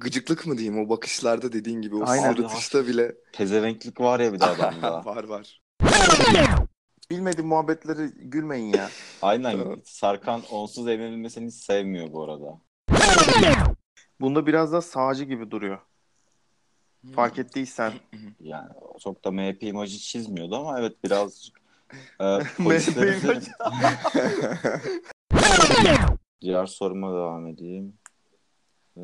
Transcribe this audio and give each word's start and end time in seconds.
Gıcıklık 0.00 0.46
mı 0.46 0.58
diyeyim 0.58 0.86
o 0.86 0.88
bakışlarda 0.88 1.52
dediğin 1.52 1.82
gibi 1.82 1.96
o 1.96 2.04
Aynen. 2.06 2.32
sırıtışta 2.32 2.86
bile 2.86 3.14
Pezevenklik 3.32 4.00
var 4.00 4.20
ya 4.20 4.32
bir 4.32 4.40
de 4.40 4.44
adamda. 4.46 5.04
var 5.04 5.24
var. 5.24 5.62
Bilmediğim 7.10 7.48
muhabbetleri 7.48 8.06
gülmeyin 8.14 8.72
ya. 8.74 8.90
Aynen. 9.22 9.82
Sarkan 9.84 10.42
onsuz 10.50 10.88
evlenilmesini 10.88 11.46
hiç 11.46 11.54
sevmiyor 11.54 12.12
bu 12.12 12.24
arada. 12.24 12.60
Bunda 14.20 14.46
biraz 14.46 14.72
da 14.72 14.80
sağcı 14.80 15.24
gibi 15.24 15.50
duruyor. 15.50 15.78
Fark 17.12 17.38
ettiysen. 17.38 17.92
Yani 18.40 18.68
çok 19.00 19.24
da 19.24 19.30
MHP 19.30 19.62
imajı 19.62 19.98
çizmiyordu 19.98 20.56
ama 20.56 20.80
evet 20.80 21.04
birazcık 21.04 21.60
e, 22.20 22.24
polislerin- 22.24 23.24
imajı. 23.24 23.50
Diğer 26.40 26.66
soruma 26.66 27.10
devam 27.12 27.46
edeyim. 27.46 27.98
Ee, 28.96 29.00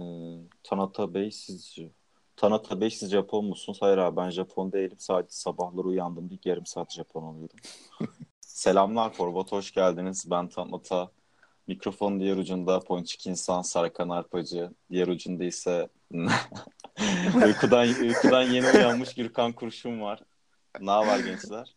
Tanata 0.62 1.14
Bey 1.14 1.30
sizce? 1.30 1.90
Tanata 2.36 2.80
Bey 2.80 2.90
siz 2.90 3.10
Japon 3.10 3.44
musunuz? 3.44 3.78
Hayır 3.82 3.98
abi 3.98 4.16
ben 4.16 4.30
Japon 4.30 4.72
değilim. 4.72 4.96
Sadece 4.98 5.32
sabahları 5.34 5.86
uyandım 5.86 6.28
ilk 6.30 6.46
yarım 6.46 6.66
saat 6.66 6.92
Japon 6.92 7.22
oluyorum. 7.22 7.56
Selamlar 8.40 9.12
Forbat 9.12 9.52
hoş 9.52 9.72
geldiniz. 9.72 10.30
Ben 10.30 10.48
Tanata. 10.48 11.10
Mikrofonun 11.70 12.20
diğer 12.20 12.36
ucunda 12.36 12.80
Ponçik 12.80 13.26
İnsan 13.26 13.62
Sarkan 13.62 14.08
Arpacı. 14.08 14.70
Diğer 14.90 15.08
ucunda 15.08 15.44
ise 15.44 15.88
uykudan, 17.46 17.88
uykudan 17.88 18.42
yeni 18.42 18.66
uyanmış 18.70 19.14
Gürkan 19.14 19.52
Kurşun 19.52 20.00
var. 20.00 20.22
Ne 20.80 20.90
haber 20.90 21.18
gençler? 21.18 21.74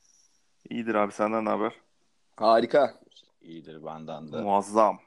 İyidir 0.69 0.95
abi 0.95 1.11
senden 1.11 1.45
ne 1.45 1.49
haber? 1.49 1.73
Harika. 2.35 2.99
İyidir 3.41 3.85
benden 3.85 4.31
de. 4.31 4.41
Muazzam. 4.41 4.99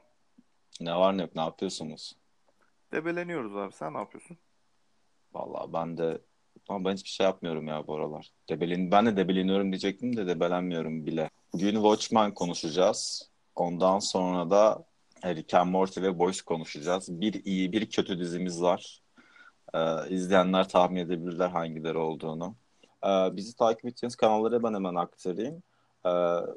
Ne 0.81 0.95
var 0.95 1.17
ne 1.17 1.21
yok 1.21 1.35
ne 1.35 1.41
yapıyorsunuz? 1.41 2.15
Debeleniyoruz 2.91 3.55
abi. 3.57 3.73
Sen 3.73 3.93
ne 3.93 3.97
yapıyorsun? 3.97 4.37
Vallahi 5.33 5.73
ben 5.73 5.97
de 5.97 6.21
ama 6.69 6.85
ben 6.85 6.93
hiçbir 6.93 7.09
şey 7.09 7.25
yapmıyorum 7.25 7.67
ya 7.67 7.87
bu 7.87 7.95
aralar. 7.95 8.31
Debelin, 8.49 8.91
ben 8.91 9.05
de 9.05 9.17
debeleniyorum 9.17 9.71
diyecektim 9.71 10.17
de 10.17 10.27
debelenmiyorum 10.27 11.05
bile. 11.05 11.29
Bugün 11.53 11.73
Watchmen 11.73 12.33
konuşacağız. 12.33 13.29
Ondan 13.57 13.99
sonra 13.99 14.49
da 14.49 14.85
Rick 15.25 15.53
and 15.53 15.71
Morty 15.71 16.01
ve 16.01 16.19
Boys 16.19 16.41
konuşacağız. 16.41 17.21
Bir 17.21 17.45
iyi 17.45 17.71
bir 17.71 17.89
kötü 17.89 18.19
dizimiz 18.19 18.61
var. 18.61 19.01
Ee, 19.73 20.09
izleyenler 20.09 20.69
tahmin 20.69 21.01
edebilirler 21.01 21.49
hangileri 21.49 21.97
olduğunu. 21.97 22.55
Ee, 23.05 23.35
bizi 23.35 23.55
takip 23.55 23.85
edeceğiniz 23.85 24.15
kanalları 24.15 24.63
ben 24.63 24.73
hemen 24.73 24.95
aktarayım. 24.95 25.63
Ee, 26.05 26.09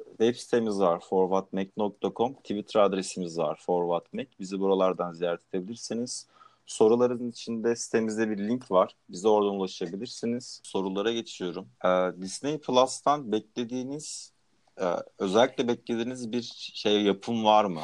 web 0.09 0.35
sitemiz 0.35 0.79
var 0.79 0.99
forwardmac.com. 1.09 2.33
Twitter 2.33 2.79
adresimiz 2.79 3.37
var 3.37 3.59
forwardmac. 3.65 4.29
Bizi 4.39 4.59
buralardan 4.59 5.13
ziyaret 5.13 5.41
edebilirsiniz. 5.53 6.27
Soruların 6.65 7.29
içinde 7.29 7.75
sitemizde 7.75 8.29
bir 8.29 8.37
link 8.37 8.71
var. 8.71 8.95
Bize 9.09 9.27
oradan 9.27 9.55
ulaşabilirsiniz. 9.55 10.61
Sorulara 10.63 11.11
geçiyorum. 11.11 11.67
Ee, 11.85 12.21
Disney 12.21 12.59
Plus'tan 12.59 13.31
beklediğiniz, 13.31 14.33
e, 14.77 14.85
özellikle 15.19 15.67
beklediğiniz 15.67 16.31
bir 16.31 16.41
şey 16.73 17.01
yapım 17.01 17.45
var 17.45 17.65
mı? 17.65 17.83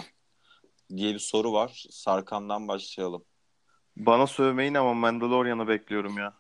diye 0.95 1.13
bir 1.13 1.19
soru 1.19 1.53
var. 1.53 1.85
Sarkan'dan 1.89 2.67
başlayalım. 2.67 3.25
Bana 3.97 4.27
sövmeyin 4.27 4.73
ama 4.73 4.94
Mandalorian'ı 4.94 5.67
bekliyorum 5.67 6.17
ya. 6.17 6.33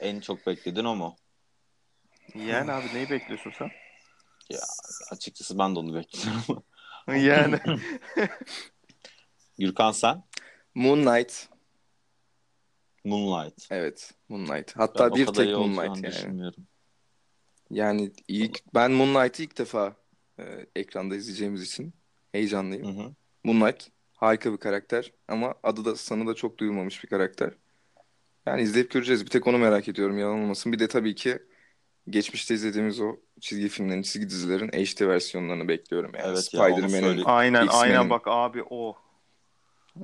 En 0.00 0.20
çok 0.20 0.46
beklediğin 0.46 0.86
o 0.86 0.96
mu? 0.96 1.16
Yani 2.34 2.72
abi 2.72 2.94
neyi 2.94 3.10
bekliyorsun 3.10 3.52
sen? 3.58 3.70
Açıkçası 5.10 5.58
ben 5.58 5.74
de 5.74 5.78
onu 5.78 5.94
bekliyorum. 5.94 6.64
Yani. 7.08 7.60
Gürkan 9.58 9.92
sen? 9.92 10.24
Moonlight. 10.74 11.48
Moonlight. 13.04 13.66
Evet. 13.70 14.14
Moonlight. 14.28 14.76
Hatta 14.76 15.10
Ben 15.10 15.16
bir 15.16 15.26
tek 15.26 15.56
Moonlight 15.56 15.82
yani. 15.82 16.02
düşünmüyorum. 16.02 16.66
Yani 17.72 18.12
ilk 18.28 18.74
ben 18.74 18.92
Moonlight'ı 18.92 19.42
ilk 19.42 19.58
defa 19.58 19.96
e, 20.38 20.66
ekranda 20.76 21.16
izleyeceğimiz 21.16 21.62
için 21.62 21.92
heyecanlıyım. 22.32 22.98
Hı 22.98 23.02
hı. 23.02 23.12
Moonlight 23.44 23.88
harika 24.14 24.52
bir 24.52 24.56
karakter 24.58 25.12
ama 25.28 25.54
adı 25.62 25.84
da 25.84 25.96
sanı 25.96 26.26
da 26.26 26.34
çok 26.34 26.58
duyulmamış 26.58 27.04
bir 27.04 27.08
karakter. 27.08 27.54
Yani 28.46 28.62
izleyip 28.62 28.90
göreceğiz. 28.90 29.24
Bir 29.24 29.30
tek 29.30 29.46
onu 29.46 29.58
merak 29.58 29.88
ediyorum 29.88 30.18
yalan 30.18 30.38
olmasın. 30.38 30.72
Bir 30.72 30.78
de 30.78 30.88
tabii 30.88 31.14
ki 31.14 31.38
geçmişte 32.08 32.54
izlediğimiz 32.54 33.00
o 33.00 33.16
çizgi 33.40 33.68
filmlerin, 33.68 34.02
çizgi 34.02 34.28
dizilerin 34.30 34.68
HD 34.68 35.08
versiyonlarını 35.08 35.68
bekliyorum 35.68 36.12
yani. 36.14 36.26
Evet 36.26 36.54
ya, 36.54 36.62
onu 36.62 36.70
Spider-Man'in, 36.70 37.00
söyle- 37.00 37.24
aynen 37.24 37.66
aynen 37.66 38.10
bak 38.10 38.22
abi 38.26 38.62
o. 38.70 38.96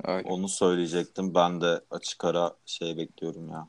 Ay, 0.03 0.21
Onu 0.25 0.49
söyleyecektim. 0.49 1.35
Ben 1.35 1.61
de 1.61 1.81
açık 1.91 2.25
ara 2.25 2.55
şey 2.65 2.97
bekliyorum 2.97 3.49
ya. 3.49 3.67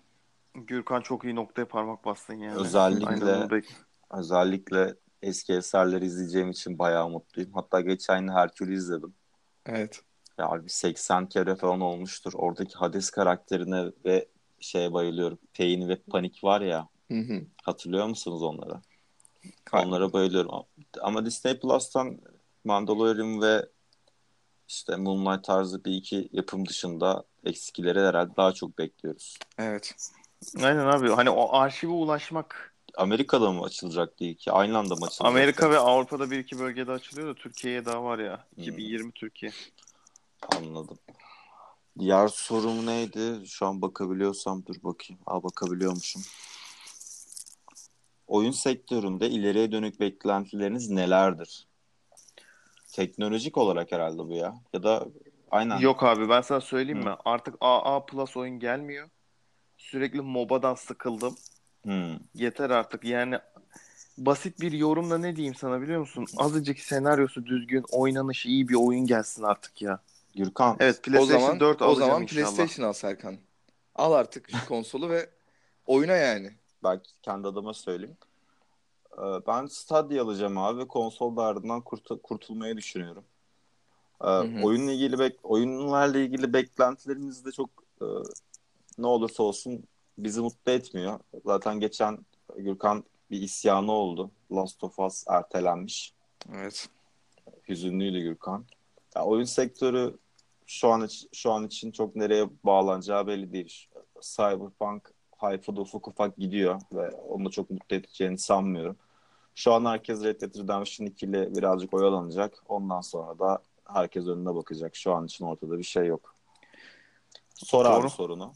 Gürkan 0.54 1.00
çok 1.00 1.24
iyi 1.24 1.34
noktaya 1.34 1.68
parmak 1.68 2.04
bastın 2.04 2.34
yani. 2.34 2.58
Özellikle- 2.58 3.06
Aynen 3.06 3.50
Özellikle 4.10 4.94
eski 5.22 5.52
eserleri 5.52 6.04
izleyeceğim 6.04 6.50
için 6.50 6.78
bayağı 6.78 7.08
mutluyum. 7.08 7.50
Hatta 7.54 7.80
geçen 7.80 8.22
yıl 8.22 8.32
Herkül'ü 8.32 8.74
izledim. 8.74 9.14
evet. 9.66 10.00
Ya 10.38 10.48
abi 10.48 10.70
80 10.70 11.28
kere 11.28 11.56
falan 11.56 11.80
olmuştur. 11.80 12.32
Oradaki 12.34 12.74
Hades 12.74 13.10
karakterine 13.10 13.92
ve 14.04 14.28
şeye 14.60 14.92
bayılıyorum. 14.92 15.38
Pain 15.58 15.88
ve 15.88 15.96
Panik 15.96 16.44
var 16.44 16.60
ya. 16.60 16.88
Hı 17.10 17.18
hı. 17.18 17.42
Hatırlıyor 17.62 18.06
musunuz 18.06 18.42
onları? 18.42 18.80
Hayır. 19.70 19.86
Onlara 19.86 20.12
bayılıyorum. 20.12 20.50
Ama 21.00 21.24
Disney 21.24 21.60
Plus'tan 21.60 22.18
Mandalorian 22.64 23.42
ve 23.42 23.66
işte 24.68 24.96
Moonlight 24.96 25.44
tarzı 25.44 25.84
bir 25.84 25.92
iki 25.92 26.28
yapım 26.32 26.68
dışında 26.68 27.24
eksikleri 27.44 28.00
herhalde 28.00 28.36
daha 28.36 28.52
çok 28.52 28.78
bekliyoruz. 28.78 29.38
Evet. 29.58 29.94
Aynen 30.62 30.86
abi 30.86 31.08
hani 31.08 31.30
o 31.30 31.56
arşive 31.56 31.92
ulaşmak 31.92 32.69
Amerika'da 32.96 33.52
mı 33.52 33.62
açılacaktı 33.62 34.34
ki? 34.34 34.52
Aynı 34.52 34.78
anda 34.78 34.94
mı 34.94 35.06
açılacaktı? 35.06 35.28
Amerika 35.28 35.70
ve 35.70 35.78
Avrupa'da 35.78 36.30
bir 36.30 36.38
iki 36.38 36.58
bölgede 36.58 36.92
açılıyor 36.92 37.28
da 37.28 37.34
Türkiye'ye 37.34 37.84
daha 37.84 38.04
var 38.04 38.18
ya. 38.18 38.46
Hmm. 38.54 38.62
2020 38.62 39.12
Türkiye. 39.12 39.52
Anladım. 40.56 40.98
Diğer 41.98 42.28
sorum 42.28 42.86
neydi? 42.86 43.46
Şu 43.46 43.66
an 43.66 43.82
bakabiliyorsam 43.82 44.66
dur 44.66 44.74
bakayım. 44.82 45.22
Aa 45.26 45.42
bakabiliyormuşum. 45.42 46.22
Oyun 48.26 48.50
sektöründe 48.50 49.30
ileriye 49.30 49.72
dönük 49.72 50.00
beklentileriniz 50.00 50.90
nelerdir? 50.90 51.66
Teknolojik 52.92 53.58
olarak 53.58 53.92
herhalde 53.92 54.18
bu 54.18 54.32
ya. 54.32 54.54
Ya 54.72 54.82
da 54.82 55.06
aynen. 55.50 55.78
Yok 55.78 56.02
abi 56.02 56.28
ben 56.28 56.40
sana 56.40 56.60
söyleyeyim 56.60 57.00
Hı. 57.00 57.04
mi? 57.04 57.16
Artık 57.24 57.54
AA 57.60 58.06
Plus 58.06 58.36
oyun 58.36 58.58
gelmiyor. 58.58 59.08
Sürekli 59.78 60.20
MOBA'dan 60.20 60.74
sıkıldım. 60.74 61.36
Hmm. 61.82 62.18
Yeter 62.34 62.70
artık 62.70 63.04
yani 63.04 63.38
basit 64.18 64.60
bir 64.60 64.72
yorumla 64.72 65.18
ne 65.18 65.36
diyeyim 65.36 65.54
sana 65.54 65.82
biliyor 65.82 66.00
musun? 66.00 66.26
Azıcık 66.36 66.78
senaryosu 66.78 67.46
düzgün, 67.46 67.84
oynanışı 67.92 68.48
iyi 68.48 68.68
bir 68.68 68.74
oyun 68.74 69.06
gelsin 69.06 69.42
artık 69.42 69.82
ya. 69.82 70.00
Gürkan. 70.34 70.76
Evet 70.80 70.98
O 70.98 71.02
PlayStation 71.02 71.40
zaman 71.40 71.60
4 71.60 71.82
o 71.82 71.84
alacağım 71.84 72.08
zaman 72.10 72.22
inşallah. 72.22 72.44
PlayStation 72.44 72.88
al 72.88 72.92
Serkan. 72.92 73.36
Al 73.94 74.12
artık 74.12 74.50
şu 74.50 74.66
konsolu 74.68 75.10
ve 75.10 75.30
oyna 75.86 76.12
yani. 76.16 76.50
Belki 76.84 77.10
kendi 77.22 77.48
adıma 77.48 77.74
söyleyeyim. 77.74 78.16
Ee, 79.18 79.22
Ben 79.46 79.66
Stadia 79.66 80.24
alacağım 80.24 80.58
abi. 80.58 80.86
Konsol 80.88 81.36
dardından 81.36 81.80
kurt- 81.80 82.22
kurtulmayı 82.22 82.76
düşünüyorum. 82.76 83.24
Ee, 84.24 84.26
hı. 84.26 84.62
Oyunla 84.62 84.92
ilgili 84.92 85.18
bek 85.18 85.36
oyunlarla 85.42 86.18
ilgili 86.18 86.52
beklentilerimiz 86.52 87.44
de 87.44 87.52
çok 87.52 87.70
e, 88.02 88.06
ne 88.98 89.06
olursa 89.06 89.42
olsun 89.42 89.84
bizi 90.24 90.40
mutlu 90.40 90.72
etmiyor. 90.72 91.20
Zaten 91.44 91.80
geçen 91.80 92.18
Gürkan 92.56 93.04
bir 93.30 93.40
isyanı 93.42 93.92
oldu. 93.92 94.30
Last 94.52 94.84
of 94.84 94.98
Us 94.98 95.24
ertelenmiş. 95.28 96.14
Evet. 96.54 96.88
Hüzünlüydü 97.68 98.20
Gürkan. 98.20 98.64
Ya 99.16 99.24
oyun 99.24 99.44
sektörü 99.44 100.18
şu 100.66 100.88
an 100.88 101.04
iç- 101.04 101.26
şu 101.32 101.52
an 101.52 101.66
için 101.66 101.90
çok 101.92 102.16
nereye 102.16 102.48
bağlanacağı 102.64 103.26
belli 103.26 103.52
değil. 103.52 103.86
Cyberpunk 104.20 105.12
hype'ı 105.38 105.76
da 105.76 105.80
ufak 105.80 106.08
ufak 106.08 106.36
gidiyor 106.36 106.80
ve 106.92 107.10
onu 107.10 107.44
da 107.44 107.50
çok 107.50 107.70
mutlu 107.70 107.96
edeceğini 107.96 108.38
sanmıyorum. 108.38 108.96
Şu 109.54 109.72
an 109.72 109.84
herkes 109.84 110.22
Red 110.24 110.40
Dead 110.40 110.54
Redemption 110.58 111.06
2 111.06 111.26
ile 111.26 111.54
birazcık 111.54 111.94
oyalanacak. 111.94 112.62
Ondan 112.68 113.00
sonra 113.00 113.38
da 113.38 113.62
herkes 113.84 114.26
önüne 114.26 114.54
bakacak. 114.54 114.96
Şu 114.96 115.12
an 115.14 115.26
için 115.26 115.44
ortada 115.44 115.78
bir 115.78 115.82
şey 115.82 116.06
yok. 116.06 116.34
Sor 117.54 117.86
abi 117.86 118.00
Doğru. 118.02 118.10
sorunu. 118.10 118.52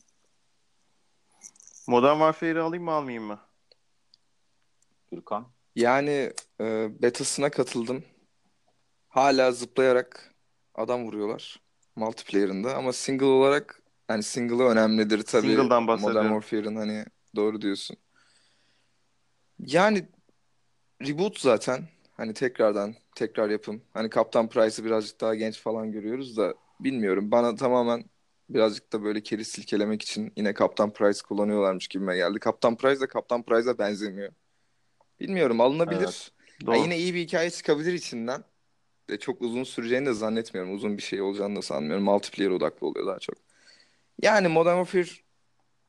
Modern 1.89 2.13
Warfare'i 2.15 2.61
alayım 2.61 2.85
mı 2.85 2.93
almayayım 2.93 3.25
mı? 3.25 3.41
Gürkan. 5.11 5.47
Yani 5.77 6.33
e, 6.61 6.89
betasına 7.03 7.51
katıldım. 7.51 8.05
Hala 9.09 9.53
zıplayarak 9.53 10.35
adam 10.75 11.05
vuruyorlar 11.05 11.61
multiplayer'ında 11.97 12.77
ama 12.77 12.93
single 12.93 13.27
olarak 13.27 13.83
yani 14.09 14.23
single'ı 14.23 14.69
önemlidir 14.69 15.23
tabii. 15.23 15.47
Single'dan 15.47 15.83
Modern 15.83 15.89
bahsediyorum. 15.89 16.41
Warfare'ın 16.41 16.77
hani 16.77 17.05
doğru 17.37 17.63
diyorsun. 17.63 17.97
Yani 19.59 20.09
reboot 21.03 21.41
zaten. 21.41 21.89
Hani 22.17 22.35
tekrardan 22.35 22.95
tekrar 23.17 23.51
yapım. 23.51 23.83
Hani 23.95 24.11
Kaptan 24.11 24.49
Price'ı 24.49 24.85
birazcık 24.85 25.21
daha 25.21 25.35
genç 25.35 25.61
falan 25.61 25.93
görüyoruz 25.93 26.37
da 26.37 26.55
bilmiyorum. 26.81 27.31
Bana 27.31 27.55
tamamen 27.55 28.05
birazcık 28.49 28.93
da 28.93 29.03
böyle 29.05 29.23
keri 29.23 29.45
silkelemek 29.45 30.03
için 30.03 30.33
yine 30.37 30.55
Kaptan 30.55 30.93
Price 30.93 31.21
kullanıyorlarmış 31.29 31.89
gibime 31.89 32.17
geldi. 32.17 32.39
Kaptan 32.39 32.77
Price 32.77 33.01
de 33.01 33.07
Kaptan 33.07 33.43
Price'a 33.43 33.79
benzemiyor. 33.79 34.33
Bilmiyorum 35.21 35.61
alınabilir. 35.61 35.99
Evet, 35.99 36.31
Ha, 36.63 36.67
doğru. 36.67 36.77
yine 36.77 36.99
iyi 36.99 37.15
bir 37.15 37.21
hikaye 37.21 37.51
çıkabilir 37.51 37.93
içinden. 37.93 38.45
De 39.11 39.19
çok 39.19 39.43
uzun 39.43 39.65
süreceğini 39.65 40.07
de 40.07 40.13
zannetmiyorum. 40.13 40.75
Uzun 40.75 40.97
bir 40.97 41.03
şey 41.03 41.23
olacağını 41.23 41.57
da 41.57 41.63
sanmıyorum. 41.63 42.05
Multiplayer 42.05 42.51
odaklı 42.51 42.87
oluyor 42.87 43.07
daha 43.07 43.19
çok. 43.19 43.35
Yani 44.23 44.49
Modern 44.49 44.85
Warfare 44.85 45.19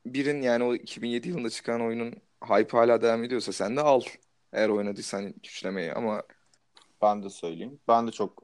1'in 0.07 0.41
yani 0.41 0.63
o 0.63 0.75
2007 0.75 1.29
yılında 1.29 1.49
çıkan 1.49 1.81
oyunun 1.81 2.13
hype 2.47 2.77
hala 2.77 3.01
devam 3.01 3.23
ediyorsa 3.23 3.51
sen 3.53 3.77
de 3.77 3.81
al. 3.81 4.01
Eğer 4.53 4.69
oynadıysan 4.69 5.33
güçlemeyi 5.33 5.93
ama 5.93 6.23
Ben 7.01 7.23
de 7.23 7.29
söyleyeyim. 7.29 7.79
Ben 7.87 8.07
de 8.07 8.11
çok 8.11 8.43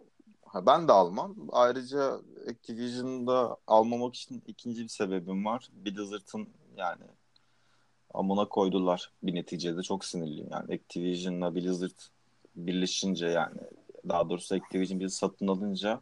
ha, 0.52 0.66
ben 0.66 0.88
de 0.88 0.92
almam. 0.92 1.36
Ayrıca 1.52 2.20
Activision'da 2.50 3.58
almamak 3.68 4.16
için 4.16 4.44
ikinci 4.48 4.84
bir 4.84 4.88
sebebim 4.88 5.46
var. 5.46 5.70
Blizzard'ın 5.74 6.50
yani 6.78 7.04
amına 8.14 8.46
koydular 8.46 9.12
bir 9.24 9.36
neticede. 9.36 9.82
Çok 9.84 10.06
sinirliyim. 10.06 10.48
Yani 10.52 10.74
Activision'la 10.74 11.56
Blizzard 11.56 12.00
birleşince 12.56 13.28
yani 13.28 13.58
daha 14.10 14.30
doğrusu 14.30 14.56
Activision 14.56 15.00
bir 15.00 15.08
satın 15.08 15.48
alınca 15.48 16.02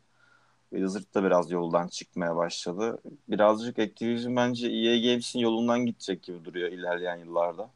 Blizzard 0.73 1.15
da 1.15 1.23
biraz 1.23 1.51
yoldan 1.51 1.87
çıkmaya 1.87 2.35
başladı. 2.35 3.01
Birazcık 3.27 3.79
Activision 3.79 4.35
bence 4.35 4.67
EA 4.67 4.97
Games'in 4.99 5.39
yolundan 5.39 5.85
gidecek 5.85 6.23
gibi 6.23 6.45
duruyor 6.45 6.71
ilerleyen 6.71 7.17
yıllarda. 7.17 7.69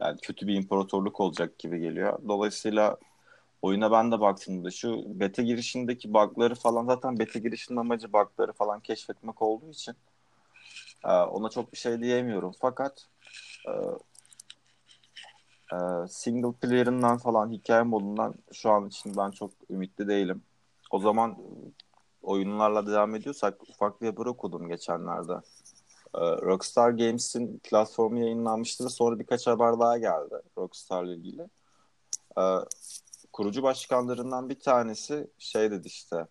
Yani 0.00 0.18
kötü 0.20 0.46
bir 0.46 0.54
imparatorluk 0.54 1.20
olacak 1.20 1.58
gibi 1.58 1.80
geliyor. 1.80 2.18
Dolayısıyla 2.28 2.98
oyuna 3.64 3.92
ben 3.92 4.12
de 4.12 4.20
baktığımda 4.20 4.70
şu 4.70 5.02
beta 5.20 5.42
girişindeki 5.42 6.14
bug'ları 6.14 6.54
falan 6.54 6.86
zaten 6.86 7.18
beta 7.18 7.38
girişinin 7.38 7.78
amacı 7.78 8.12
bug'ları 8.12 8.52
falan 8.52 8.80
keşfetmek 8.80 9.42
olduğu 9.42 9.70
için 9.70 9.94
e, 11.04 11.12
ona 11.12 11.48
çok 11.48 11.72
bir 11.72 11.78
şey 11.78 12.00
diyemiyorum. 12.00 12.52
Fakat 12.60 13.06
e, 13.68 13.72
e, 15.76 15.78
single 16.08 16.52
player'ından 16.52 17.18
falan 17.18 17.50
hikaye 17.50 17.82
modundan 17.82 18.34
şu 18.52 18.70
an 18.70 18.88
için 18.88 19.16
ben 19.16 19.30
çok 19.30 19.50
ümitli 19.70 20.08
değilim. 20.08 20.42
O 20.90 20.98
zaman 20.98 21.38
oyunlarla 22.22 22.86
devam 22.86 23.14
ediyorsak 23.14 23.62
ufak 23.68 24.02
bir 24.02 24.06
haber 24.06 24.26
okudum 24.26 24.68
geçenlerde. 24.68 25.40
Rockstar 26.16 26.90
Games'in 26.90 27.58
platformu 27.58 28.18
yayınlanmıştı 28.18 28.84
ve 28.84 28.88
sonra 28.88 29.18
birkaç 29.18 29.46
haber 29.46 29.80
daha 29.80 29.98
geldi 29.98 30.34
Rockstar'la 30.58 31.14
ilgili. 31.14 31.48
Kurucu 33.34 33.62
başkanlarından 33.62 34.48
bir 34.48 34.60
tanesi 34.60 35.26
şey 35.38 35.70
dedi 35.70 35.88
işte 35.88 36.26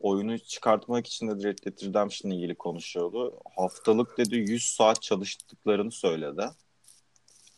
oyunu 0.00 0.38
çıkartmak 0.38 1.06
için 1.06 1.28
de 1.28 1.48
Red 1.48 1.58
Dead 1.64 1.82
Redemption'la 1.82 2.34
ilgili 2.34 2.54
konuşuyordu. 2.54 3.40
Haftalık 3.56 4.18
dedi 4.18 4.36
100 4.36 4.64
saat 4.64 5.02
çalıştıklarını 5.02 5.90
söyledi. 5.90 6.50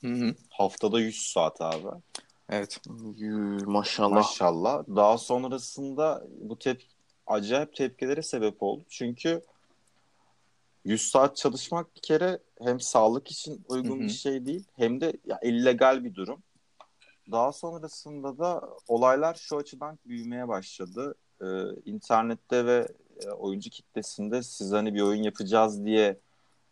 Hı 0.01 0.09
hı. 0.09 0.35
Haftada 0.51 1.01
100 1.01 1.23
saat 1.23 1.61
abi. 1.61 2.03
Evet. 2.49 2.81
Yü, 3.17 3.59
maşallah. 3.67 4.15
Maşallah. 4.15 4.85
Daha 4.97 5.19
sonrasında 5.19 6.27
bu 6.41 6.59
tep 6.59 6.83
acayip 7.27 7.75
tepkilere 7.75 8.23
sebep 8.23 8.63
oldu. 8.63 8.85
Çünkü 8.89 9.43
100 10.85 11.03
saat 11.11 11.37
çalışmak 11.37 11.97
bir 11.97 12.01
kere 12.01 12.39
hem 12.63 12.81
sağlık 12.81 13.31
için 13.31 13.65
uygun 13.69 13.99
Hı 13.99 14.03
hı. 14.03 14.07
bir 14.07 14.13
şey 14.13 14.47
değil 14.47 14.65
hem 14.77 15.01
de 15.01 15.13
ya, 15.27 15.41
illegal 15.43 16.05
bir 16.05 16.15
durum. 16.15 16.43
Daha 17.31 17.53
sonrasında 17.53 18.39
da 18.39 18.69
olaylar 18.89 19.35
şu 19.35 19.57
açıdan 19.57 19.99
büyümeye 20.07 20.49
başladı. 20.49 21.15
Ee, 21.43 21.47
internette 21.85 22.67
ve 22.67 22.89
e, 23.25 23.31
oyuncu 23.31 23.71
kitlesinde 23.71 24.43
siz 24.43 24.73
hani 24.73 24.95
bir 24.95 25.01
oyun 25.01 25.23
yapacağız 25.23 25.85
diye 25.85 26.21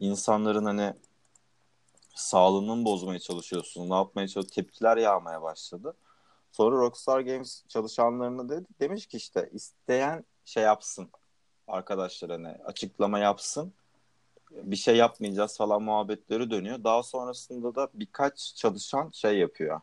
insanların 0.00 0.64
hani 0.64 0.94
sağlığını 2.14 2.84
bozmaya 2.84 3.18
çalışıyorsunuz, 3.18 3.88
ne 3.88 3.94
yapmaya 3.94 4.28
çalışıyorsunuz 4.28 4.54
tepkiler 4.54 4.96
yağmaya 4.96 5.42
başladı. 5.42 5.94
Sonra 6.52 6.76
Rockstar 6.76 7.20
Games 7.20 7.62
çalışanlarına 7.68 8.48
dedi, 8.48 8.66
demiş 8.80 9.06
ki 9.06 9.16
işte 9.16 9.50
isteyen 9.52 10.24
şey 10.44 10.62
yapsın 10.62 11.08
arkadaşlar 11.66 12.30
hani 12.30 12.48
açıklama 12.48 13.18
yapsın 13.18 13.72
bir 14.50 14.76
şey 14.76 14.96
yapmayacağız 14.96 15.56
falan 15.56 15.82
muhabbetleri 15.82 16.50
dönüyor. 16.50 16.84
Daha 16.84 17.02
sonrasında 17.02 17.74
da 17.74 17.88
birkaç 17.94 18.54
çalışan 18.56 19.10
şey 19.10 19.38
yapıyor. 19.38 19.80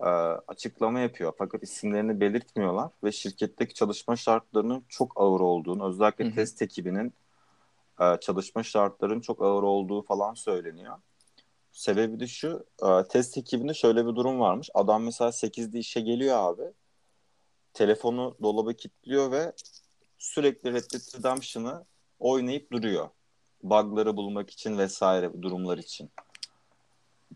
Ee, 0.00 0.04
açıklama 0.48 1.00
yapıyor. 1.00 1.32
Fakat 1.38 1.62
isimlerini 1.62 2.20
belirtmiyorlar 2.20 2.90
ve 3.04 3.12
şirketteki 3.12 3.74
çalışma 3.74 4.16
şartlarının 4.16 4.84
çok 4.88 5.12
ağır 5.20 5.40
olduğunu, 5.40 5.88
özellikle 5.88 6.24
Hı 6.24 6.28
hı. 6.28 6.34
test 6.34 6.62
ekibinin 6.62 7.12
e, 8.00 8.16
çalışma 8.20 8.62
şartlarının 8.62 9.20
çok 9.20 9.42
ağır 9.42 9.62
olduğu 9.62 10.02
falan 10.02 10.34
söyleniyor. 10.34 10.96
Sebebi 11.72 12.20
de 12.20 12.26
şu, 12.26 12.66
e, 12.82 13.08
test 13.08 13.38
ekibinde 13.38 13.74
şöyle 13.74 14.06
bir 14.06 14.16
durum 14.16 14.40
varmış. 14.40 14.70
Adam 14.74 15.04
mesela 15.04 15.32
8'de 15.32 15.78
işe 15.78 16.00
geliyor 16.00 16.36
abi. 16.38 16.72
Telefonu 17.74 18.36
dolaba 18.42 18.72
kilitliyor 18.72 19.32
ve 19.32 19.52
sürekli 20.18 20.72
Red 20.72 20.84
Dead 20.92 21.18
Redemption'ı 21.18 21.84
oynayıp 22.18 22.72
duruyor. 22.72 23.08
Bug'ları 23.62 24.16
bulmak 24.16 24.50
için 24.50 24.78
vesaire 24.78 25.42
durumlar 25.42 25.78
için. 25.78 26.10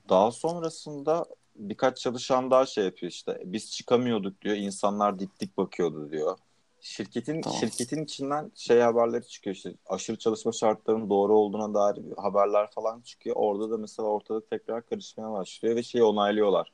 Daha 0.09 0.31
sonrasında 0.31 1.27
birkaç 1.57 1.99
çalışan 1.99 2.51
daha 2.51 2.67
şey 2.67 2.85
yapıyor 2.85 3.13
işte. 3.13 3.43
Biz 3.45 3.71
çıkamıyorduk 3.73 4.43
diyor. 4.43 4.57
İnsanlar 4.57 5.19
dik 5.19 5.41
dik 5.41 5.57
bakıyordu 5.57 6.11
diyor. 6.11 6.39
Şirketin 6.81 7.43
Tamam. 7.43 7.59
şirketin 7.59 8.05
içinden 8.05 8.53
şey 8.55 8.81
haberleri 8.81 9.29
çıkıyor 9.29 9.57
işte. 9.57 9.75
Aşırı 9.87 10.19
çalışma 10.19 10.53
şartlarının 10.53 11.11
doğru 11.11 11.39
olduğuna 11.39 11.75
dair 11.75 12.03
haberler 12.17 12.71
falan 12.71 13.01
çıkıyor. 13.01 13.37
Orada 13.39 13.71
da 13.71 13.77
mesela 13.77 14.09
ortalık 14.09 14.51
tekrar 14.51 14.87
karışmaya 14.87 15.33
başlıyor 15.33 15.77
ve 15.77 15.83
şeyi 15.83 16.05
onaylıyorlar. 16.05 16.73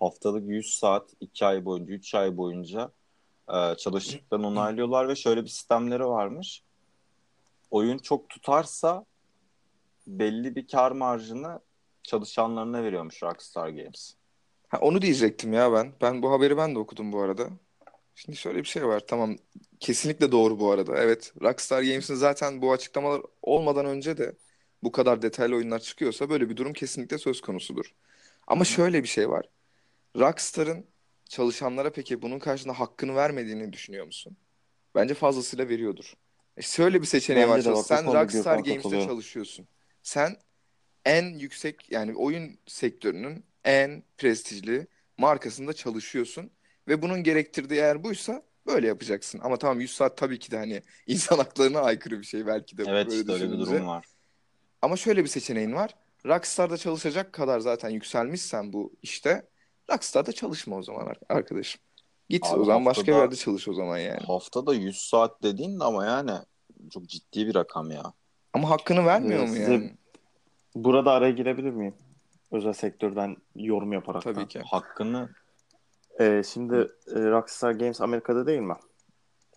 Haftalık 0.00 0.48
100 0.48 0.74
saat 0.74 1.10
2 1.20 1.46
ay 1.46 1.64
boyunca 1.64 1.92
3 1.94 2.14
ay 2.14 2.36
boyunca 2.36 2.90
e, 3.48 3.74
çalıştıklarını 3.76 4.46
onaylıyorlar 4.46 5.08
ve 5.08 5.16
şöyle 5.16 5.42
bir 5.42 5.48
sistemleri 5.48 6.06
varmış. 6.06 6.62
Oyun 7.70 7.98
çok 7.98 8.28
tutarsa 8.28 9.04
belli 10.06 10.56
bir 10.56 10.68
kar 10.68 10.92
marjını 10.92 11.60
çalışanlarına 12.02 12.82
veriyormuş 12.82 13.22
Rockstar 13.22 13.68
Games. 13.68 14.14
Ha, 14.68 14.78
onu 14.80 15.02
diyecektim 15.02 15.52
ya 15.52 15.72
ben. 15.72 15.92
Ben 16.00 16.22
bu 16.22 16.30
haberi 16.32 16.56
ben 16.56 16.74
de 16.74 16.78
okudum 16.78 17.12
bu 17.12 17.20
arada. 17.20 17.48
Şimdi 18.14 18.36
şöyle 18.38 18.58
bir 18.58 18.64
şey 18.64 18.86
var. 18.86 19.00
Tamam. 19.06 19.36
Kesinlikle 19.80 20.32
doğru 20.32 20.60
bu 20.60 20.70
arada. 20.70 20.98
Evet. 20.98 21.32
Rockstar 21.42 21.82
Games'in 21.82 22.14
zaten 22.14 22.62
bu 22.62 22.72
açıklamalar 22.72 23.22
olmadan 23.42 23.86
önce 23.86 24.18
de 24.18 24.36
bu 24.82 24.92
kadar 24.92 25.22
detaylı 25.22 25.56
oyunlar 25.56 25.78
çıkıyorsa 25.78 26.30
böyle 26.30 26.50
bir 26.50 26.56
durum 26.56 26.72
kesinlikle 26.72 27.18
söz 27.18 27.40
konusudur. 27.40 27.94
Ama 28.46 28.64
şöyle 28.64 29.02
bir 29.02 29.08
şey 29.08 29.30
var. 29.30 29.46
Rockstar'ın 30.16 30.86
çalışanlara 31.28 31.92
peki 31.92 32.22
bunun 32.22 32.38
karşılığında 32.38 32.80
hakkını 32.80 33.14
vermediğini 33.14 33.72
düşünüyor 33.72 34.06
musun? 34.06 34.36
Bence 34.94 35.14
fazlasıyla 35.14 35.68
veriyordur. 35.68 36.14
E 36.56 36.62
şöyle 36.62 37.00
bir 37.00 37.06
seçeneği 37.06 37.48
Bence 37.48 37.70
var. 37.70 37.76
bak, 37.76 37.86
Sen 37.86 38.06
Rockstar 38.06 38.58
Games'te 38.58 39.00
çalışıyorsun. 39.00 39.68
Sen 40.02 40.36
en 41.04 41.24
yüksek 41.38 41.92
yani 41.92 42.14
oyun 42.16 42.58
sektörünün 42.66 43.44
en 43.64 44.02
prestijli 44.18 44.86
markasında 45.18 45.72
çalışıyorsun 45.72 46.50
ve 46.88 47.02
bunun 47.02 47.22
gerektirdiği 47.22 47.80
eğer 47.80 48.04
buysa 48.04 48.42
böyle 48.66 48.86
yapacaksın. 48.86 49.40
Ama 49.42 49.56
tamam 49.56 49.80
100 49.80 49.90
saat 49.92 50.16
tabii 50.16 50.38
ki 50.38 50.50
de 50.50 50.56
hani 50.56 50.82
insan 51.06 51.36
haklarına 51.36 51.80
aykırı 51.80 52.18
bir 52.20 52.26
şey 52.26 52.46
belki 52.46 52.78
de 52.78 52.82
Evet 52.88 53.06
böyle 53.08 53.20
işte 53.20 53.32
öyle 53.32 53.52
bir 53.52 53.58
durum 53.58 53.86
var. 53.86 54.04
Ama 54.82 54.96
şöyle 54.96 55.22
bir 55.24 55.28
seçeneğin 55.28 55.72
var. 55.72 55.94
Rockstar'da 56.26 56.76
çalışacak 56.76 57.32
kadar 57.32 57.60
zaten 57.60 57.90
yükselmişsen 57.90 58.72
bu 58.72 58.92
işte 59.02 59.48
Rockstar'da 59.92 60.32
çalışma 60.32 60.76
o 60.76 60.82
zaman 60.82 61.06
ar- 61.06 61.20
arkadaşım. 61.28 61.80
Git 62.28 62.46
Abi 62.46 62.60
o 62.60 62.64
zaman 62.64 62.84
başka 62.84 63.02
bir 63.02 63.06
haftada- 63.12 63.22
yerde 63.24 63.36
çalış 63.36 63.68
o 63.68 63.74
zaman 63.74 63.98
yani. 63.98 64.20
Haftada 64.26 64.74
100 64.74 64.96
saat 64.96 65.42
dediğin 65.42 65.80
de 65.80 65.84
ama 65.84 66.06
yani 66.06 66.30
çok 66.90 67.06
ciddi 67.06 67.46
bir 67.46 67.54
rakam 67.54 67.90
ya. 67.90 68.12
Ama 68.52 68.70
hakkını 68.70 69.06
vermiyor 69.06 69.40
Ee, 69.40 69.46
mu 69.46 69.54
size- 69.54 69.72
yani? 69.72 69.96
Burada 70.74 71.12
araya 71.12 71.30
girebilir 71.32 71.70
miyim? 71.70 71.94
Özel 72.52 72.72
sektörden 72.72 73.36
yorum 73.54 73.92
yaparak. 73.92 74.22
Tabii 74.22 74.48
ki. 74.48 74.60
Hakkını 74.60 75.28
Ee, 76.20 76.42
şimdi 76.52 76.74
e, 77.14 77.14
Rockstar 77.14 77.72
Games 77.72 78.00
Amerika'da 78.00 78.46
değil 78.46 78.60
mi? 78.60 78.74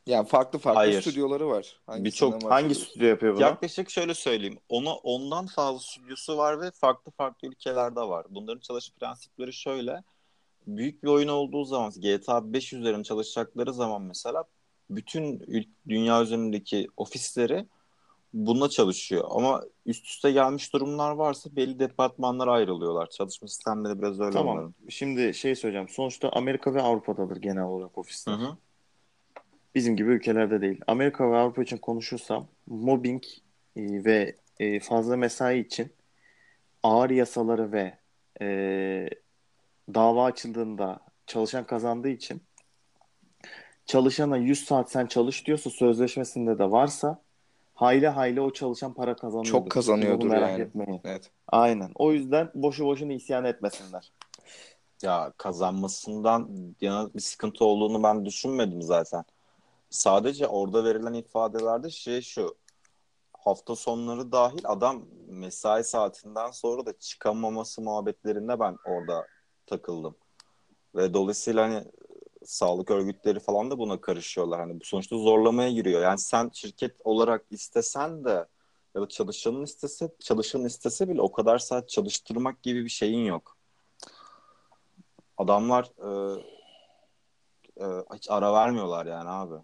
Yani 0.08 0.28
farklı 0.28 0.60
farklı 0.60 0.78
Hayır. 0.80 1.02
stüdyoları 1.02 1.48
var. 1.50 1.80
Birçok- 1.90 2.52
Hangi 2.52 2.76
stüdyo 2.76 3.08
yapıyor 3.08 3.34
bunu? 3.34 3.42
yaklaşık 3.42 3.90
şöyle 3.90 4.14
söyleyeyim. 4.14 4.58
Ona 4.70 4.94
ondan 4.96 5.48
fazla 5.48 5.80
stüdyosu 5.80 6.38
var 6.38 6.62
ve 6.62 6.72
farklı 6.72 7.12
farklı 7.12 7.48
ülkelerde 7.48 8.00
var. 8.00 8.26
Bunların 8.30 8.60
çalış 8.60 8.92
prensipleri 9.00 9.54
şöyle. 9.54 10.04
Büyük 10.68 11.04
bir 11.04 11.08
oyun 11.08 11.28
olduğu 11.28 11.64
zaman 11.66 11.92
GTA 12.02 12.54
5 12.54 12.74
üzerine 12.74 13.04
çalışacakları 13.04 13.74
zaman 13.74 14.02
mesela 14.02 14.44
bütün 14.90 15.46
dünya 15.90 16.22
üzerindeki 16.22 16.88
ofisleri 16.98 17.66
bununla 18.34 18.70
çalışıyor. 18.70 19.24
Ama 19.30 19.64
üst 19.86 20.06
üste 20.06 20.32
gelmiş 20.32 20.74
durumlar 20.74 21.12
varsa 21.12 21.56
belli 21.56 21.80
departmanlara 21.80 22.52
ayrılıyorlar. 22.52 23.10
Çalışma 23.10 23.48
sistemleri 23.48 24.02
biraz 24.02 24.20
öyle 24.20 24.32
Tamam. 24.32 24.58
onların. 24.58 24.76
Şimdi 24.90 25.34
şey 25.34 25.56
söyleyeceğim. 25.56 25.90
Sonuçta 25.90 26.30
Amerika 26.30 26.74
ve 26.74 26.82
Avrupa'dadır 26.82 27.38
genel 27.38 27.64
olarak 27.64 27.98
ofisler. 27.98 28.34
Hı 28.34 28.38
hı. 28.38 28.58
Bizim 29.76 29.96
gibi 29.96 30.12
ülkelerde 30.12 30.62
değil. 30.62 30.82
Amerika 30.88 31.32
ve 31.32 31.38
Avrupa 31.38 31.64
için 31.64 31.78
konuşursam 31.78 32.48
mobbing 32.68 33.24
e, 33.76 33.82
ve 34.06 34.36
e, 34.60 34.80
fazla 34.80 35.18
mesai 35.18 35.60
için 35.60 35.94
ağır 36.84 37.10
yasaları 37.10 37.72
ve 37.72 37.98
e, 38.42 39.10
dava 39.94 40.26
açıldığında 40.26 41.00
çalışan 41.28 41.66
kazandığı 41.66 42.10
için 42.10 42.42
çalışana 43.86 44.38
100 44.38 44.66
saat 44.66 44.92
sen 44.92 45.06
çalış 45.06 45.48
diyorsa 45.48 45.70
sözleşmesinde 45.70 46.60
de 46.60 46.72
varsa 46.72 47.22
hayli 47.74 48.08
hayli 48.08 48.42
o 48.42 48.54
çalışan 48.54 48.94
para 48.94 49.16
kazanıyordur. 49.16 49.50
Çok 49.52 49.72
kazanıyordur 49.72 50.22
Bunu 50.22 50.30
merak 50.30 50.50
yani. 50.50 50.62
etmeyin. 50.62 51.02
Evet. 51.04 51.32
Aynen. 51.48 51.92
O 51.96 52.12
yüzden 52.12 52.52
boşu 52.54 52.86
boşuna 52.86 53.14
isyan 53.14 53.46
etmesinler. 53.46 54.12
Ya 55.02 55.34
kazanmasından 55.38 56.50
yana 56.82 57.14
bir 57.14 57.20
sıkıntı 57.20 57.66
olduğunu 57.66 58.04
ben 58.04 58.26
düşünmedim 58.26 58.82
zaten. 58.82 59.24
Sadece 59.90 60.48
orada 60.48 60.86
verilen 60.86 61.14
ifadelerde 61.14 61.90
şey 61.90 62.22
şu. 62.22 62.56
Hafta 63.34 63.76
sonları 63.76 64.32
dahil 64.32 64.62
adam 64.64 65.06
mesai 65.28 65.84
saatinden 65.84 66.52
sonra 66.52 66.86
da 66.86 66.94
çıkamaması 67.00 67.82
muhabbetlerinde 67.82 68.60
ben 68.60 68.78
orada 68.86 69.28
takıldım. 69.66 70.16
Ve 70.96 71.14
dolayısıyla 71.14 71.64
hani 71.64 71.84
sağlık 72.46 72.92
örgütleri 72.92 73.40
falan 73.40 73.72
da 73.72 73.78
buna 73.78 74.02
karışıyorlar. 74.02 74.60
Hani 74.60 74.80
bu 74.80 74.84
sonuçta 74.86 75.18
zorlamaya 75.18 75.72
giriyor. 75.72 76.02
Yani 76.02 76.18
sen 76.20 76.50
şirket 76.54 76.96
olarak 77.04 77.46
istesen 77.52 78.26
de 78.26 78.46
ya 78.96 79.02
da 79.02 79.08
çalışanın 79.08 79.64
istese 79.64 80.10
çalışanın 80.20 80.66
istese 80.66 81.10
bile 81.10 81.22
o 81.22 81.32
kadar 81.32 81.58
saat 81.60 81.90
çalıştırmak 81.90 82.64
gibi 82.64 82.84
bir 82.86 82.90
şeyin 82.90 83.26
yok. 83.26 83.58
Adamlar 85.38 85.92
e, 85.98 86.40
e, 87.82 87.86
hiç 88.16 88.30
ara 88.32 88.54
vermiyorlar 88.54 89.06
yani 89.06 89.30
abi. 89.30 89.56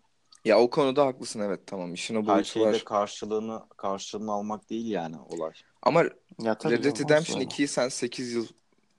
Ya 0.45 0.59
o 0.59 0.69
konuda 0.69 1.05
haklısın 1.05 1.39
evet 1.39 1.67
tamam 1.67 1.93
işin 1.93 2.15
o 2.15 2.21
Her 2.21 2.27
boyutu 2.27 2.49
şeyde 2.49 2.67
var. 2.67 2.83
karşılığını 2.85 3.63
karşılığını 3.77 4.31
almak 4.31 4.69
değil 4.69 4.91
yani 4.91 5.15
olay. 5.29 5.51
Ama 5.81 6.03
Ya 6.39 6.55
Red 6.65 6.83
Dead 6.83 6.99
Redemption 6.99 7.37
olsun. 7.37 7.49
2'yi 7.49 7.67
sen 7.67 7.89
8 7.89 8.33
yıl 8.33 8.47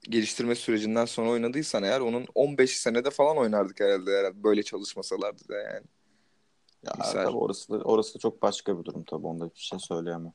geliştirme 0.02 0.54
sürecinden 0.54 1.04
sonra 1.04 1.30
oynadıysan 1.30 1.82
eğer 1.82 2.00
onun 2.00 2.26
15 2.34 2.76
senede 2.76 3.10
falan 3.10 3.36
oynardık 3.36 3.80
herhalde, 3.80 4.18
herhalde 4.18 4.42
böyle 4.42 4.62
çalışmasalardı 4.62 5.48
da 5.48 5.56
yani. 5.56 5.86
Ya 6.86 6.92
Misal. 6.98 7.24
tabii 7.24 7.36
orası 7.36 7.72
da, 7.72 7.78
orası 7.84 8.14
da 8.14 8.18
çok 8.18 8.42
başka 8.42 8.78
bir 8.78 8.84
durum 8.84 9.04
tabii. 9.04 9.26
Onda 9.26 9.44
bir 9.44 9.58
şey 9.58 9.78
söyleyemem. 9.78 10.32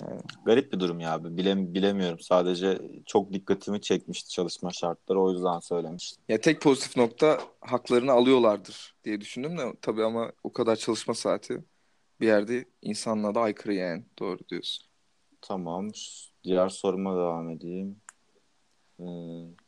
Yani. 0.00 0.20
Garip 0.44 0.72
bir 0.72 0.80
durum 0.80 1.00
ya 1.00 1.12
abi. 1.12 1.36
Bile, 1.36 1.74
bilemiyorum. 1.74 2.20
Sadece 2.20 2.78
çok 3.06 3.32
dikkatimi 3.32 3.80
çekmişti 3.80 4.30
çalışma 4.30 4.70
şartları. 4.70 5.20
O 5.20 5.32
yüzden 5.32 5.60
söylemiştim. 5.60 6.24
Ya 6.28 6.40
tek 6.40 6.60
pozitif 6.60 6.96
nokta 6.96 7.40
haklarını 7.60 8.12
alıyorlardır 8.12 8.94
diye 9.04 9.20
düşündüm 9.20 9.58
de 9.58 9.62
tabii 9.82 10.04
ama 10.04 10.32
o 10.42 10.52
kadar 10.52 10.76
çalışma 10.76 11.14
saati 11.14 11.64
bir 12.20 12.26
yerde 12.26 12.64
insanlığa 12.82 13.34
da 13.34 13.40
aykırı 13.40 13.74
yani. 13.74 14.04
Doğru 14.18 14.38
diyorsun. 14.48 14.87
Tamam. 15.40 15.88
Diğer 16.44 16.68
soruma 16.68 17.16
devam 17.16 17.50
edeyim. 17.50 18.00
Ee, 19.00 19.04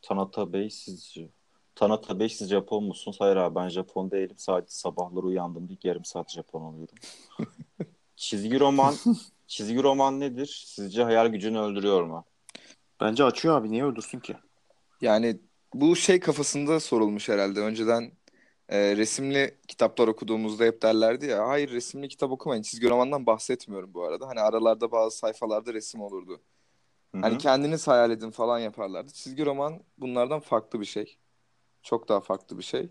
Tanata 0.02 0.52
Bey 0.52 0.70
sizce 0.70 1.30
Tanata 1.74 2.18
Bey 2.18 2.28
siz 2.28 2.50
Japon 2.50 2.84
musunuz? 2.84 3.16
Hayır 3.20 3.36
abi 3.36 3.54
ben 3.54 3.68
Japon 3.68 4.10
değilim. 4.10 4.36
Sadece 4.38 4.72
sabahları 4.72 5.26
uyandığımda 5.26 5.72
ilk 5.72 5.84
yarım 5.84 6.04
saat 6.04 6.32
Japon 6.32 6.62
oluyorum. 6.62 6.94
çizgi 8.16 8.60
roman 8.60 8.94
çizgi 9.46 9.82
roman 9.82 10.20
nedir? 10.20 10.62
Sizce 10.66 11.02
hayal 11.02 11.26
gücünü 11.26 11.58
öldürüyor 11.58 12.02
mu? 12.02 12.24
Bence 13.00 13.24
açıyor 13.24 13.56
abi. 13.56 13.70
Niye 13.70 13.84
öldürsün 13.84 14.20
ki? 14.20 14.36
Yani 15.00 15.40
bu 15.74 15.96
şey 15.96 16.20
kafasında 16.20 16.80
sorulmuş 16.80 17.28
herhalde. 17.28 17.60
Önceden 17.60 18.12
e, 18.70 18.96
resimli 18.96 19.58
kitaplar 19.68 20.08
okuduğumuzda 20.08 20.64
hep 20.64 20.82
derlerdi 20.82 21.26
ya. 21.26 21.48
Hayır 21.48 21.70
resimli 21.70 22.08
kitap 22.08 22.30
okumayın. 22.32 22.62
Çizgi 22.62 22.90
romandan 22.90 23.26
bahsetmiyorum 23.26 23.94
bu 23.94 24.04
arada. 24.04 24.28
Hani 24.28 24.40
aralarda 24.40 24.92
bazı 24.92 25.18
sayfalarda 25.18 25.74
resim 25.74 26.00
olurdu. 26.02 26.40
Hı 27.14 27.18
Hani 27.20 27.38
kendiniz 27.38 27.88
hayal 27.88 28.10
edin 28.10 28.30
falan 28.30 28.58
yaparlardı. 28.58 29.12
Çizgi 29.12 29.46
roman 29.46 29.80
bunlardan 29.98 30.40
farklı 30.40 30.80
bir 30.80 30.86
şey. 30.86 31.18
Çok 31.82 32.08
daha 32.08 32.20
farklı 32.20 32.58
bir 32.58 32.62
şey. 32.62 32.88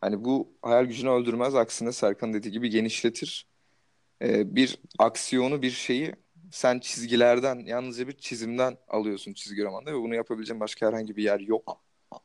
Hani 0.00 0.24
bu 0.24 0.48
hayal 0.62 0.84
gücünü 0.84 1.10
öldürmez. 1.10 1.54
Aksine 1.54 1.92
Serkan 1.92 2.34
dediği 2.34 2.50
gibi 2.52 2.70
genişletir. 2.70 3.46
Ee, 4.22 4.56
bir 4.56 4.78
aksiyonu, 4.98 5.62
bir 5.62 5.70
şeyi 5.70 6.14
sen 6.50 6.78
çizgilerden, 6.78 7.58
yalnızca 7.58 8.08
bir 8.08 8.12
çizimden 8.12 8.78
alıyorsun 8.88 9.32
çizgi 9.32 9.64
romanda 9.64 9.92
ve 9.92 9.96
bunu 9.96 10.14
yapabileceğin 10.14 10.60
başka 10.60 10.86
herhangi 10.86 11.16
bir 11.16 11.22
yer 11.24 11.40
yok. 11.40 11.82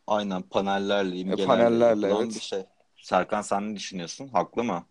Aynen 0.07 0.41
panellerle, 0.41 1.15
imgelerle 1.15 1.45
panellerle, 1.45 2.07
yapılan 2.07 2.25
evet. 2.25 2.35
bir 2.35 2.39
şey. 2.39 2.65
Serkan 2.97 3.41
sen 3.41 3.71
ne 3.71 3.75
düşünüyorsun? 3.75 4.27
Haklı 4.27 4.63
mı? 4.63 4.85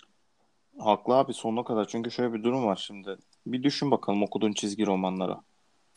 Haklı 0.79 1.15
abi 1.15 1.35
sonuna 1.35 1.65
kadar. 1.65 1.89
Çünkü 1.89 2.11
şöyle 2.11 2.33
bir 2.33 2.45
durum 2.45 2.67
var 2.67 2.77
şimdi. 2.87 3.17
Bir 3.47 3.63
düşün 3.63 3.91
bakalım 3.91 4.23
okuduğun 4.23 4.53
çizgi 4.53 4.87
romanlara. 4.87 5.41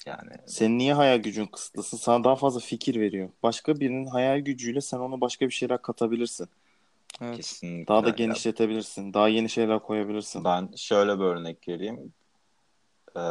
Yani 0.05 0.31
Senin 0.47 0.77
niye 0.77 0.93
hayal 0.93 1.17
gücün 1.17 1.45
kısıtlısın? 1.45 1.97
Sana 1.97 2.23
daha 2.23 2.35
fazla 2.35 2.59
fikir 2.59 2.99
veriyor. 2.99 3.29
Başka 3.43 3.79
birinin 3.79 4.05
hayal 4.05 4.39
gücüyle 4.39 4.81
sen 4.81 4.99
ona 4.99 5.21
başka 5.21 5.45
bir 5.45 5.53
şeyler 5.53 5.81
katabilirsin. 5.81 6.49
Evet. 7.21 7.35
kesinlikle. 7.35 7.87
Daha 7.87 8.03
da 8.03 8.07
Ya 8.07 8.15
genişletebilirsin. 8.15 9.13
Daha 9.13 9.27
yeni 9.27 9.49
şeyler 9.49 9.79
koyabilirsin. 9.79 10.43
Ben 10.43 10.69
şöyle 10.75 11.19
bir 11.19 11.23
örnek 11.23 11.67
vereyim. 11.67 12.13
Ee, 13.15 13.21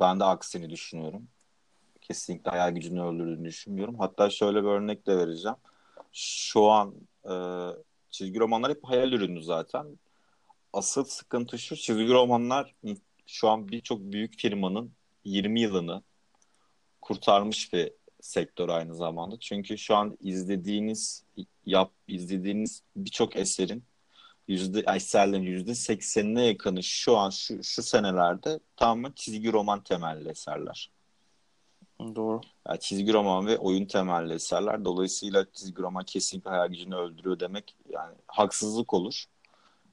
ben 0.00 0.20
de 0.20 0.24
aksini 0.24 0.70
düşünüyorum. 0.70 1.28
Kesinlikle 2.04 2.50
hayal 2.50 2.70
gücünü 2.70 3.02
öldürdüğünü 3.02 3.44
düşünmüyorum. 3.44 3.98
Hatta 3.98 4.30
şöyle 4.30 4.62
bir 4.62 4.68
örnek 4.68 5.06
de 5.06 5.16
vereceğim. 5.16 5.56
Şu 6.12 6.64
an 6.70 6.94
e, 7.24 7.34
çizgi 8.10 8.40
romanlar 8.40 8.70
hep 8.70 8.84
hayal 8.84 9.12
ürünü 9.12 9.42
zaten. 9.42 9.98
Asıl 10.72 11.04
sıkıntı 11.04 11.58
şu, 11.58 11.76
çizgi 11.76 12.08
romanlar 12.08 12.74
şu 13.26 13.48
an 13.48 13.68
birçok 13.68 14.00
büyük 14.00 14.38
firmanın 14.38 14.92
20 15.24 15.60
yılını 15.60 16.02
kurtarmış 17.00 17.72
bir 17.72 17.92
sektör 18.20 18.68
aynı 18.68 18.94
zamanda. 18.94 19.36
Çünkü 19.40 19.78
şu 19.78 19.96
an 19.96 20.18
izlediğiniz 20.20 21.24
yap 21.66 21.92
izlediğiniz 22.08 22.82
birçok 22.96 23.36
eserin 23.36 23.84
yüzde 24.48 24.84
eserlerin 24.94 25.42
yüzde 25.42 25.74
seksenine 25.74 26.46
yakını 26.46 26.82
şu 26.82 27.16
an 27.16 27.30
şu, 27.30 27.64
şu 27.64 27.82
senelerde 27.82 28.60
tamamen 28.76 29.12
çizgi 29.12 29.52
roman 29.52 29.82
temelli 29.82 30.28
eserler. 30.28 30.93
Doğru. 32.00 32.40
Yani 32.68 32.80
çizgi 32.80 33.12
roman 33.12 33.46
ve 33.46 33.58
oyun 33.58 33.86
temelli 33.86 34.32
eserler. 34.32 34.84
Dolayısıyla 34.84 35.46
çizgi 35.52 35.82
roman 35.82 36.04
kesinlikle 36.04 36.50
hayal 36.50 36.68
gücünü 36.68 36.94
öldürüyor 36.94 37.40
demek 37.40 37.76
yani 37.88 38.14
haksızlık 38.26 38.94
olur. 38.94 39.24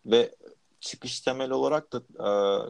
Ve 0.05 0.35
çıkış 0.79 1.21
temeli 1.21 1.53
olarak 1.53 1.93
da 1.93 1.97
e, 1.97 2.29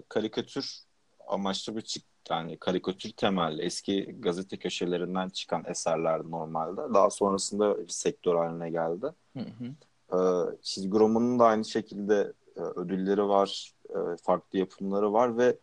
karikatür 0.10 0.80
amaçlı 1.28 1.76
bir 1.76 1.82
çık 1.82 2.04
yani 2.30 2.58
karikatür 2.58 3.12
temelli 3.12 3.62
eski 3.62 4.16
gazete 4.20 4.58
köşelerinden 4.58 5.30
çıkan 5.30 5.64
eserler 5.68 6.22
normalde. 6.24 6.94
Daha 6.94 7.10
sonrasında 7.10 7.78
bir 7.80 7.92
sektör 7.92 8.36
haline 8.36 8.70
geldi. 8.70 9.08
Hı 9.38 9.40
hı. 9.40 9.74
Ee, 10.14 10.58
çizgi 10.62 11.00
romanın 11.00 11.40
da 11.40 11.46
aynı 11.46 11.66
şekilde 11.66 12.34
e, 12.56 12.60
ödülleri 12.62 13.28
var, 13.28 13.74
e, 13.90 13.98
farklı 14.24 14.60
yapımları 14.60 15.14
var 15.14 15.38
ve 15.38 15.58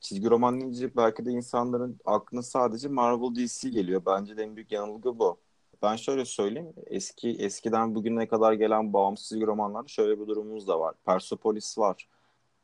çizgi 0.00 0.30
roman 0.30 0.60
deyince 0.60 0.96
belki 0.96 1.24
de 1.24 1.30
insanların 1.30 2.00
aklına 2.04 2.42
sadece 2.42 2.88
Marvel 2.88 3.34
DC 3.34 3.68
geliyor. 3.68 4.02
Bence 4.06 4.36
de 4.36 4.42
en 4.42 4.56
büyük 4.56 4.72
yanılgı 4.72 5.18
bu. 5.18 5.38
Ben 5.82 5.96
şöyle 5.96 6.24
söyleyeyim, 6.24 6.72
eski 6.86 7.30
eskiden 7.30 7.94
bugüne 7.94 8.28
kadar 8.28 8.52
gelen 8.52 8.92
bağımsız 8.92 9.28
çizgi 9.28 9.46
romanlarda 9.46 9.88
şöyle 9.88 10.20
bir 10.20 10.26
durumumuz 10.26 10.68
da 10.68 10.80
var. 10.80 10.94
Persepolis 11.06 11.78
var, 11.78 12.08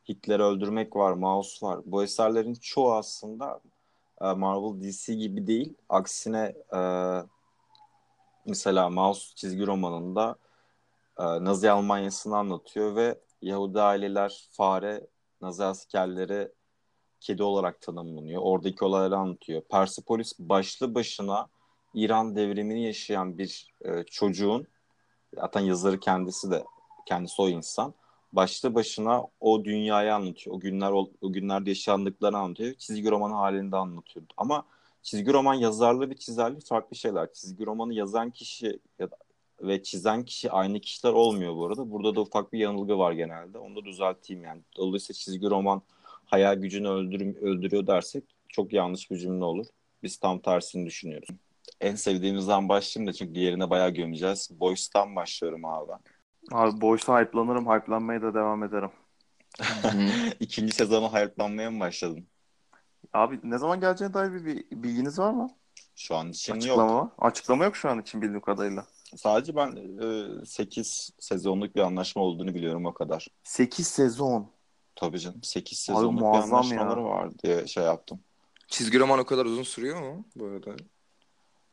Hitler'i 0.08 0.42
öldürmek 0.42 0.96
var, 0.96 1.12
Mouse 1.12 1.66
var. 1.66 1.80
Bu 1.86 2.02
eserlerin 2.02 2.54
çoğu 2.54 2.92
aslında 2.92 3.60
e, 4.20 4.32
Marvel 4.32 4.80
DC 4.80 5.14
gibi 5.14 5.46
değil. 5.46 5.74
Aksine 5.88 6.54
e, 6.74 6.80
mesela 8.46 8.90
Mouse 8.90 9.34
çizgi 9.34 9.66
romanında 9.66 10.36
e, 11.18 11.24
Nazi 11.24 11.70
Almanyası'nı 11.70 12.36
anlatıyor 12.36 12.96
ve 12.96 13.18
Yahudi 13.42 13.80
aileler 13.80 14.48
fare, 14.52 15.06
Nazi 15.40 15.64
askerleri 15.64 16.52
kedi 17.24 17.42
olarak 17.42 17.80
tanımlanıyor. 17.80 18.42
Oradaki 18.44 18.84
olayları 18.84 19.16
anlatıyor. 19.16 19.62
Persepolis 19.62 20.32
başlı 20.38 20.94
başına 20.94 21.46
İran 21.94 22.36
devrimini 22.36 22.84
yaşayan 22.84 23.38
bir 23.38 23.72
e, 23.84 24.02
çocuğun 24.02 24.66
zaten 25.34 25.60
yazarı 25.60 26.00
kendisi 26.00 26.50
de 26.50 26.64
kendisi 27.06 27.42
o 27.42 27.48
insan 27.48 27.94
başlı 28.32 28.74
başına 28.74 29.26
o 29.40 29.64
dünyayı 29.64 30.14
anlatıyor. 30.14 30.56
O 30.56 30.60
günler 30.60 30.90
o, 30.90 31.08
günlerde 31.22 31.70
yaşandıklarını 31.70 32.38
anlatıyor. 32.38 32.74
Çizgi 32.74 33.10
roman 33.10 33.30
halinde 33.30 33.76
anlatıyor. 33.76 34.26
Ama 34.36 34.64
çizgi 35.02 35.32
roman 35.32 35.54
yazarlığı 35.54 36.10
ve 36.10 36.16
çizerliği 36.16 36.60
farklı 36.60 36.96
şeyler. 36.96 37.32
Çizgi 37.32 37.66
romanı 37.66 37.94
yazan 37.94 38.30
kişi 38.30 38.78
ya 38.98 39.10
da 39.10 39.16
ve 39.60 39.82
çizen 39.82 40.24
kişi 40.24 40.50
aynı 40.50 40.80
kişiler 40.80 41.12
olmuyor 41.12 41.56
bu 41.56 41.66
arada. 41.66 41.90
Burada 41.90 42.14
da 42.14 42.20
ufak 42.20 42.52
bir 42.52 42.58
yanılgı 42.58 42.98
var 42.98 43.12
genelde. 43.12 43.58
Onu 43.58 43.76
da 43.76 43.84
düzelteyim 43.84 44.44
yani. 44.44 44.60
Dolayısıyla 44.76 45.18
çizgi 45.18 45.50
roman 45.50 45.82
hayal 46.26 46.54
gücünü 46.54 46.88
öldür 46.88 47.36
öldürüyor 47.36 47.86
dersek 47.86 48.24
çok 48.48 48.72
yanlış 48.72 49.10
bir 49.10 49.16
cümle 49.16 49.44
olur. 49.44 49.66
Biz 50.02 50.16
tam 50.16 50.38
tersini 50.38 50.86
düşünüyoruz. 50.86 51.28
En 51.80 51.94
sevdiğimizden 51.94 52.68
başlayayım 52.68 53.12
da 53.12 53.16
çünkü 53.16 53.34
diğerine 53.34 53.70
bayağı 53.70 53.90
gömeceğiz. 53.90 54.50
Boys'tan 54.60 55.16
başlıyorum 55.16 55.64
abi 55.64 55.90
ben. 55.90 55.98
Abi 56.56 56.80
Boys'a 56.80 57.20
hype'lanırım. 57.20 57.66
Hype'lanmaya 57.66 58.22
da 58.22 58.34
devam 58.34 58.64
ederim. 58.64 58.90
İkinci 60.40 60.72
sezonu 60.74 61.12
hayatlanmaya 61.12 61.70
mı 61.70 61.80
başladın? 61.80 62.26
Abi 63.12 63.40
ne 63.42 63.58
zaman 63.58 63.80
geleceğine 63.80 64.14
dair 64.14 64.32
bir, 64.32 64.44
bir 64.44 64.82
bilginiz 64.82 65.18
var 65.18 65.30
mı? 65.32 65.50
Şu 65.96 66.16
an 66.16 66.30
için 66.30 66.56
Açıklama 66.56 66.92
yok. 66.92 67.02
var. 67.02 67.28
Açıklama 67.28 67.64
yok 67.64 67.76
şu 67.76 67.88
an 67.90 68.00
için 68.00 68.22
bildiğim 68.22 68.40
kadarıyla. 68.40 68.86
Sadece 69.16 69.56
ben 69.56 69.76
e, 70.42 70.46
8 70.46 71.10
sezonluk 71.18 71.76
bir 71.76 71.80
anlaşma 71.80 72.22
olduğunu 72.22 72.54
biliyorum 72.54 72.86
o 72.86 72.94
kadar. 72.94 73.28
8 73.42 73.86
sezon. 73.86 74.50
Tabii 74.96 75.18
canım 75.18 75.42
8 75.42 75.90
Abi 75.90 75.96
sezonluk 75.96 76.20
bir 76.20 76.38
anlaşmaları 76.38 77.00
ya. 77.00 77.06
var 77.06 77.38
diye 77.38 77.66
şey 77.66 77.84
yaptım. 77.84 78.20
Çizgi 78.68 78.98
roman 78.98 79.18
o 79.18 79.24
kadar 79.24 79.44
uzun 79.44 79.62
sürüyor 79.62 80.00
mu 80.00 80.26
bu 80.36 80.46
arada? 80.46 80.76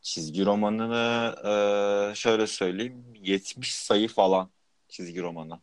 Çizgi 0.01 0.45
romanını 0.45 1.35
e, 1.43 2.15
şöyle 2.15 2.47
söyleyeyim 2.47 3.05
70 3.15 3.75
sayı 3.75 4.07
falan 4.07 4.49
çizgi 4.89 5.21
romanı. 5.21 5.59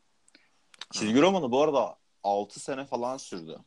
Çizgi 0.93 1.23
romanı 1.23 1.51
bu 1.51 1.63
arada 1.63 1.97
6 2.23 2.61
sene 2.61 2.85
falan 2.85 3.17
sürdü. 3.17 3.59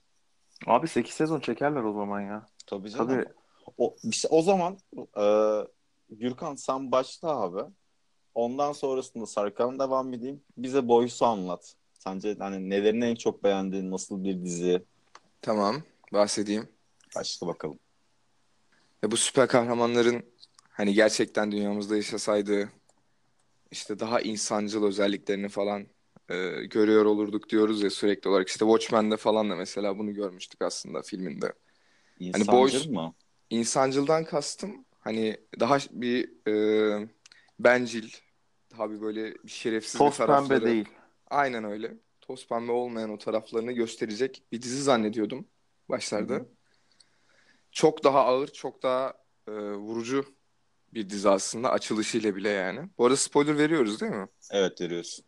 Abi 0.67 0.88
8 0.88 1.13
sezon 1.13 1.39
çekerler 1.39 1.83
o 1.83 1.93
zaman 1.93 2.21
ya. 2.21 2.45
Tabii 2.67 2.89
canım. 2.89 3.07
Tabii. 3.07 3.25
O, 3.77 3.95
işte 4.03 4.27
o 4.27 4.41
zaman 4.41 4.77
e, 5.17 5.25
Gürkan 6.10 6.55
sen 6.55 6.91
başla 6.91 7.29
abi. 7.29 7.71
Ondan 8.36 8.71
sonrasında 8.71 9.25
Sarkan 9.25 9.79
devam 9.79 10.13
edeyim. 10.13 10.43
Bize 10.57 10.88
Boys'u 10.88 11.25
anlat. 11.25 11.75
Sence 12.03 12.36
hani 12.39 12.70
nelerini 12.70 13.05
en 13.05 13.15
çok 13.15 13.43
beğendiğin, 13.43 13.91
nasıl 13.91 14.24
bir 14.24 14.46
dizi? 14.46 14.84
Tamam, 15.41 15.84
bahsedeyim. 16.13 16.70
Başla 17.15 17.48
bakalım. 17.48 17.79
Ya 19.03 19.12
bu 19.12 19.17
süper 19.17 19.48
kahramanların 19.48 20.24
hani 20.70 20.93
gerçekten 20.93 21.51
dünyamızda 21.51 21.96
yaşasaydı 21.96 22.70
işte 23.72 24.00
daha 24.00 24.22
insancıl 24.22 24.84
özelliklerini 24.84 25.50
falan 25.50 25.88
e, 26.29 26.36
görüyor 26.65 27.05
olurduk 27.05 27.50
diyoruz 27.50 27.84
ya 27.84 27.89
sürekli 27.89 28.29
olarak. 28.29 28.48
İşte 28.48 28.60
Watchmen'de 28.65 29.17
falan 29.17 29.50
da 29.50 29.55
mesela 29.55 29.98
bunu 29.98 30.13
görmüştük 30.13 30.62
aslında 30.62 31.01
filminde. 31.01 31.53
İnsancıl 32.20 32.51
Boys- 32.51 32.93
mı? 32.93 33.13
İnsancıldan 33.50 34.25
kastım 34.25 34.86
hani 35.00 35.38
daha 35.60 35.77
bir 35.91 36.48
e, 36.48 37.10
bencil, 37.60 38.10
daha 38.72 38.91
bir 38.91 39.01
böyle 39.01 39.34
bir 39.34 39.50
şerefsiz 39.50 39.96
bir 39.96 40.00
Toz 40.00 40.17
pembe 40.17 40.27
tarafları. 40.27 40.65
değil. 40.65 40.86
Aynen 41.31 41.63
öyle. 41.63 41.93
Toz 42.21 42.47
pembe 42.47 42.71
olmayan 42.71 43.09
o 43.09 43.17
taraflarını 43.17 43.71
gösterecek 43.71 44.43
bir 44.51 44.61
dizi 44.61 44.83
zannediyordum 44.83 45.47
başlarda. 45.89 46.33
Hı 46.33 46.38
hı. 46.38 46.47
Çok 47.71 48.03
daha 48.03 48.25
ağır, 48.25 48.47
çok 48.47 48.83
daha 48.83 49.13
e, 49.47 49.51
vurucu 49.51 50.25
bir 50.93 51.09
dizi 51.09 51.29
aslında 51.29 51.71
açılışıyla 51.71 52.35
bile 52.35 52.50
yani. 52.50 52.89
Bu 52.97 53.05
arada 53.05 53.17
spoiler 53.17 53.57
veriyoruz 53.57 54.01
değil 54.01 54.11
mi? 54.11 54.27
Evet 54.51 54.81
veriyorsun. 54.81 55.25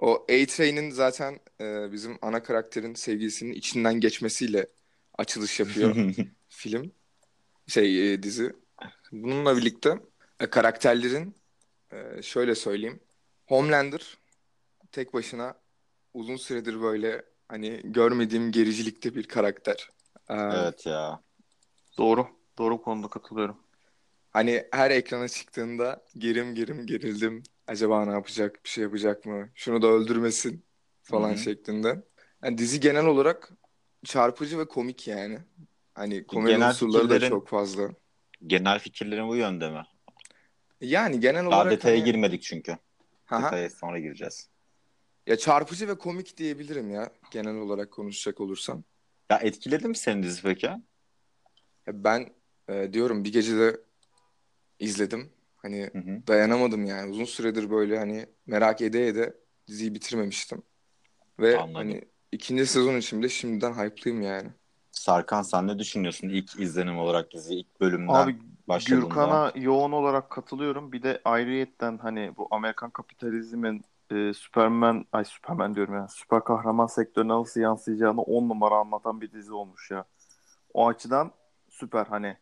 O 0.00 0.14
A-Train'in 0.14 0.90
zaten 0.90 1.40
e, 1.60 1.92
bizim 1.92 2.18
ana 2.22 2.42
karakterin 2.42 2.94
sevgilisinin 2.94 3.52
içinden 3.52 4.00
geçmesiyle 4.00 4.66
açılış 5.18 5.60
yapıyor 5.60 6.14
film. 6.48 6.92
Şey 7.66 8.12
e, 8.12 8.22
dizi. 8.22 8.52
Bununla 9.12 9.56
birlikte 9.56 9.98
e, 10.40 10.46
karakterlerin 10.46 11.34
e, 11.92 12.22
şöyle 12.22 12.54
söyleyeyim. 12.54 13.00
Homelander 13.46 14.18
tek 14.92 15.14
başına 15.14 15.54
uzun 16.14 16.36
süredir 16.36 16.80
böyle 16.82 17.22
hani 17.48 17.80
görmediğim 17.84 18.52
gericilikte 18.52 19.14
bir 19.14 19.28
karakter. 19.28 19.88
E, 20.30 20.34
Evet 20.34 20.86
ya. 20.86 21.20
Doğru. 21.98 22.26
Doğru 22.58 22.82
konuda 22.82 23.08
katılıyorum. 23.08 23.56
Hani 24.30 24.64
her 24.72 24.90
ekrana 24.90 25.28
çıktığında 25.28 26.04
gerim 26.18 26.54
gerim 26.54 26.86
gerildim. 26.86 27.42
Acaba 27.66 28.04
ne 28.04 28.12
yapacak? 28.12 28.64
Bir 28.64 28.68
şey 28.68 28.84
yapacak 28.84 29.26
mı? 29.26 29.50
Şunu 29.54 29.82
da 29.82 29.86
öldürmesin 29.86 30.64
falan 31.02 31.28
Hı 31.30 31.32
hı. 31.32 31.38
şeklinde. 31.38 32.02
Yani 32.44 32.58
dizi 32.58 32.80
genel 32.80 33.06
olarak 33.06 33.52
çarpıcı 34.04 34.58
ve 34.58 34.68
komik 34.68 35.08
yani. 35.08 35.38
Hani 35.94 36.26
komedi 36.26 36.52
Genel 36.54 36.68
unsurları 36.68 37.10
da 37.10 37.20
çok 37.28 37.48
fazla. 37.48 37.90
Genel 38.46 38.78
fikirlerin 38.78 39.28
bu 39.28 39.36
yönde 39.36 39.70
mi? 39.70 39.82
Yani 40.80 41.20
genel 41.20 41.46
Daha 41.46 41.56
olarak 41.60 41.72
detaya 41.72 41.96
hani- 41.96 42.04
girmedik 42.04 42.42
çünkü. 42.42 42.78
Haha. 43.24 43.44
Detaya 43.46 43.70
sonra 43.70 43.98
gireceğiz. 43.98 44.48
Ya 45.26 45.36
çarpıcı 45.38 45.88
ve 45.88 45.98
komik 45.98 46.36
diyebilirim 46.36 46.90
ya 46.90 47.10
genel 47.30 47.56
olarak 47.56 47.90
konuşacak 47.90 48.40
olursam. 48.40 48.84
Ya 49.30 49.38
etkiledi 49.38 49.88
mi 49.88 49.96
senin 49.96 50.22
dizi 50.22 50.42
peki? 50.42 50.66
Ya 51.86 52.04
ben 52.04 52.28
e, 52.68 52.92
diyorum 52.92 53.24
bir 53.24 53.32
gecede 53.32 53.80
izledim. 54.78 55.32
Hani 55.56 55.90
Hı 55.92 55.98
hı. 55.98 56.22
dayanamadım 56.28 56.84
yani. 56.84 57.10
Uzun 57.10 57.24
süredir 57.24 57.70
böyle 57.70 57.98
hani 57.98 58.26
merak 58.46 58.82
ede 58.82 59.08
ede 59.08 59.36
diziyi 59.66 59.94
bitirmemiştim. 59.94 60.62
Ve 61.40 61.56
Anladım. 61.58 61.74
hani 61.74 62.02
ikinci 62.32 62.66
sezon 62.66 62.96
için 62.96 63.20
bile 63.20 63.28
şimdiden 63.28 63.72
hype'lıyım 63.72 64.22
yani. 64.22 64.50
Sarkan 64.92 65.42
sen 65.42 65.66
ne 65.66 65.78
düşünüyorsun 65.78 66.28
ilk 66.28 66.60
izlenim 66.60 66.98
olarak 66.98 67.32
dizi 67.32 67.54
ilk 67.54 67.80
bölümden 67.80 68.14
Abi 68.14 68.36
başladığında? 68.68 69.02
Gürkan'a 69.02 69.52
yoğun 69.54 69.92
olarak 69.92 70.30
katılıyorum. 70.30 70.92
Bir 70.92 71.02
de 71.02 71.20
ayrıyetten 71.24 71.98
hani 71.98 72.36
bu 72.36 72.48
Amerikan 72.50 72.90
kapitalizmin 72.90 73.84
e, 74.10 74.32
Superman, 74.34 75.04
ay 75.12 75.24
Superman 75.24 75.74
diyorum 75.74 75.94
ya, 75.94 76.08
süper 76.08 76.44
kahraman 76.44 76.86
sektörüne 76.86 77.32
nasıl 77.32 77.60
yansıyacağını 77.60 78.22
on 78.22 78.48
numara 78.48 78.74
anlatan 78.74 79.20
bir 79.20 79.32
dizi 79.32 79.52
olmuş 79.52 79.90
ya. 79.90 80.04
O 80.74 80.88
açıdan 80.88 81.32
süper 81.68 82.06
hani. 82.06 82.36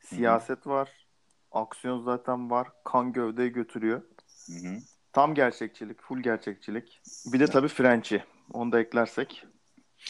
Siyaset 0.00 0.66
var, 0.66 1.06
aksiyon 1.52 2.02
zaten 2.02 2.50
var, 2.50 2.68
kan 2.84 3.12
gövdeye 3.12 3.48
götürüyor. 3.48 4.02
Hı 4.46 4.68
hı. 4.68 4.78
Tam 5.12 5.34
gerçekçilik, 5.34 6.02
full 6.02 6.20
gerçekçilik. 6.20 7.02
Bir 7.26 7.40
de 7.40 7.46
tabii 7.46 7.68
French'i. 7.68 8.24
Onu 8.52 8.72
da 8.72 8.80
eklersek. 8.80 9.46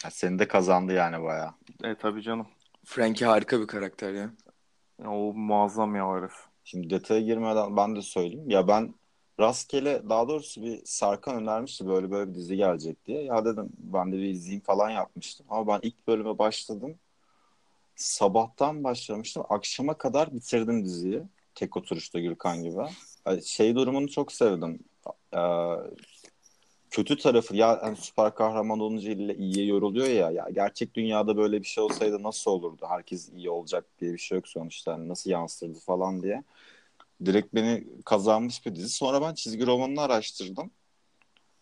Ya 0.03 0.11
seni 0.11 0.39
de 0.39 0.47
kazandı 0.47 0.93
yani 0.93 1.23
bayağı. 1.23 1.53
E 1.83 1.95
tabii 1.95 2.21
canım. 2.21 2.47
Frankie 2.85 3.27
harika 3.27 3.61
bir 3.61 3.67
karakter 3.67 4.13
ya. 4.13 4.29
Ya, 4.99 5.09
o 5.11 5.33
muazzam 5.33 5.95
ya 5.95 6.13
herif. 6.13 6.33
Şimdi 6.63 6.89
detaya 6.89 7.21
girmeden 7.21 7.77
ben 7.77 7.95
de 7.95 8.01
söyleyeyim. 8.01 8.49
Ya 8.49 8.67
ben 8.67 8.93
rastgele 9.39 10.09
daha 10.09 10.27
doğrusu 10.27 10.61
bir 10.63 10.81
Sarkan 10.85 11.35
önermişti 11.35 11.87
böyle 11.87 12.11
böyle 12.11 12.29
bir 12.29 12.35
dizi 12.35 12.57
gelecek 12.57 13.05
diye. 13.05 13.23
Ya 13.23 13.45
dedim 13.45 13.69
ben 13.77 14.11
de 14.11 14.17
bir 14.17 14.23
izleyeyim 14.23 14.63
falan 14.63 14.89
yapmıştım. 14.89 15.45
Ama 15.49 15.67
ben 15.67 15.79
ilk 15.87 16.07
bölüme 16.07 16.37
başladım. 16.37 16.95
Sabahtan 17.95 18.83
başlamıştım. 18.83 19.43
Akşama 19.49 19.93
kadar 19.93 20.35
bitirdim 20.35 20.85
diziyi. 20.85 21.23
Tek 21.55 21.77
oturuşta 21.77 22.19
Gürkan 22.19 22.63
gibi. 22.63 22.81
Şey 23.45 23.75
durumunu 23.75 24.09
çok 24.09 24.31
sevdim. 24.31 24.79
Ee, 25.33 25.39
kötü 26.91 27.17
tarafı 27.17 27.55
ya 27.55 27.79
hani 27.81 27.95
süper 27.95 28.35
kahraman 28.35 28.79
olunca 28.79 29.11
illa 29.11 29.33
iyiye 29.33 29.65
yoruluyor 29.65 30.07
ya. 30.07 30.31
Ya 30.31 30.47
gerçek 30.53 30.95
dünyada 30.95 31.37
böyle 31.37 31.61
bir 31.61 31.67
şey 31.67 31.83
olsaydı 31.83 32.23
nasıl 32.23 32.51
olurdu? 32.51 32.85
Herkes 32.89 33.29
iyi 33.29 33.49
olacak 33.49 33.85
diye 33.99 34.13
bir 34.13 34.17
şey 34.17 34.35
yok 34.35 34.47
sonuçta. 34.47 34.93
Hani 34.93 35.07
nasıl 35.09 35.29
yansırdı 35.29 35.79
falan 35.79 36.23
diye. 36.23 36.43
Direkt 37.25 37.55
beni 37.55 37.87
kazanmış 38.05 38.65
bir 38.65 38.75
dizi. 38.75 38.89
Sonra 38.89 39.21
ben 39.21 39.33
çizgi 39.33 39.65
romanını 39.67 40.01
araştırdım. 40.01 40.71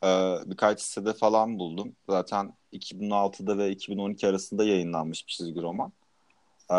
Ee, 0.04 0.36
birkaç 0.46 0.82
sitede 0.82 1.14
falan 1.14 1.60
buldum. 1.60 1.96
Zaten 2.10 2.54
2006'da 2.74 3.58
ve 3.58 3.72
2012 3.72 4.28
arasında 4.28 4.64
yayınlanmış 4.64 5.28
bir 5.28 5.32
çizgi 5.32 5.62
roman. 5.62 5.94
Ee, 6.72 6.76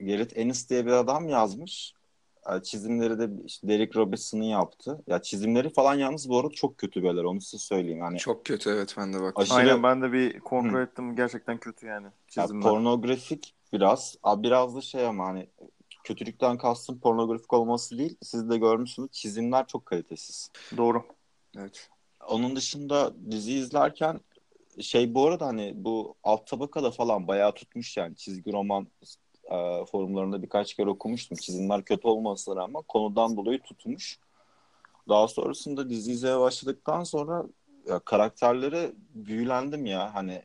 Gareth 0.00 0.38
Ennis 0.38 0.70
diye 0.70 0.86
bir 0.86 0.90
adam 0.90 1.28
yazmış. 1.28 1.92
Ee, 2.52 2.62
çizimleri 2.62 3.18
de 3.18 3.30
işte 3.46 3.68
Derek 3.68 3.96
Robertson'ın 3.96 4.42
yaptı. 4.42 5.02
Ya 5.06 5.22
çizimleri 5.22 5.70
falan 5.72 5.94
yalnız 5.94 6.28
bu 6.28 6.38
arada 6.38 6.50
çok 6.54 6.78
kötü 6.78 7.02
beyler 7.02 7.24
onu 7.24 7.40
size 7.40 7.58
söyleyeyim. 7.58 7.98
Yani 7.98 8.18
Çok 8.18 8.44
kötü 8.44 8.70
evet 8.70 8.94
ben 8.98 9.12
de 9.12 9.20
bak. 9.20 9.38
Aşırı- 9.38 9.54
Aynen 9.54 9.82
ben 9.82 10.02
de 10.02 10.12
bir 10.12 10.40
kontrol 10.40 10.80
ettim. 10.82 11.16
Gerçekten 11.16 11.58
kötü 11.58 11.86
yani. 11.86 12.04
ya 12.06 12.12
Çizimler. 12.28 12.70
pornografik 12.70 13.54
biraz. 13.72 14.16
Aa, 14.22 14.42
Biraz 14.42 14.76
da 14.76 14.80
şey 14.80 15.06
ama 15.06 15.26
hani 15.26 15.46
kötülükten 16.04 16.58
kastım 16.58 17.00
pornografik 17.00 17.52
olması 17.52 17.98
değil. 17.98 18.16
Siz 18.22 18.50
de 18.50 18.58
görmüşsünüz. 18.58 19.10
Çizimler 19.12 19.66
çok 19.66 19.86
kalitesiz. 19.86 20.50
Doğru. 20.76 21.04
Evet. 21.56 21.90
Onun 22.28 22.56
dışında 22.56 23.12
dizi 23.30 23.52
izlerken 23.52 24.20
şey 24.80 25.14
bu 25.14 25.26
arada 25.26 25.46
hani 25.46 25.72
bu 25.76 26.14
alt 26.24 26.46
tabakada 26.46 26.90
falan 26.90 27.28
bayağı 27.28 27.52
tutmuş 27.52 27.96
yani 27.96 28.16
çizgi 28.16 28.52
roman 28.52 28.86
e, 29.44 29.84
forumlarında 29.84 30.42
birkaç 30.42 30.74
kere 30.74 30.90
okumuştum. 30.90 31.38
Çizimler 31.38 31.84
kötü 31.84 32.08
olmasına 32.08 32.56
rağmen 32.56 32.82
konudan 32.88 33.36
dolayı 33.36 33.58
tutmuş. 33.62 34.18
Daha 35.08 35.28
sonrasında 35.28 35.90
dizi 35.90 36.12
izlemeye 36.12 36.40
başladıktan 36.40 37.04
sonra 37.04 37.44
ya, 37.88 37.98
karakterlere 37.98 38.92
büyülendim 39.14 39.86
ya 39.86 40.14
hani 40.14 40.42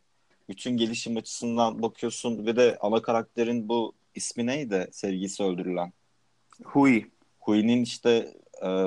bütün 0.50 0.78
gelişim 0.78 1.18
açısından 1.18 1.82
bakıyorsun 1.82 2.46
ve 2.46 2.56
de 2.56 2.78
ana 2.82 3.02
karakterin 3.02 3.70
bu 3.70 3.94
ismi 4.16 4.46
neydi 4.46 4.90
sevgisi 4.92 5.44
öldürülen? 5.44 5.94
Hui. 6.64 7.12
Hui'nin 7.40 7.84
işte 7.84 8.34
e, 8.66 8.86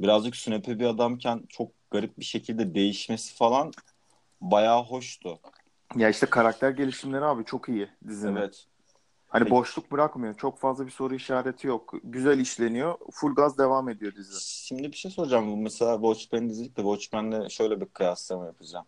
birazcık 0.00 0.36
sünepe 0.36 0.78
bir 0.78 0.86
adamken 0.86 1.42
çok 1.48 1.70
garip 1.90 2.18
bir 2.18 2.24
şekilde 2.24 2.74
değişmesi 2.74 3.34
falan 3.34 3.72
bayağı 4.40 4.82
hoştu. 4.84 5.40
Ya 5.96 6.08
işte 6.08 6.26
karakter 6.26 6.70
gelişimleri 6.70 7.24
abi 7.24 7.44
çok 7.44 7.68
iyi 7.68 7.88
dizinin. 8.08 8.36
Evet. 8.36 8.66
Hani 9.28 9.44
Peki. 9.44 9.50
boşluk 9.50 9.92
bırakmıyor. 9.92 10.34
Çok 10.34 10.58
fazla 10.58 10.86
bir 10.86 10.90
soru 10.90 11.14
işareti 11.14 11.66
yok. 11.66 11.94
Güzel 12.04 12.38
işleniyor. 12.38 12.98
Full 13.12 13.34
gaz 13.34 13.58
devam 13.58 13.88
ediyor 13.88 14.14
dizi. 14.14 14.44
Şimdi 14.44 14.82
bir 14.82 14.96
şey 14.96 15.10
soracağım. 15.10 15.52
Bu 15.52 15.56
Mesela 15.56 15.94
Watchmen'i 15.94 16.52
izledik 16.52 16.76
de 16.76 16.82
Watchmen'le 16.82 17.48
şöyle 17.48 17.80
bir 17.80 17.86
kıyaslama 17.86 18.46
yapacağım. 18.46 18.86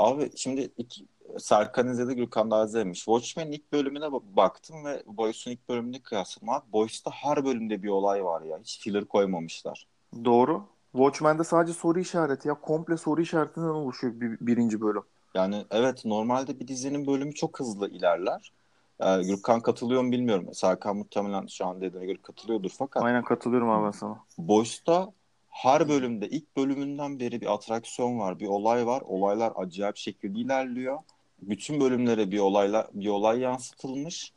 Abi 0.00 0.30
şimdi 0.36 0.72
iki, 0.76 1.06
Serkan 1.38 1.88
izledi, 1.88 2.14
Gürkan 2.16 2.50
da 2.50 2.64
izlemiş. 2.64 2.98
Watchmen'in 2.98 3.52
ilk 3.52 3.72
bölümüne 3.72 4.04
ba- 4.04 4.36
baktım 4.36 4.84
ve 4.84 5.02
Boys'un 5.06 5.50
ilk 5.50 5.68
bölümünü 5.68 6.02
kıyasladım. 6.02 6.48
Abi 6.48 6.72
Boys'ta 6.72 7.10
her 7.10 7.44
bölümde 7.44 7.82
bir 7.82 7.88
olay 7.88 8.24
var 8.24 8.42
ya. 8.42 8.58
Hiç 8.58 8.80
filler 8.80 9.04
koymamışlar. 9.04 9.86
Doğru. 10.24 10.62
Watchmen'de 10.92 11.44
sadece 11.44 11.72
soru 11.72 12.00
işareti 12.00 12.48
ya. 12.48 12.54
Komple 12.54 12.96
soru 12.96 13.20
işaretinden 13.20 13.68
oluşuyor 13.68 14.20
bir, 14.20 14.46
birinci 14.46 14.80
bölüm. 14.80 15.02
Yani 15.34 15.64
evet 15.70 16.04
normalde 16.04 16.60
bir 16.60 16.68
dizinin 16.68 17.06
bölümü 17.06 17.34
çok 17.34 17.60
hızlı 17.60 17.88
ilerler. 17.88 18.52
Ee, 19.00 19.22
Gürkan 19.22 19.60
katılıyor 19.60 20.02
mu 20.02 20.12
bilmiyorum. 20.12 20.46
Serkan 20.54 20.96
muhtemelen 20.96 21.46
şu 21.46 21.66
an 21.66 21.80
dediğine 21.80 22.06
göre 22.06 22.18
katılıyordur 22.22 22.70
fakat 22.78 23.02
Aynen 23.02 23.24
katılıyorum 23.24 23.70
abi 23.70 23.86
ben 23.86 23.90
sana. 23.90 24.18
Boys'ta 24.38 25.12
her 25.50 25.88
bölümde 25.88 26.28
ilk 26.28 26.56
bölümünden 26.56 27.20
beri 27.20 27.40
bir 27.40 27.54
atraksiyon 27.54 28.18
var, 28.18 28.40
bir 28.40 28.46
olay 28.46 28.86
var. 28.86 29.02
Olaylar 29.06 29.52
acayip 29.56 29.96
şekilde 29.96 30.38
ilerliyor. 30.38 30.98
Bütün 31.42 31.80
bölümlere 31.80 32.30
bir 32.30 32.38
olayla 32.38 32.88
bir 32.94 33.08
olay 33.08 33.40
yansıtılmış. 33.40 34.32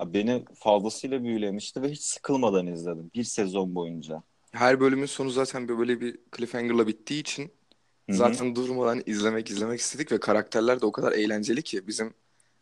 Ya 0.00 0.14
Beni 0.14 0.44
fazlasıyla 0.54 1.24
büyülemişti 1.24 1.82
ve 1.82 1.90
hiç 1.90 2.02
sıkılmadan 2.02 2.66
izledim 2.66 3.10
bir 3.14 3.24
sezon 3.24 3.74
boyunca. 3.74 4.22
Her 4.52 4.80
bölümün 4.80 5.06
sonu 5.06 5.30
zaten 5.30 5.68
bir- 5.68 5.78
böyle 5.78 6.00
bir 6.00 6.18
cliffhanger'la 6.36 6.86
bittiği 6.86 7.20
için 7.20 7.52
Hı 8.10 8.12
hı. 8.12 8.16
zaten 8.16 8.56
durmadan 8.56 9.02
izlemek 9.06 9.50
izlemek 9.50 9.80
istedik 9.80 10.12
ve 10.12 10.20
karakterler 10.20 10.80
de 10.80 10.86
o 10.86 10.92
kadar 10.92 11.12
eğlenceli 11.12 11.62
ki 11.62 11.86
bizim 11.86 12.14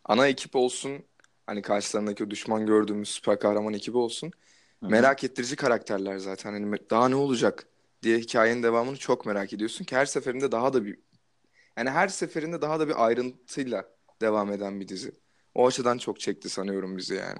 ana 0.05 0.27
ekip 0.27 0.55
olsun 0.55 1.03
hani 1.47 1.61
karşılarındaki 1.61 2.23
o 2.23 2.29
düşman 2.29 2.65
gördüğümüz 2.65 3.09
süper 3.09 3.39
kahraman 3.39 3.73
ekibi 3.73 3.97
olsun 3.97 4.31
Hı 4.83 4.85
hı. 4.89 4.89
merak 4.91 5.23
ettirici 5.23 5.55
karakterler 5.55 6.17
zaten 6.17 6.53
hani 6.53 6.77
daha 6.89 7.09
ne 7.09 7.15
olacak 7.15 7.67
diye 8.03 8.17
hikayenin 8.17 8.63
devamını 8.63 8.97
çok 8.97 9.25
merak 9.25 9.53
ediyorsun 9.53 9.85
ki 9.85 9.95
her 9.95 10.05
seferinde 10.05 10.51
daha 10.51 10.73
da 10.73 10.85
bir 10.85 10.99
yani 11.77 11.89
her 11.89 12.07
seferinde 12.07 12.61
daha 12.61 12.79
da 12.79 12.87
bir 12.87 13.05
ayrıntıyla 13.05 13.85
devam 14.21 14.51
eden 14.51 14.79
bir 14.79 14.87
dizi. 14.87 15.11
O 15.55 15.67
açıdan 15.67 15.97
çok 15.97 16.19
çekti 16.19 16.49
sanıyorum 16.49 16.97
bizi 16.97 17.15
yani. 17.15 17.37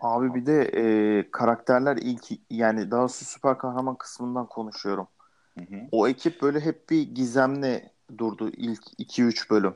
Abi 0.00 0.34
bir 0.34 0.46
de 0.46 0.62
e, 0.62 1.30
karakterler 1.30 1.96
ilk 1.96 2.24
yani 2.50 2.90
daha 2.90 3.08
süper 3.08 3.58
kahraman 3.58 3.96
kısmından 3.96 4.46
konuşuyorum. 4.46 5.08
Hı 5.58 5.64
hı. 5.64 5.80
O 5.92 6.08
ekip 6.08 6.42
böyle 6.42 6.60
hep 6.60 6.90
bir 6.90 7.02
gizemli 7.02 7.90
durdu 8.18 8.50
ilk 8.56 8.82
2-3 8.98 9.50
bölüm. 9.50 9.74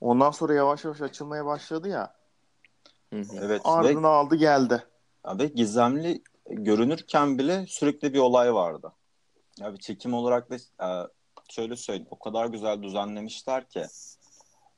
Ondan 0.00 0.30
sonra 0.30 0.54
yavaş 0.54 0.84
yavaş 0.84 1.00
açılmaya 1.00 1.46
başladı 1.46 1.88
ya. 1.88 2.14
Hı 3.12 3.20
hı. 3.20 3.36
Evet 3.38 3.60
ve, 3.64 3.68
Ardına 3.68 4.08
aldı 4.08 4.36
geldi. 4.36 4.84
ve 5.38 5.46
gizemli 5.46 6.22
görünürken 6.50 7.38
bile 7.38 7.66
sürekli 7.66 8.14
bir 8.14 8.18
olay 8.18 8.54
vardı. 8.54 8.92
Ya 9.60 9.72
bir 9.72 9.78
çekim 9.78 10.14
olarak 10.14 10.50
da 10.50 10.56
e, 10.56 11.08
şöyle 11.48 11.76
söyleyeyim 11.76 12.08
o 12.10 12.18
kadar 12.18 12.46
güzel 12.46 12.82
düzenlemişler 12.82 13.68
ki 13.68 13.84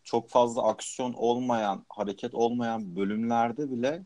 çok 0.04 0.28
fazla 0.28 0.62
aksiyon 0.62 1.12
olmayan, 1.12 1.84
hareket 1.88 2.34
olmayan 2.34 2.96
bölümlerde 2.96 3.70
bile 3.70 4.02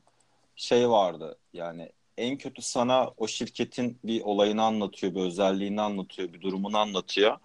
şey 0.57 0.91
vardı. 0.91 1.39
Yani 1.53 1.93
en 2.17 2.39
kötü 2.39 2.63
sana 2.63 3.11
o 3.17 3.27
şirketin 3.27 3.99
bir 4.05 4.23
olayını 4.23 4.63
anlatıyor, 4.63 5.15
bir 5.15 5.21
özelliğini 5.21 5.81
anlatıyor, 5.81 6.33
bir 6.33 6.41
durumunu 6.41 6.79
anlatıyor. 6.79 7.37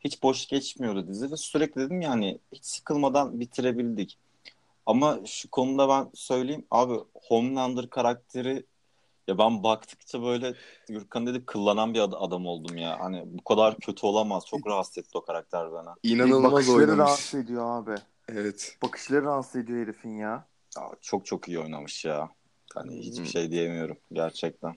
Hiç 0.00 0.22
boş 0.22 0.46
geçmiyordu 0.46 1.08
dizi 1.08 1.30
ve 1.32 1.36
sürekli 1.36 1.80
dedim 1.80 2.00
yani 2.00 2.38
hiç 2.52 2.64
sıkılmadan 2.64 3.40
bitirebildik. 3.40 4.18
Ama 4.86 5.18
şu 5.26 5.50
konuda 5.50 5.88
ben 5.88 6.10
söyleyeyim 6.14 6.66
abi 6.70 6.94
Homelander 7.14 7.90
karakteri 7.90 8.64
ya 9.28 9.38
ben 9.38 9.62
baktıkça 9.62 10.22
böyle 10.22 10.54
Gürkan 10.88 11.26
dedi 11.26 11.46
kıllanan 11.46 11.94
bir 11.94 12.00
ad- 12.00 12.14
adam 12.18 12.46
oldum 12.46 12.76
ya. 12.76 13.00
Hani 13.00 13.22
bu 13.26 13.44
kadar 13.44 13.76
kötü 13.78 14.06
olamaz. 14.06 14.46
Çok 14.46 14.66
rahatsız 14.66 14.98
etti 14.98 15.18
o 15.18 15.24
karakter 15.24 15.72
bana. 15.72 15.94
İnanılmaz 16.02 16.52
Bakışları 16.52 16.76
oynamış. 16.76 16.98
rahatsız 16.98 17.40
ediyor 17.40 17.82
abi. 17.82 17.94
Evet. 18.28 18.78
Bakışları 18.82 19.22
rahatsız 19.24 19.56
ediyor 19.56 19.82
herifin 19.82 20.16
ya. 20.16 20.46
Ya 20.76 20.90
çok 21.00 21.26
çok 21.26 21.48
iyi 21.48 21.58
oynamış 21.58 22.04
ya. 22.04 22.30
Hani 22.74 22.98
hiçbir 23.00 23.18
Hmm. 23.24 23.26
şey 23.26 23.50
diyemiyorum 23.50 23.96
gerçekten. 24.12 24.74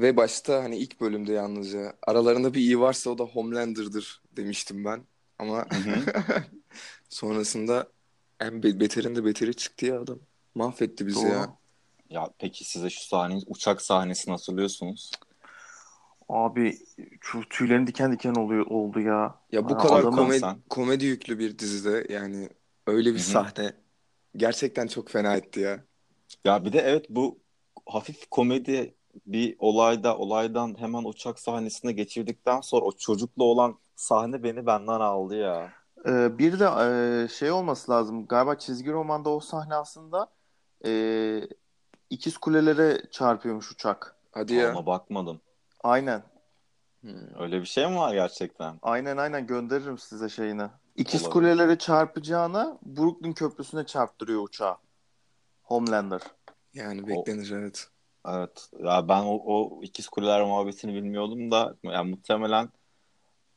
Ve 0.00 0.16
başta 0.16 0.64
hani 0.64 0.76
ilk 0.76 1.00
bölümde 1.00 1.32
yalnızca 1.32 1.92
aralarında 2.06 2.54
bir 2.54 2.60
iyi 2.60 2.80
varsa 2.80 3.10
o 3.10 3.18
da 3.18 3.24
Homelander'dır 3.24 4.22
demiştim 4.32 4.84
ben. 4.84 5.06
Ama 5.38 5.66
sonrasında 7.08 7.88
en 8.40 8.62
be- 8.62 8.80
beterinde 8.80 9.24
beteri 9.24 9.54
çıktı 9.54 9.86
ya 9.86 10.00
adam. 10.00 10.18
Mahvetti 10.54 11.06
bizi 11.06 11.26
Doğru. 11.26 11.32
ya. 11.32 11.56
Ya 12.12 12.28
peki 12.38 12.64
size 12.64 12.90
şu 12.90 13.04
sahne, 13.06 13.38
uçak 13.46 13.82
sahnesini 13.82 14.32
hatırlıyorsunuz. 14.32 15.10
Abi 16.28 16.78
şu 17.20 17.48
tüylerin 17.48 17.86
diken 17.86 18.12
diken 18.12 18.34
oluyor 18.34 18.66
oldu 18.66 19.00
ya. 19.00 19.40
Ya 19.52 19.68
bu 19.68 19.76
Ha, 19.76 19.76
kadar 19.76 20.10
komedi, 20.10 20.32
sen- 20.32 20.62
komedi 20.68 21.04
yüklü 21.04 21.38
bir 21.38 21.58
dizide 21.58 22.06
yani 22.14 22.48
öyle 22.86 23.14
bir 23.14 23.18
Hı 23.18 23.22
hı. 23.22 23.46
sahne 23.46 23.76
gerçekten 24.36 24.86
çok 24.86 25.10
fena 25.10 25.36
etti 25.36 25.60
ya. 25.60 25.86
Ya 26.44 26.64
bir 26.64 26.72
de 26.72 26.80
evet 26.80 27.06
bu 27.10 27.40
hafif 27.86 28.26
komedi 28.30 28.96
bir 29.26 29.56
olayda 29.58 30.18
olaydan 30.18 30.80
hemen 30.80 31.04
uçak 31.04 31.40
sahnesine 31.40 31.92
geçirdikten 31.92 32.60
sonra 32.60 32.84
o 32.84 32.92
çocukla 32.92 33.44
olan 33.44 33.78
sahne 33.96 34.42
beni 34.42 34.66
benden 34.66 35.00
aldı 35.00 35.36
ya. 35.36 35.74
Ee, 36.06 36.38
bir 36.38 36.60
de 36.60 36.64
e, 37.24 37.28
şey 37.28 37.50
olması 37.50 37.92
lazım. 37.92 38.26
Galiba 38.26 38.58
çizgi 38.58 38.92
romanda 38.92 39.30
o 39.30 39.40
sahne 39.40 39.74
aslında 39.74 40.32
e, 40.86 40.90
ikiz 42.12 42.38
kulelere 42.38 43.02
çarpıyormuş 43.10 43.72
uçak. 43.72 44.16
Hadi 44.32 44.54
ya. 44.54 44.72
Ona 44.72 44.86
bakmadım. 44.86 45.40
Aynen. 45.82 46.22
Hmm. 47.00 47.40
Öyle 47.40 47.60
bir 47.60 47.66
şey 47.66 47.86
mi 47.86 47.96
var 47.96 48.14
gerçekten? 48.14 48.78
Aynen 48.82 49.16
aynen 49.16 49.46
gönderirim 49.46 49.98
size 49.98 50.28
şeyini. 50.28 50.66
İkiz 50.96 51.22
Olabilir. 51.22 51.32
kulelere 51.32 51.78
çarpacağına 51.78 52.78
Brooklyn 52.82 53.32
Köprüsü'ne 53.32 53.86
çarptırıyor 53.86 54.42
uçağı. 54.42 54.76
Homelander. 55.62 56.20
Yani 56.74 57.06
beklenir 57.06 57.50
evet. 57.50 57.88
Evet. 58.28 58.70
Ya 58.78 59.08
ben 59.08 59.22
o, 59.22 59.42
o 59.44 59.82
ikiz 59.82 60.08
kuleler 60.08 60.42
muhabbetini 60.42 60.94
bilmiyordum 60.94 61.50
da 61.50 61.76
yani 61.82 62.10
muhtemelen 62.10 62.68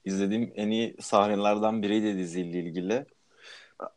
izlediğim 0.06 0.54
en 0.56 0.70
iyi 0.70 0.96
sahnelerden 1.02 1.82
biriydi 1.82 2.18
diziyle 2.18 2.60
ilgili. 2.60 3.06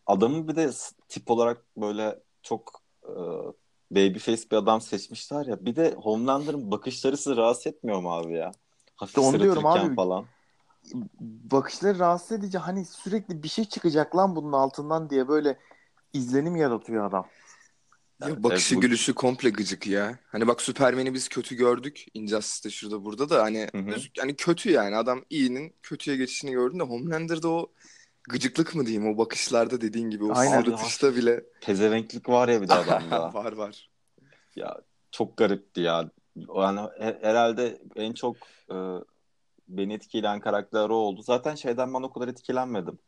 Adamı 0.06 0.48
bir 0.48 0.56
de 0.56 0.70
tip 1.08 1.30
olarak 1.30 1.64
böyle 1.76 2.18
çok 2.42 2.82
e, 3.02 3.12
babyface 3.90 4.42
bir 4.50 4.56
adam 4.56 4.80
seçmişler 4.80 5.46
ya. 5.46 5.64
Bir 5.66 5.76
de 5.76 5.94
Homelander'ın 5.94 6.70
bakışları 6.70 7.16
sizi 7.16 7.36
rahatsız 7.36 7.66
etmiyor 7.66 8.00
mu 8.00 8.12
abi 8.14 8.34
ya? 8.34 8.52
Hafif 8.96 9.10
İşte 9.10 9.20
onu 9.20 9.40
diyorum 9.40 9.66
sırıtırken 9.66 9.66
abi. 9.66 9.94
falan. 9.96 10.26
Bakışları 11.50 11.98
rahatsız 11.98 12.32
edici. 12.32 12.58
Hani 12.58 12.84
sürekli 12.84 13.42
bir 13.42 13.48
şey 13.48 13.64
çıkacak 13.64 14.16
lan 14.16 14.36
bunun 14.36 14.52
altından 14.52 15.10
diye 15.10 15.28
böyle 15.28 15.58
izlenim 16.12 16.56
yaratıyor 16.56 17.04
adam. 17.06 17.26
Ya 18.20 18.28
Evet, 18.28 18.42
bakışı 18.42 18.74
bu- 18.74 18.80
gülüşü 18.80 19.14
komple 19.14 19.50
gıcık 19.50 19.86
ya. 19.86 20.18
Hani 20.28 20.46
bak 20.48 20.62
Süpermen'i 20.62 21.14
biz 21.14 21.28
kötü 21.28 21.54
gördük. 21.56 22.04
Injustice'de 22.14 22.70
şurada 22.74 23.04
burada 23.04 23.30
da 23.30 23.42
hani 23.42 23.68
Hı 23.74 23.78
hı. 23.78 23.90
düz- 23.90 24.10
yani 24.18 24.36
kötü 24.36 24.70
yani 24.70 24.96
adam 24.96 25.24
iyinin 25.30 25.74
kötüye 25.82 26.16
geçişini 26.16 26.50
gördün 26.52 26.78
de 26.78 26.82
Homelander'da 26.84 27.48
o 27.48 27.72
gıcıklık 28.28 28.74
mı 28.74 28.86
diyeyim 28.86 29.14
o 29.14 29.18
bakışlarda 29.18 29.80
dediğin 29.80 30.10
gibi 30.10 30.24
o 30.24 30.32
Aynen. 30.34 30.62
sırıtışta 30.62 31.16
bile 31.16 31.44
Pezevenklik 31.60 32.28
var 32.28 32.48
ya 32.48 32.62
bir 32.62 32.68
de 32.68 32.74
adamda. 32.78 33.34
var 33.34 33.52
var. 33.52 33.90
Ya 34.56 34.80
çok 35.10 35.36
garipti 35.36 35.80
ya. 35.80 36.10
Yani 36.56 36.80
he- 36.98 37.18
herhalde 37.22 37.82
en 37.96 38.12
çok 38.12 38.36
e, 38.70 38.76
beni 39.68 39.94
etkileyen 39.94 40.40
karakter 40.40 40.88
o 40.88 40.94
oldu. 40.94 41.22
Zaten 41.22 41.54
şeyden 41.54 41.94
ben 41.94 42.02
o 42.02 42.12
kadar 42.12 42.28
etkilenmedim. 42.28 42.98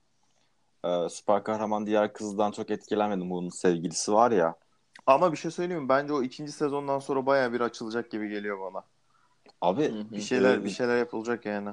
E, 0.84 1.08
süper 1.08 1.44
kahraman 1.44 1.86
diğer 1.86 2.12
kızdan 2.12 2.50
çok 2.52 2.70
etkilenmedim. 2.70 3.30
Bunun 3.30 3.48
sevgilisi 3.48 4.12
var 4.12 4.30
ya. 4.30 4.54
Ama 5.06 5.32
bir 5.32 5.36
şey 5.36 5.50
söyleyeyim 5.50 5.82
mi? 5.82 5.88
Bence 5.88 6.12
o 6.12 6.22
ikinci 6.22 6.52
sezondan 6.52 6.98
sonra 6.98 7.26
bayağı 7.26 7.52
bir 7.52 7.60
açılacak 7.60 8.10
gibi 8.10 8.28
geliyor 8.28 8.60
bana. 8.60 8.84
Abi. 9.60 9.94
Bir 10.10 10.20
şeyler 10.20 10.58
e, 10.58 10.64
bir 10.64 10.70
şeyler 10.70 10.98
yapılacak 10.98 11.46
yani. 11.46 11.70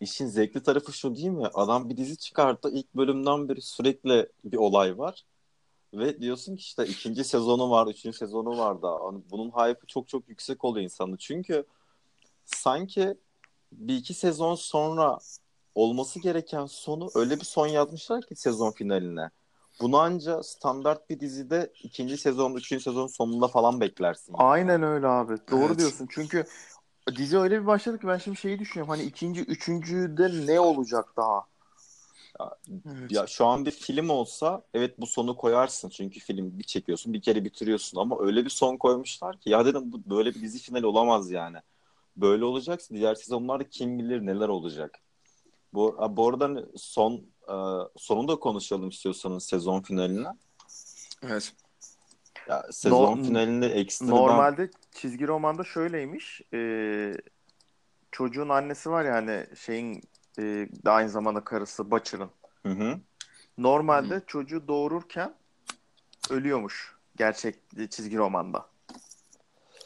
İşin 0.00 0.26
zevkli 0.26 0.62
tarafı 0.62 0.92
şu 0.92 1.14
değil 1.16 1.28
mi? 1.28 1.46
Adam 1.54 1.88
bir 1.88 1.96
dizi 1.96 2.18
çıkarttı. 2.18 2.70
İlk 2.72 2.94
bölümden 2.94 3.48
beri 3.48 3.62
sürekli 3.62 4.28
bir 4.44 4.56
olay 4.56 4.98
var. 4.98 5.24
Ve 5.94 6.20
diyorsun 6.20 6.56
ki 6.56 6.60
işte 6.60 6.86
ikinci 6.86 7.24
sezonu 7.24 7.70
var, 7.70 7.86
üçüncü 7.86 8.18
sezonu 8.18 8.58
var 8.58 8.82
da. 8.82 8.98
Hani 9.04 9.22
bunun 9.30 9.50
hype'ı 9.50 9.86
çok 9.86 10.08
çok 10.08 10.28
yüksek 10.28 10.64
oluyor 10.64 10.84
insanın. 10.84 11.16
Çünkü 11.16 11.64
sanki 12.44 13.14
bir 13.72 13.96
iki 13.96 14.14
sezon 14.14 14.54
sonra 14.54 15.18
olması 15.74 16.20
gereken 16.20 16.66
sonu 16.66 17.10
öyle 17.14 17.36
bir 17.36 17.44
son 17.44 17.66
yazmışlar 17.66 18.26
ki 18.26 18.36
sezon 18.36 18.70
finaline. 18.70 19.30
Bunu 19.80 19.98
anca 19.98 20.42
standart 20.42 21.10
bir 21.10 21.20
dizide 21.20 21.72
ikinci 21.82 22.18
sezon, 22.18 22.54
üçüncü 22.54 22.84
sezon 22.84 23.06
sonunda 23.06 23.48
falan 23.48 23.80
beklersin. 23.80 24.34
Aynen 24.38 24.82
öyle 24.82 25.06
abi. 25.06 25.34
Doğru 25.50 25.66
Evet. 25.66 25.78
diyorsun. 25.78 26.08
Çünkü 26.10 26.46
dizi 27.16 27.38
öyle 27.38 27.60
bir 27.60 27.66
başladı 27.66 28.00
ki 28.00 28.06
ben 28.06 28.18
şimdi 28.18 28.36
şeyi 28.36 28.58
düşünüyorum. 28.58 28.90
Hani 28.90 29.02
ikinci, 29.02 29.40
üçüncüde 29.40 30.46
ne 30.46 30.60
olacak 30.60 31.12
daha? 31.16 31.44
Evet. 32.86 33.12
Ya 33.12 33.26
şu 33.26 33.46
an 33.46 33.66
bir 33.66 33.70
film 33.70 34.10
olsa 34.10 34.62
evet 34.74 35.00
bu 35.00 35.06
sonu 35.06 35.36
koyarsın. 35.36 35.88
Çünkü 35.88 36.20
film 36.20 36.58
bir 36.58 36.64
çekiyorsun 36.64 37.12
bir 37.12 37.22
kere 37.22 37.44
bitiriyorsun 37.44 38.00
ama 38.00 38.16
öyle 38.20 38.44
bir 38.44 38.50
son 38.50 38.76
koymuşlar 38.76 39.40
ki 39.40 39.50
ya 39.50 39.66
dedim 39.66 39.92
bu 39.92 40.10
böyle 40.16 40.34
bir 40.34 40.40
dizi 40.42 40.58
finali 40.58 40.86
olamaz 40.86 41.30
yani. 41.30 41.56
Böyle 42.16 42.44
olacaksa 42.44 42.94
diğer 42.94 43.14
sezonlarda 43.14 43.68
kim 43.68 43.98
bilir 43.98 44.26
neler 44.26 44.48
olacak. 44.48 44.98
Bu, 45.74 45.96
bu 46.10 46.28
arada 46.28 46.64
son 46.76 47.12
e, 47.48 47.54
sonunu 47.96 48.28
da 48.28 48.36
konuşalım 48.36 48.88
istiyorsanız 48.88 49.44
sezon 49.44 49.80
finaline. 49.80 50.28
Evet. 51.22 51.52
Ya, 52.48 52.66
sezon 52.70 53.18
No- 53.18 53.24
finalinde 53.24 53.66
ekstradan 53.66 54.12
Normalde 54.14 54.70
çizgi 54.92 55.28
romanda 55.28 55.64
şöyleymiş. 55.64 56.42
Ee, 56.54 57.14
çocuğun 58.12 58.48
annesi 58.48 58.90
var 58.90 59.04
ya 59.04 59.14
hani 59.14 59.46
şeyin 59.56 60.02
e, 60.38 60.42
de 60.84 60.90
aynı 60.90 61.08
zamanda 61.10 61.44
karısı 61.44 61.90
Butcher'ın. 61.90 62.30
Hı 62.62 62.68
hı. 62.72 63.00
Normalde 63.58 64.22
çocuğu 64.26 64.68
doğururken 64.68 65.34
ölüyormuş 66.30 66.96
gerçek 67.16 67.54
çizgi 67.90 68.16
romanda. 68.16 68.68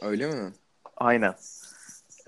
Öyle 0.03 0.27
mi? 0.27 0.53
Aynen. 0.97 1.35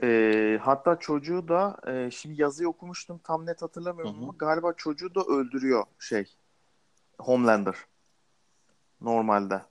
Ee, 0.02 0.58
hatta 0.62 0.98
çocuğu 0.98 1.48
da 1.48 1.80
e, 1.86 2.10
şimdi 2.10 2.42
yazıyı 2.42 2.68
okumuştum 2.68 3.20
tam 3.24 3.46
net 3.46 3.62
hatırlamıyorum 3.62 4.14
Hı 4.14 4.18
hı. 4.18 4.22
ama 4.24 4.34
galiba 4.38 4.72
çocuğu 4.72 5.14
da 5.14 5.20
öldürüyor 5.20 5.84
şey 5.98 6.36
Homelander. 7.18 7.76
Normalde. 9.00 9.62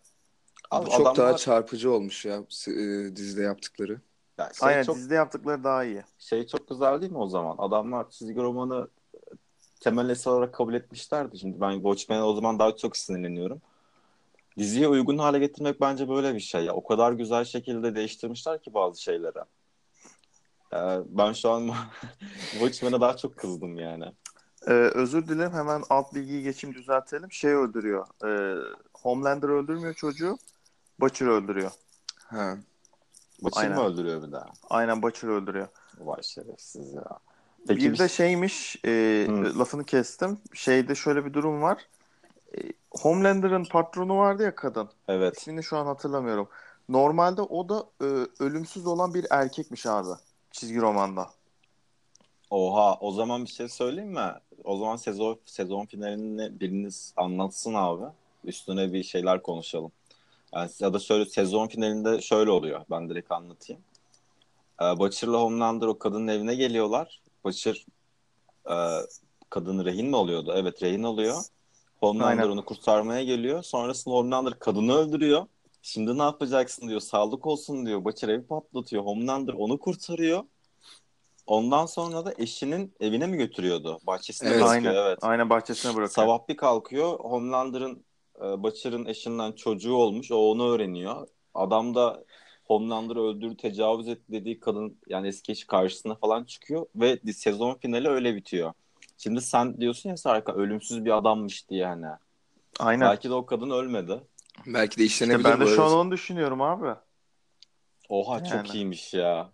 Abi 0.72 0.86
Bu 0.86 0.90
çok 0.92 1.02
adamlar- 1.02 1.16
daha 1.18 1.38
çarpıcı 1.38 1.92
olmuş 1.92 2.26
ya 2.26 2.36
e, 2.68 3.16
dizide 3.16 3.42
yaptıkları. 3.42 4.02
ya 4.38 4.52
şey 4.60 4.70
Aynen 4.70 4.84
çok 4.84 4.96
dizide 4.96 5.16
yaptıkları 5.16 5.64
daha 5.64 5.84
iyi. 5.84 6.04
şey 6.20 6.48
çok 6.48 6.68
güzel 6.70 7.02
değil 7.02 7.12
mi 7.12 7.18
o 7.18 7.28
zaman? 7.28 7.56
Adamlar 7.58 8.10
çizgi 8.10 8.36
romanı 8.42 8.88
temel 9.80 10.10
eser 10.10 10.32
olarak 10.32 10.54
kabul 10.54 10.74
etmişlerdi. 10.74 11.40
Şimdi 11.40 11.62
ben 11.62 11.74
Watchmen'e 11.74 12.24
o 12.24 12.34
zaman 12.36 12.60
daha 12.60 12.76
çok 12.76 12.98
sinirleniyorum. 12.98 13.62
Diziye 14.58 14.88
uygun 14.88 15.18
hale 15.18 15.40
getirmek 15.40 15.82
bence 15.82 16.10
böyle 16.10 16.34
bir 16.36 16.40
şey. 16.40 16.66
Ya. 16.66 16.74
O 16.74 16.84
kadar 16.84 17.12
güzel 17.12 17.46
şekilde 17.46 17.96
değiştirmişler 17.96 18.62
ki 18.62 18.74
bazı 18.74 19.02
şeyleri. 19.02 19.40
Ee, 20.74 21.00
ben 21.06 21.34
şu 21.34 21.50
an 21.50 21.72
Watchmen'e 22.52 23.02
daha 23.02 23.18
çok 23.18 23.38
kızdım 23.38 23.78
yani. 23.78 24.06
Ee, 24.68 24.72
özür 24.74 25.28
dilerim 25.28 25.52
hemen 25.54 25.84
alt 25.90 26.14
bilgiyi 26.16 26.44
geçeyim 26.44 26.76
düzeltelim. 26.76 27.32
Şey 27.32 27.52
öldürüyor. 27.54 28.08
Ee, 28.26 28.60
Homelander 28.94 29.50
öldürmüyor 29.50 29.94
çocuğu. 29.94 30.38
Butcher 31.04 31.28
öldürüyor. 31.28 31.72
Ha. 32.28 32.58
Butcher 33.42 33.76
mı 33.76 33.84
öldürüyor 33.84 34.28
bir 34.28 34.32
daha? 34.32 34.46
Aynen 34.70 35.02
Butcher 35.02 35.28
öldürüyor. 35.28 35.68
Vay 36.00 36.24
şerefsiz 36.24 36.94
ya. 36.94 37.04
bir 37.70 38.00
de 38.00 38.04
bir- 38.04 38.10
şeymiş 38.10 38.76
e, 38.86 39.26
lafını 39.60 39.84
kestim. 39.84 40.38
Şeyde 40.54 40.96
şöyle 40.96 41.26
bir 41.26 41.34
durum 41.34 41.62
var. 41.62 41.88
E, 42.58 42.60
Homelander'ın 42.92 43.66
patronu 43.66 44.18
vardı 44.18 44.44
ya 44.44 44.56
kadın. 44.56 44.90
Evet. 45.08 45.38
İsmini 45.38 45.64
şu 45.64 45.78
an 45.78 45.86
hatırlamıyorum. 45.86 46.48
Normalde 46.90 47.42
o 47.42 47.70
da 47.70 47.86
e, 48.02 48.06
ölümsüz 48.40 48.88
olan 48.88 49.14
bir 49.14 49.28
erkekmiş 49.30 49.86
abi. 49.86 50.10
Çizgi 50.52 50.82
romanda. 50.82 51.30
Oha 52.50 52.98
o 53.00 53.12
zaman 53.12 53.44
bir 53.44 53.50
şey 53.50 53.68
söyleyeyim 53.70 54.12
mi? 54.12 54.32
O 54.64 54.78
zaman 54.78 54.96
sezon 54.96 55.40
sezon 55.46 55.86
finalini 55.86 56.60
biriniz 56.60 57.14
anlatsın 57.18 57.74
abi. 57.74 58.06
Üstüne 58.44 58.94
bir 58.94 59.04
şeyler 59.04 59.42
konuşalım. 59.42 59.92
Yani 60.56 60.70
ya 60.80 60.94
da 60.94 61.00
şöyle 61.00 61.26
sezon 61.26 61.68
finalinde 61.68 62.22
şöyle 62.22 62.52
oluyor. 62.52 62.86
Ben 62.92 63.10
direkt 63.10 63.32
anlatayım. 63.32 63.82
Ee, 64.82 65.00
Butcher'la 65.00 65.42
Homelander 65.42 65.88
o 65.88 66.00
kadının 66.00 66.28
evine 66.28 66.56
geliyorlar. 66.56 67.22
Butcher 67.44 67.86
e, 68.70 68.76
kadını 69.50 69.86
rehin 69.86 70.08
mi 70.10 70.16
oluyordu? 70.16 70.54
Evet 70.56 70.84
rehin 70.84 71.04
oluyor. 71.04 71.44
Homelander 72.00 72.44
Aynen. 72.44 72.52
onu 72.52 72.66
kurtarmaya 72.66 73.24
geliyor. 73.24 73.64
Sonrasında 73.64 74.16
Homelander 74.16 74.60
kadını 74.60 74.94
öldürüyor. 74.94 75.46
Şimdi 75.82 76.18
ne 76.18 76.24
yapacaksın 76.24 76.88
diyor. 76.90 77.00
Sağlık 77.00 77.46
olsun 77.48 77.86
diyor. 77.86 78.06
Butcher 78.06 78.30
evi 78.30 78.48
patlatıyor. 78.48 79.04
Homelander 79.04 79.54
onu 79.54 79.80
kurtarıyor. 79.80 80.44
Ondan 81.48 81.86
sonra 81.86 82.26
da 82.26 82.34
eşinin 82.38 82.94
evine 83.00 83.28
mi 83.28 83.38
götürüyordu? 83.38 84.00
Bahçesine 84.08 84.50
Evet. 84.50 84.62
bırakıyor. 84.62 84.94
Aynen. 84.94 85.08
Evet. 85.08 85.20
Aynen 85.22 85.50
bahçesine 85.50 85.92
bırakıyor. 85.92 86.10
Sabah 86.10 86.48
bir 86.50 86.58
kalkıyor. 86.58 87.20
Homelander'ın 87.20 87.96
e, 87.96 88.04
Butcher'ın 88.44 89.06
eşinden 89.06 89.52
çocuğu 89.52 89.96
olmuş. 89.96 90.32
O 90.32 90.38
onu 90.52 90.70
öğreniyor. 90.70 91.28
Adam 91.54 91.96
da 91.96 92.24
Homelander'ı 92.64 93.22
öldürdü, 93.22 93.58
tecavüz 93.58 94.08
etti 94.08 94.32
dediği 94.32 94.60
kadın 94.60 94.98
yani 95.08 95.28
eski 95.28 95.52
eşi 95.52 95.68
karşısına 95.68 96.16
falan 96.16 96.44
çıkıyor 96.44 96.86
ve 96.96 97.34
sezon 97.34 97.76
finali 97.76 98.08
öyle 98.08 98.36
bitiyor. 98.36 98.74
Şimdi 99.18 99.42
sen 99.42 99.82
diyorsun 99.82 100.10
ya 100.10 100.18
Sarka 100.18 100.54
ölümsüz 100.54 101.06
bir 101.06 101.18
adammış 101.18 101.70
diye 101.70 101.86
hani. 101.86 102.06
Aynen. 102.80 103.10
Belki 103.10 103.30
de 103.30 103.34
o 103.34 103.46
kadın 103.46 103.70
ölmedi. 103.70 104.22
Belki 104.66 104.98
de 104.98 105.04
İşte 105.04 105.26
işlenebilir 105.26 105.50
ben 105.50 105.62
de 105.62 105.68
şu 105.68 105.84
an 105.84 105.94
onu 105.94 106.12
düşünüyorum 106.12 106.62
abi. 106.62 107.00
Oha 108.10 108.36
Yani. 108.36 108.48
çok 108.48 108.76
iyiymiş 108.76 109.14
ya. 109.14 109.52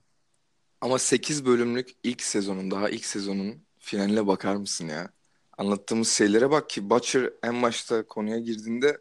Ama 0.82 1.00
8 1.00 1.46
bölümlük 1.46 1.90
ilk 2.04 2.22
sezonun 2.22 2.72
daha 2.72 2.90
ilk 2.90 3.06
sezonun 3.06 3.64
finaline 3.80 4.28
bakar 4.28 4.56
mısın 4.56 4.88
ya? 4.88 5.10
Anlattığımız 5.60 6.10
şeylere 6.10 6.52
bak 6.52 6.70
ki 6.70 6.90
Butcher 6.90 7.30
en 7.44 7.62
başta 7.62 8.08
konuya 8.08 8.40
girdiğinde 8.40 8.98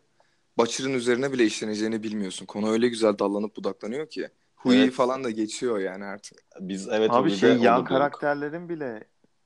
Butcher'ın 0.59 0.95
üzerine 0.95 1.33
bile 1.33 1.45
işleneceğini 1.45 2.03
bilmiyorsun. 2.03 2.47
Konu 2.47 2.71
öyle 2.71 2.89
güzel 2.89 3.19
dallanıp 3.19 3.57
budaklanıyor 3.57 4.07
ki. 4.07 4.29
Huey 4.57 4.83
Evet. 4.83 4.93
falan 4.93 5.25
da 5.25 5.31
geçiyor 5.31 5.79
yani 5.79 6.05
artık. 6.05 6.39
Biz 6.61 6.89
evet 6.89 7.11
Abi 7.11 7.31
şey 7.31 7.57
yan 7.57 7.85
karakterlerin 7.85 8.69
bile 8.69 9.05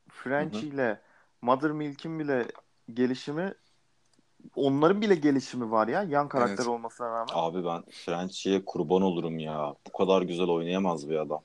French 0.09 0.65
ile 0.65 1.01
Mother 1.43 1.71
Milk'in 1.71 2.19
bile 2.19 2.47
gelişimi 2.95 3.55
onların 4.57 5.01
bile 5.03 5.15
gelişimi 5.15 5.71
var 5.71 5.89
ya 5.89 6.03
yan 6.03 6.29
karakter 6.29 6.55
Evet. 6.55 6.67
olmasına 6.67 7.11
rağmen. 7.11 7.33
Abi 7.35 7.65
ben 7.65 7.83
Frenchie'ye 7.91 8.65
kurban 8.65 9.03
olurum 9.03 9.39
ya. 9.39 9.75
Bu 9.87 9.93
kadar 9.93 10.23
güzel 10.23 10.47
oynayamaz 10.47 11.11
bir 11.11 11.17
adam. 11.17 11.43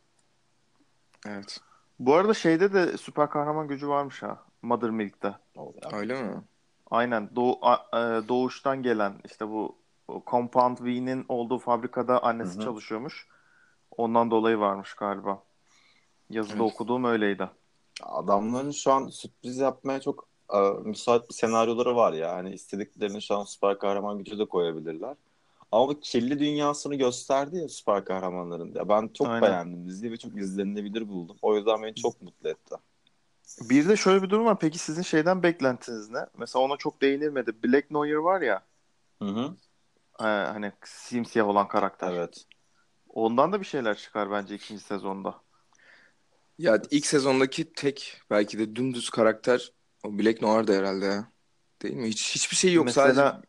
Evet. 1.27 1.59
Bu 1.99 2.15
arada 2.15 2.33
şeyde 2.33 2.73
de 2.73 2.97
süper 2.97 3.29
kahraman 3.29 3.67
gücü 3.67 3.87
varmış 3.87 4.23
ha. 4.23 4.46
Mother 4.61 4.89
Milk'te. 4.89 5.35
O 5.55 5.73
ya. 5.83 5.97
Öyle 5.99 6.23
mi? 6.23 6.41
Aynen 6.91 7.29
doğu, 7.35 7.59
a- 7.61 7.99
e, 7.99 8.27
doğuştan 8.27 8.83
gelen 8.83 9.13
işte 9.25 9.47
bu 9.49 9.75
Compound 10.27 10.77
V'nin 10.81 11.25
olduğu 11.29 11.59
fabrikada 11.59 12.23
annesi 12.23 12.53
Hı 12.55 12.57
hı. 12.57 12.63
çalışıyormuş. 12.63 13.27
Ondan 13.97 14.31
dolayı 14.31 14.59
varmış 14.59 14.93
galiba. 14.93 15.43
Yazıda 16.29 16.63
Evet. 16.63 16.73
okuduğum 16.73 17.03
öyleydi. 17.03 17.49
Adamların 18.03 18.71
şu 18.71 18.91
an 18.91 19.07
sürpriz 19.07 19.57
yapmaya 19.57 20.01
çok 20.01 20.27
e, 20.53 20.59
müsait 20.83 21.29
bir 21.29 21.33
senaryoları 21.33 21.95
var 21.95 22.13
ya. 22.13 22.33
Hani 22.33 22.53
istediklerini 22.53 23.21
şu 23.21 23.35
an 23.35 23.43
süper 23.43 23.79
kahraman 23.79 24.17
gücü 24.17 24.39
de 24.39 24.45
koyabilirler. 24.45 25.15
Ama 25.71 25.87
bu 25.89 25.99
kirli 25.99 26.39
dünyasını 26.39 26.95
gösterdi 26.95 27.57
ya 27.57 27.69
süper 27.69 28.05
kahramanların. 28.05 28.73
Ya 28.75 28.89
ben 28.89 29.07
çok 29.13 29.27
Aynen. 29.27 29.41
beğendim 29.41 29.87
diziyi 29.87 30.11
ve 30.11 30.17
çok 30.17 30.37
izlenilebilir 30.37 31.09
buldum. 31.09 31.37
O 31.41 31.55
yüzden 31.55 31.83
beni 31.83 31.95
çok 31.95 32.21
mutlu 32.21 32.49
etti. 32.49 32.75
Bir 33.69 33.89
de 33.89 33.95
şöyle 33.97 34.23
bir 34.23 34.29
durum 34.29 34.45
var. 34.45 34.59
Peki 34.59 34.77
sizin 34.77 35.01
şeyden 35.01 35.43
beklentiniz 35.43 36.09
ne? 36.09 36.19
Mesela 36.37 36.63
ona 36.63 36.77
çok 36.77 37.01
değinilmedi. 37.01 37.63
Black 37.63 37.91
Noir 37.91 38.15
var 38.15 38.41
ya. 38.41 38.63
Hı 39.21 39.25
hı. 39.25 39.55
e, 40.19 40.23
hani 40.23 40.71
simsiyah 40.83 41.47
olan 41.47 41.67
karakter. 41.67 42.13
Evet. 42.13 42.45
Ondan 43.09 43.51
da 43.51 43.59
bir 43.59 43.65
şeyler 43.65 43.97
çıkar 43.97 44.31
bence 44.31 44.55
ikinci 44.55 44.83
sezonda. 44.83 45.35
Ya 46.57 46.81
ilk 46.91 47.05
sezondaki 47.05 47.73
tek 47.73 48.21
belki 48.29 48.59
de 48.59 48.75
dümdüz 48.75 49.09
karakter 49.09 49.71
o 50.03 50.19
Black 50.19 50.41
Noir'dı 50.41 50.77
herhalde 50.77 51.05
ya. 51.05 51.31
Değil 51.81 51.95
mi? 51.95 52.07
Hiç, 52.07 52.35
hiçbir 52.35 52.55
şey 52.55 52.73
yok 52.73 52.85
Mesela 52.85 53.13
sadece. 53.13 53.47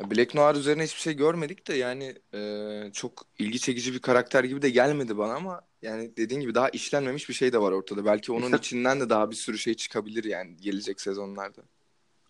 Ya 0.00 0.10
Black 0.10 0.34
Noir 0.34 0.54
üzerine 0.54 0.84
hiçbir 0.84 1.00
şey 1.00 1.14
görmedik 1.14 1.68
de 1.68 1.74
yani 1.74 2.14
e, 2.34 2.90
çok 2.92 3.22
ilgi 3.38 3.58
çekici 3.60 3.92
bir 3.94 3.98
karakter 3.98 4.44
gibi 4.44 4.62
de 4.62 4.70
gelmedi 4.70 5.18
bana 5.18 5.34
ama 5.34 5.60
yani 5.82 6.16
dediğin 6.16 6.40
gibi 6.40 6.54
daha 6.54 6.68
işlenmemiş 6.68 7.28
bir 7.28 7.34
şey 7.34 7.52
de 7.52 7.60
var 7.60 7.72
ortada. 7.72 8.04
Belki 8.04 8.32
onun 8.32 8.44
İşte- 8.44 8.56
içinden 8.56 9.00
de 9.00 9.10
daha 9.10 9.30
bir 9.30 9.36
sürü 9.36 9.58
şey 9.58 9.74
çıkabilir 9.74 10.24
yani 10.24 10.56
gelecek 10.56 11.00
sezonlarda. 11.00 11.62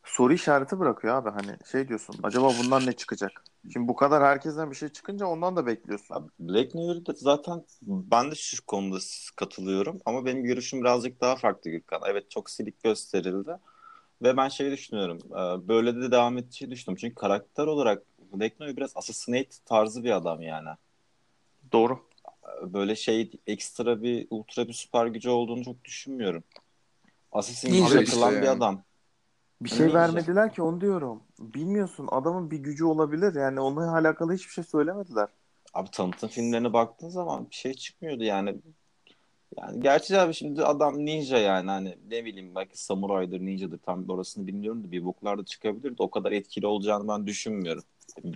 soru 0.05 0.33
işareti 0.33 0.79
bırakıyor 0.79 1.15
abi. 1.15 1.31
Hani 1.31 1.57
şey 1.73 1.89
diyorsun. 1.89 2.17
Acaba 2.23 2.49
bundan 2.63 2.87
ne 2.87 2.93
çıkacak? 2.93 3.45
Şimdi 3.73 3.89
bu 3.89 3.97
kadar 3.97 4.23
herkesten 4.23 4.71
bir 4.71 4.77
şey 4.77 4.89
çıkınca 4.89 5.27
ondan 5.27 5.57
da 5.57 5.67
bekliyorsun. 5.67 6.15
Abi 6.15 6.29
Black 6.41 6.75
Mirror'da 6.75 7.13
zaten 7.17 7.65
ben 7.83 8.31
de 8.31 8.35
şu 8.35 8.67
konuda 8.67 8.99
katılıyorum 9.37 9.99
ama 10.05 10.25
benim 10.27 10.45
görüşüm 10.45 10.81
birazcık 10.81 11.21
daha 11.21 11.37
farklı 11.37 11.71
Gürkan. 11.71 12.01
Evet 12.07 12.31
çok 12.31 12.51
silik 12.51 12.83
gösterildi 12.83 13.51
ve 14.23 14.37
ben 14.37 14.49
şey 14.49 14.71
düşünüyorum 14.71 15.19
e, 15.31 15.69
böyle 15.69 15.97
de 15.97 16.11
devam 16.11 16.39
edeceği 16.39 16.71
düşünüyorum. 16.71 17.01
Çünkü 17.01 17.15
karakter 17.15 17.67
olarak 17.67 18.03
Black 18.33 18.61
biraz 18.61 18.97
Assassinate 18.97 19.51
tarzı 19.65 20.05
bir 20.05 20.11
adam 20.11 20.43
yani. 20.43 20.69
Doğru. 21.73 22.01
Böyle 22.63 22.97
şey 22.97 23.31
ekstra 23.47 24.03
bir 24.03 24.27
ultra 24.31 24.69
bir 24.69 24.73
süper 24.73 25.07
gücü 25.07 25.29
olduğunu 25.29 25.65
çok 25.65 25.85
düşünmüyorum. 25.85 26.45
Assassin 27.33 27.69
gibi 27.69 27.83
işte 27.83 28.05
takılan 28.05 28.31
bir 28.31 28.37
yani. 28.37 28.51
adam. 28.51 28.83
Bir 29.61 29.71
şey 29.71 29.87
Ninja. 29.87 29.99
vermediler 29.99 30.53
ki 30.53 30.63
onu 30.63 30.81
diyorum. 30.81 31.23
Bilmiyorsun 31.39 32.09
adamın 32.11 32.51
bir 32.51 32.59
gücü 32.59 32.85
olabilir. 32.85 33.35
Yani 33.35 33.61
onunla 33.61 33.95
alakalı 33.95 34.35
hiçbir 34.35 34.53
şey 34.53 34.65
söylemediler. 34.65 35.29
Abi 35.75 35.91
tanıtım 35.91 36.29
filmlerine 36.29 36.73
baktığın 36.73 37.09
zaman 37.09 37.51
bir 37.51 37.55
şey 37.55 37.75
çıkmıyordu 37.75 38.25
yani. 38.25 38.57
Yani 39.59 39.81
gerçi 39.81 40.19
abi 40.19 40.35
şimdi 40.35 40.65
adam 40.65 41.07
ninja 41.07 41.39
yani 41.39 41.71
hani 41.71 41.99
ne 42.11 42.25
bileyim 42.25 42.55
belki 42.55 42.85
samuraydır 42.85 43.41
ninjadır 43.41 43.79
tam 43.79 44.09
orasını 44.09 44.47
bilmiyorum 44.47 44.85
da 44.85 44.93
bir 44.93 45.05
boklar 45.05 45.39
da 45.39 45.45
çıkabilir 45.45 45.91
de 45.99 46.03
o 46.03 46.11
kadar 46.11 46.33
etkili 46.33 46.67
olacağını 46.67 47.09
ben 47.09 47.27
düşünmüyorum. 47.27 47.83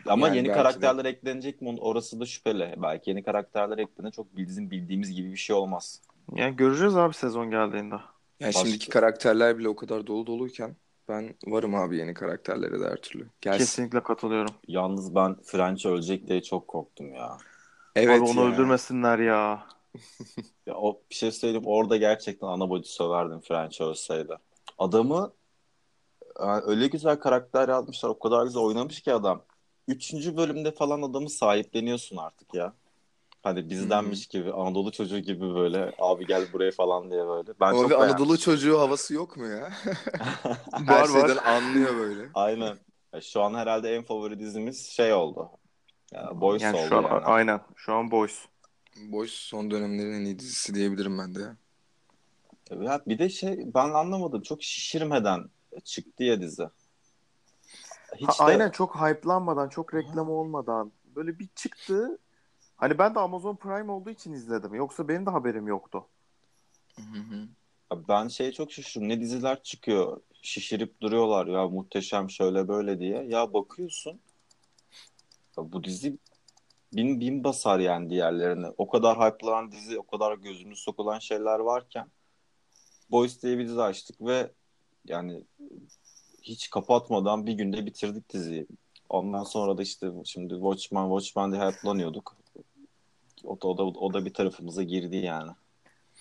Ama 0.07 0.27
Yani 0.27 0.37
yeni 0.37 0.49
belki 0.49 0.59
de. 0.59 0.63
karakterler 0.63 1.05
eklenecek 1.05 1.63
mi 1.63 1.77
orası 1.81 2.21
da 2.21 2.27
şüpheli. 2.27 2.75
Belki 2.83 3.11
yeni 3.11 3.23
karakterler 3.23 3.79
eklenir 3.79 4.11
çok 4.13 4.37
bizim 4.37 4.71
bildiğimiz 4.71 5.13
gibi 5.13 5.31
bir 5.33 5.37
şey 5.37 5.57
olmaz. 5.57 6.01
Yani 6.37 6.57
göreceğiz 6.57 6.97
abi 6.97 7.15
sezon 7.15 7.51
geldiğinde. 7.51 7.95
Yani 8.41 8.55
Başka- 8.55 8.69
şimdiki 8.69 8.89
karakterler 8.89 9.59
bile 9.59 9.69
o 9.69 9.77
kadar 9.77 10.07
dolu 10.07 10.27
doluyken 10.27 10.77
ben 11.09 11.35
varım 11.47 11.75
abi 11.75 11.97
yeni 11.97 12.15
karakterlere 12.15 12.81
de 12.81 12.85
her 12.85 12.97
türlü. 12.97 13.27
Gelsin. 13.41 13.59
Kesinlikle 13.59 14.03
katılıyorum. 14.03 14.55
Yalnız 14.69 15.15
ben 15.15 15.37
French 15.43 15.87
ölecek 15.87 16.29
diye 16.29 16.43
çok 16.43 16.69
korktum 16.69 17.15
ya. 17.15 17.37
Evet 17.97 18.21
abi 18.23 18.25
onu 18.31 18.41
ya. 18.41 18.55
öldürmesinler 18.55 19.19
ya. 19.19 19.67
Ya 20.67 20.75
o 20.77 21.01
bir 21.11 21.15
şey 21.15 21.33
söyleyeyim 21.33 21.67
orada 21.67 21.97
gerçekten 21.97 22.47
ana 22.47 22.71
bacı 22.71 22.93
söverdim 22.93 23.41
French 23.41 23.81
ölseydi. 23.81 24.37
Adamı 24.79 25.33
yani 26.41 26.63
öyle 26.67 26.87
güzel 26.87 27.17
karakter 27.17 27.69
yazmışlar. 27.69 28.09
O 28.09 28.19
kadar 28.19 28.45
güzel 28.45 28.63
oynamış 28.63 29.01
ki 29.01 29.13
adam. 29.13 29.43
Üçüncü 29.89 30.37
bölümde 30.37 30.71
falan 30.71 31.03
adamı 31.03 31.31
sahipleniyorsun 31.31 32.17
artık 32.17 32.55
ya. 32.55 32.75
Hani 33.43 33.71
bizdenmiş 33.71 34.27
gibi 34.27 34.53
Anadolu 34.53 34.93
çocuğu 34.93 35.19
gibi 35.19 35.55
böyle 35.55 35.93
abi 35.99 36.27
gel 36.27 36.53
buraya 36.53 36.71
falan 36.71 37.11
diye 37.11 37.27
böyle. 37.27 37.53
Ben 37.61 37.67
Ama 37.67 37.81
çok 37.81 37.91
bir 37.91 37.95
Anadolu 37.95 38.39
çocuğu 38.39 38.81
havası 38.81 39.15
yok 39.15 39.37
mu 39.37 39.47
ya? 39.47 39.71
her 40.73 40.87
Var, 40.89 41.01
var. 41.01 41.07
şeyden 41.07 41.37
anlıyor 41.37 41.97
böyle. 41.97 42.29
Aynen. 42.35 42.77
Ya 43.15 43.21
şu 43.21 43.43
an 43.43 43.55
herhalde 43.55 43.95
en 43.95 44.03
favori 44.03 44.39
dizimiz 44.39 44.87
şey 44.87 45.13
oldu. 45.13 45.51
Ya, 46.13 46.41
Boys 46.41 46.63
Yani 46.63 46.77
oldu 46.77 46.89
şu 46.89 46.97
an 46.97 47.03
yani. 47.03 47.25
aynen. 47.25 47.61
Şu 47.77 47.95
an 47.95 48.11
Boys. 48.11 48.45
Boys 48.97 49.31
son 49.31 49.71
dönemlerin 49.71 50.13
en 50.13 50.25
iyi 50.25 50.39
dizisi 50.39 50.75
diyebilirim 50.75 51.19
ben 51.19 51.35
de 51.35 51.41
ya. 51.41 51.57
Ya 52.83 53.03
bir 53.07 53.19
de 53.19 53.29
şey 53.29 53.75
ben 53.75 53.91
anlamadım. 53.91 54.43
Çok 54.43 54.63
şişirmeden 54.63 55.45
çıktı 55.85 56.25
ya 56.25 56.41
dizi. 56.41 56.65
Hiç 58.17 58.29
Ha, 58.29 58.33
de- 58.33 58.43
Aynen 58.45 58.71
çok 58.71 58.97
hype'lanmadan, 58.97 59.69
çok 59.69 59.95
reklam 59.95 60.31
olmadan 60.31 60.93
böyle 61.17 61.39
bir 61.39 61.49
çıktı. 61.55 62.19
Hani 62.77 62.99
ben 62.99 63.15
de 63.15 63.19
Amazon 63.21 63.57
Prime 63.57 63.93
olduğu 63.93 64.11
için 64.11 64.33
izledim. 64.33 64.75
Yoksa 64.75 65.09
benim 65.09 65.27
de 65.27 65.31
haberim 65.31 65.67
yoktu. 65.69 66.07
Abi 67.91 68.09
Ben 68.09 68.29
şeye 68.29 68.53
çok 68.53 68.73
şaşırdım. 68.73 69.09
Ne 69.09 69.21
diziler 69.21 69.63
çıkıyor. 69.63 70.21
Şişirip 70.43 71.01
duruyorlar 71.01 71.47
ya 71.47 71.69
muhteşem 71.69 72.31
şöyle 72.31 72.69
böyle 72.69 72.99
diye. 73.01 73.25
Ya 73.25 73.53
bakıyorsun 73.53 74.21
ya 75.59 75.73
bu 75.73 75.85
dizi 75.85 76.19
bin 76.97 77.21
bin 77.21 77.45
basar 77.45 77.79
yani 77.79 78.11
diğerlerine. 78.11 78.67
O 78.79 78.89
kadar 78.89 79.17
hype'lanan 79.19 79.73
dizi, 79.73 79.99
o 79.99 80.07
kadar 80.07 80.37
gözünü 80.37 80.77
sokulan 80.77 81.19
şeyler 81.19 81.59
varken 81.59 82.07
Boys 83.11 83.43
diye 83.43 83.59
bir 83.59 83.69
dizi 83.69 83.83
açtık 83.83 84.21
ve 84.21 84.51
yani 85.05 85.45
hiç 86.43 86.71
kapatmadan 86.71 87.47
bir 87.47 87.53
günde 87.53 87.87
bitirdik 87.87 88.33
diziyi. 88.33 88.67
Ondan 89.09 89.45
sonra 89.45 89.79
da 89.79 89.83
işte 89.83 90.11
şimdi 90.25 90.55
Watchmen, 90.55 91.09
Watchmen 91.09 91.53
diye 91.53 91.63
hype'lanıyorduk. 91.63 92.37
O 93.45 93.61
da, 93.61 93.69
o 93.69 93.79
da, 93.79 93.83
o 93.85 94.15
da 94.15 94.25
bir 94.25 94.35
tarafımıza 94.35 94.83
girdi 94.83 95.17
yani. 95.17 95.51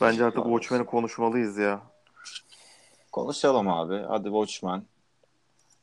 Bence 0.02 0.26
artık 0.26 0.44
Watchmen'i 0.44 0.86
konuşmalıyız 0.86 1.58
ya. 1.58 1.82
Konuşalım 3.12 3.68
abi. 3.68 4.04
Hadi 4.08 4.24
Watchmen. 4.24 4.84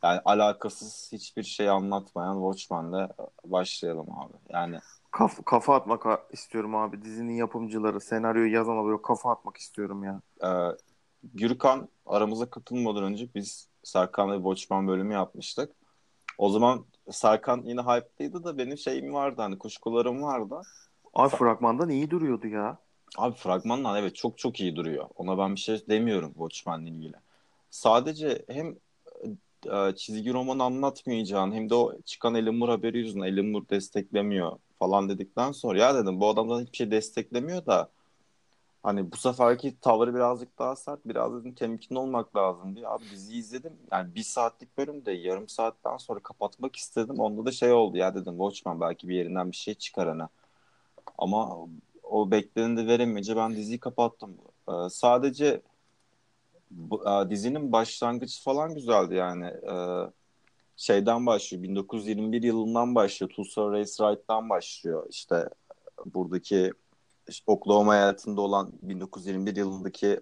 Yani 0.04 0.20
alakasız 0.24 1.08
hiçbir 1.12 1.42
şey 1.42 1.68
anlatmayan 1.68 2.34
Watchmen'le 2.34 3.08
başlayalım 3.44 4.06
abi. 4.18 4.32
Yani 4.48 4.78
Kaf- 5.10 5.44
kafa 5.44 5.74
atmak 5.74 6.06
istiyorum 6.32 6.74
abi. 6.74 7.02
Dizinin 7.02 7.32
yapımcıları, 7.34 8.00
senaryoyu 8.00 8.52
yazan 8.52 8.76
oluyor. 8.76 9.02
Kafa 9.02 9.30
atmak 9.32 9.56
istiyorum 9.56 10.04
ya. 10.04 10.20
e, 10.44 10.48
Gürkan 11.34 11.88
aramıza 12.06 12.50
katılmadan 12.50 13.02
önce 13.04 13.28
biz 13.34 13.68
Serkan'la 13.82 14.32
bir 14.32 14.44
Watchmen 14.44 14.88
bölümü 14.88 15.14
yapmıştık. 15.14 15.72
O 16.38 16.48
zaman 16.50 16.84
Serkan 17.10 17.62
yine 17.64 17.80
hype'lıydı 17.80 18.44
da 18.44 18.58
benim 18.58 18.78
şeyim 18.78 19.14
vardı 19.14 19.42
hani 19.42 19.58
kuşkularım 19.58 20.22
vardı. 20.22 20.62
Abi 21.14 21.36
fragmandan 21.36 21.88
iyi 21.88 22.10
duruyordu 22.10 22.46
ya. 22.46 22.78
Abi 23.18 23.36
fragmanlar 23.36 24.00
evet 24.00 24.16
çok 24.16 24.38
çok 24.38 24.60
iyi 24.60 24.76
duruyor. 24.76 25.08
Ona 25.16 25.38
ben 25.38 25.54
bir 25.54 25.60
şey 25.60 25.88
demiyorum 25.88 26.32
Watchmen'le 26.32 26.86
ilgili. 26.86 27.16
Sadece 27.70 28.44
hem 28.48 28.76
e, 29.66 29.96
çizgi 29.96 30.32
roman 30.32 30.58
anlatmayacağın 30.58 31.52
hem 31.52 31.70
de 31.70 31.74
o 31.74 32.00
çıkan 32.02 32.54
Moore 32.54 32.72
haberi 32.72 32.98
yüzünden 32.98 33.44
Moore 33.44 33.68
desteklemiyor 33.70 34.58
falan 34.78 35.08
dedikten 35.08 35.52
sonra 35.52 35.78
ya 35.78 35.94
dedim 35.94 36.20
bu 36.20 36.28
adamdan 36.28 36.60
hiçbir 36.60 36.76
şey 36.76 36.90
desteklemiyor 36.90 37.66
da 37.66 37.90
hani 38.82 39.12
bu 39.12 39.16
seferki 39.16 39.80
tavrı 39.80 40.14
birazcık 40.14 40.58
daha 40.58 40.76
sert 40.76 41.00
biraz 41.04 41.34
dedim 41.34 41.54
temkinli 41.54 41.98
olmak 41.98 42.36
lazım 42.36 42.76
diye. 42.76 42.88
Abi 42.88 43.04
diziyi 43.10 43.40
izledim 43.40 43.72
yani 43.92 44.14
bir 44.14 44.22
saatlik 44.22 44.78
bölümde 44.78 45.12
yarım 45.12 45.48
saatten 45.48 45.96
sonra 45.96 46.20
kapatmak 46.20 46.76
istedim. 46.76 47.18
Onda 47.18 47.46
da 47.46 47.52
şey 47.52 47.72
oldu 47.72 47.96
ya 47.96 48.14
dedim 48.14 48.32
Watchmen 48.38 48.80
belki 48.80 49.08
bir 49.08 49.14
yerinden 49.14 49.50
bir 49.50 49.56
şey 49.56 49.74
çıkar 49.74 50.08
hani. 50.08 50.28
Ama 51.18 51.56
o 52.02 52.30
bekleneni 52.30 52.76
de 52.76 52.86
veremeyince 52.86 53.36
ben 53.36 53.56
diziyi 53.56 53.80
kapattım. 53.80 54.36
Ee, 54.68 54.72
sadece 54.90 55.62
e, 57.06 57.30
dizinin 57.30 57.72
başlangıcı 57.72 58.42
falan 58.42 58.74
güzeldi 58.74 59.14
yani. 59.14 59.46
Ee, 59.46 60.10
şeyden 60.76 61.26
başlıyor. 61.26 61.62
1921 61.62 62.42
yılından 62.42 62.94
başlıyor. 62.94 63.30
Tulsa 63.30 63.70
Race 63.70 64.04
Right'tan 64.04 64.50
başlıyor. 64.50 65.06
İşte 65.10 65.48
buradaki 66.06 66.72
işte 67.28 67.44
Oklahoma 67.46 67.96
eyaletinde 67.96 68.40
olan 68.40 68.72
1921 68.82 69.56
yılındaki 69.56 70.20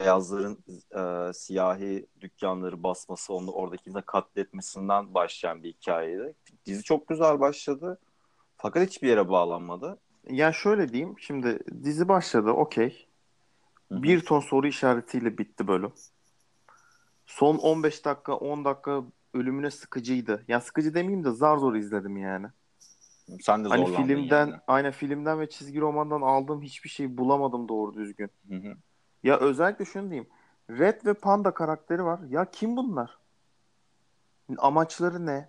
beyazların 0.00 0.58
e, 0.96 1.32
siyahi 1.32 2.06
dükkanları 2.20 2.82
basması, 2.82 3.34
onu 3.34 3.50
oradaki 3.50 3.94
de 3.94 4.02
katletmesinden 4.06 5.14
başlayan 5.14 5.62
bir 5.62 5.72
hikayeydi. 5.72 6.34
Dizi 6.66 6.82
çok 6.82 7.08
güzel 7.08 7.40
başladı. 7.40 7.98
Fakat 8.56 8.88
hiçbir 8.88 9.08
yere 9.08 9.28
bağlanmadı. 9.28 9.98
Ya 10.30 10.52
şöyle 10.52 10.88
diyeyim. 10.88 11.14
Şimdi 11.18 11.58
dizi 11.84 12.08
başladı. 12.08 12.50
Okey. 12.50 13.05
Bir 13.90 14.20
ton 14.20 14.40
soru 14.40 14.66
işaretiyle 14.66 15.38
bitti 15.38 15.68
bölüm. 15.68 15.92
Son 17.26 17.56
15 17.56 18.04
dakika 18.04 18.34
10 18.34 18.64
dakika 18.64 19.02
ölümüne 19.34 19.70
sıkıcıydı. 19.70 20.44
Ya 20.48 20.60
sıkıcı 20.60 20.94
demeyeyim 20.94 21.24
de 21.24 21.30
zar 21.30 21.56
zor 21.56 21.74
izledim 21.74 22.16
yani. 22.16 22.46
Sen 23.40 23.64
de 23.64 23.68
Hani 23.68 23.96
filmden, 23.96 24.46
yani. 24.46 24.60
aynen 24.66 24.92
filmden 24.92 25.40
ve 25.40 25.48
çizgi 25.48 25.80
romandan 25.80 26.20
aldığım 26.20 26.62
hiçbir 26.62 26.88
şey 26.88 27.18
bulamadım 27.18 27.68
doğru 27.68 27.94
düzgün. 27.94 28.30
Hı 28.48 28.54
hı. 28.54 28.76
Ya 29.22 29.38
özellikle 29.38 29.84
şunu 29.84 30.10
diyeyim. 30.10 30.28
Red 30.70 31.06
ve 31.06 31.14
Panda 31.14 31.54
karakteri 31.54 32.04
var. 32.04 32.20
Ya 32.28 32.50
kim 32.50 32.76
bunlar? 32.76 33.18
Amaçları 34.58 35.26
ne? 35.26 35.48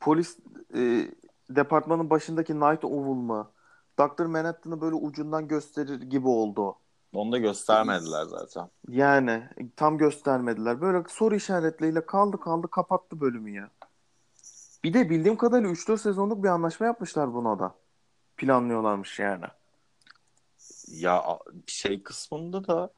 Polis 0.00 0.38
e, 0.74 1.10
departmanın 1.50 2.10
başındaki 2.10 2.60
Night 2.60 2.84
Owl 2.84 3.14
mı? 3.14 3.50
Dr. 3.98 4.24
Manhattan'ı 4.24 4.80
böyle 4.80 4.94
ucundan 4.94 5.48
gösterir 5.48 6.00
gibi 6.00 6.28
oldu. 6.28 6.76
Onu 7.14 7.32
da 7.32 7.38
göstermediler 7.38 8.24
zaten. 8.24 8.70
Yani 8.88 9.42
tam 9.76 9.98
göstermediler. 9.98 10.80
Böyle 10.80 11.04
soru 11.08 11.34
işaretleriyle 11.34 12.06
kaldı 12.06 12.40
kaldı 12.40 12.68
kapattı 12.70 13.20
bölümü 13.20 13.50
ya. 13.50 13.70
Bir 14.84 14.94
de 14.94 15.10
bildiğim 15.10 15.36
kadarıyla 15.36 15.70
3-4 15.70 15.98
sezonluk 15.98 16.44
bir 16.44 16.48
anlaşma 16.48 16.86
yapmışlar 16.86 17.34
buna 17.34 17.58
da. 17.58 17.74
Planlıyorlarmış 18.36 19.18
yani. 19.18 19.44
Ya 20.88 21.38
şey 21.66 22.02
kısmında 22.02 22.66
da 22.66 22.90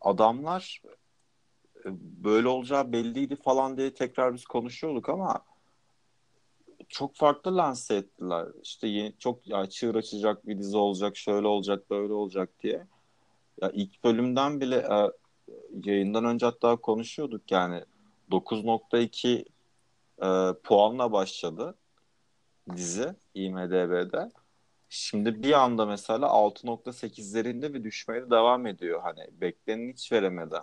adamlar 0.00 0.82
e, 1.84 1.88
böyle 2.24 2.48
olacağı 2.48 2.92
belliydi 2.92 3.36
falan 3.36 3.76
diye 3.76 3.94
tekrar 3.94 4.34
biz 4.34 4.44
konuşuyorduk 4.44 5.08
ama 5.08 5.44
çok 6.88 7.16
farklı 7.16 7.56
lanse 7.56 7.94
ettiler. 7.94 8.46
İşte 8.62 8.88
yeni, 8.88 9.18
çok 9.18 9.46
ya 9.46 9.66
çığır 9.66 9.94
açacak 9.94 10.46
bir 10.46 10.58
dizi 10.58 10.76
olacak, 10.76 11.16
şöyle 11.16 11.46
olacak, 11.46 11.90
böyle 11.90 12.12
olacak 12.12 12.50
diye. 12.62 12.86
Ya 13.62 13.70
ilk 13.74 14.04
bölümden 14.04 14.60
bile 14.60 14.76
e, 14.76 15.10
yayından 15.90 16.24
önce 16.24 16.46
hatta 16.46 16.76
konuşuyorduk 16.76 17.50
yani 17.52 17.84
9.2 18.30 19.44
e, 20.22 20.54
puanla 20.62 21.12
başladı 21.12 21.74
dizi 22.76 23.14
IMDb'de. 23.34 24.28
Şimdi 24.88 25.42
bir 25.42 25.52
anda 25.52 25.86
mesela 25.86 26.26
6.8'lerinde 26.26 27.74
bir 27.74 27.84
düşmeye 27.84 28.30
devam 28.30 28.66
ediyor. 28.66 29.00
Hani 29.02 29.26
bekleneni 29.40 29.92
hiç 29.92 30.12
veremedi. 30.12 30.56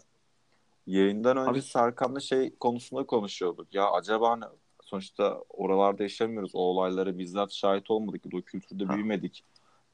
Yayından 0.88 1.38
önce 1.38 1.52
Abi- 1.52 1.62
Serkan'la 1.62 2.20
şey 2.20 2.56
konusunda 2.56 3.06
konuşuyorduk. 3.06 3.74
Ya 3.76 3.92
acaba 3.92 4.36
ne- 4.36 4.46
sonuçta 4.84 5.42
oralarda 5.50 6.04
yaşamıyoruz. 6.04 6.52
O 6.56 6.60
olaylara 6.60 7.18
bizzat 7.18 7.52
şahit 7.52 7.92
olmadık. 7.92 8.22
O 8.34 8.42
kültürde 8.42 8.86
Ha. 8.86 8.94
büyümedik. 8.96 9.44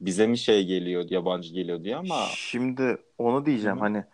Bize 0.00 0.26
mi 0.26 0.38
şey 0.38 0.66
geliyor, 0.66 1.10
yabancı 1.10 1.54
geliyor 1.54 1.84
diye 1.84 1.96
ama 1.96 2.16
Şimdi 2.36 2.98
onu 3.18 3.46
diyeceğim 3.46 3.76
Hı 3.76 3.80
hani 3.80 4.04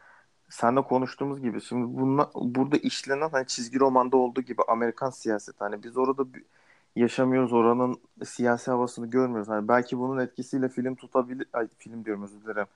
senle 0.49 0.83
konuştuğumuz 0.83 1.41
gibi 1.41 1.61
şimdi 1.61 1.99
bunla, 2.01 2.31
burada 2.35 2.77
işlenen 2.77 3.29
hani 3.31 3.47
çizgi 3.47 3.81
romanda 3.81 4.17
olduğu 4.17 4.43
gibi 4.43 4.63
Amerikan 4.69 5.11
siyaseti 5.11 5.59
hani 5.59 5.83
biz 5.83 5.97
orada 5.97 6.27
yaşamıyoruz 6.97 7.53
oranın 7.53 8.01
siyasi 8.25 8.71
havasını 8.71 9.11
görmüyoruz. 9.11 9.49
Hani 9.49 9.69
belki 9.69 9.99
bunun 9.99 10.19
etkisiyle 10.19 10.69
film 10.69 10.95
tutabilir 10.95 11.47
ay 11.53 11.69
film 11.79 12.05
diyorum 12.05 12.23
özür 12.25 12.43
dilerim. 12.43 12.67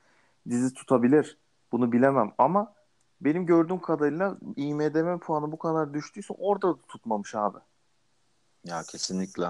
dizi 0.50 0.74
tutabilir. 0.74 1.38
Bunu 1.72 1.92
bilemem 1.92 2.32
ama 2.38 2.74
benim 3.20 3.46
gördüğüm 3.46 3.80
kadarıyla 3.80 4.36
IMDb 4.56 5.20
puanı 5.20 5.52
bu 5.52 5.58
kadar 5.58 5.94
düştüyse 5.94 6.34
orada 6.38 6.68
da 6.68 6.78
tutmamış 6.88 7.34
abi. 7.34 7.58
Ya 8.64 8.82
kesinlikle. 8.82 9.46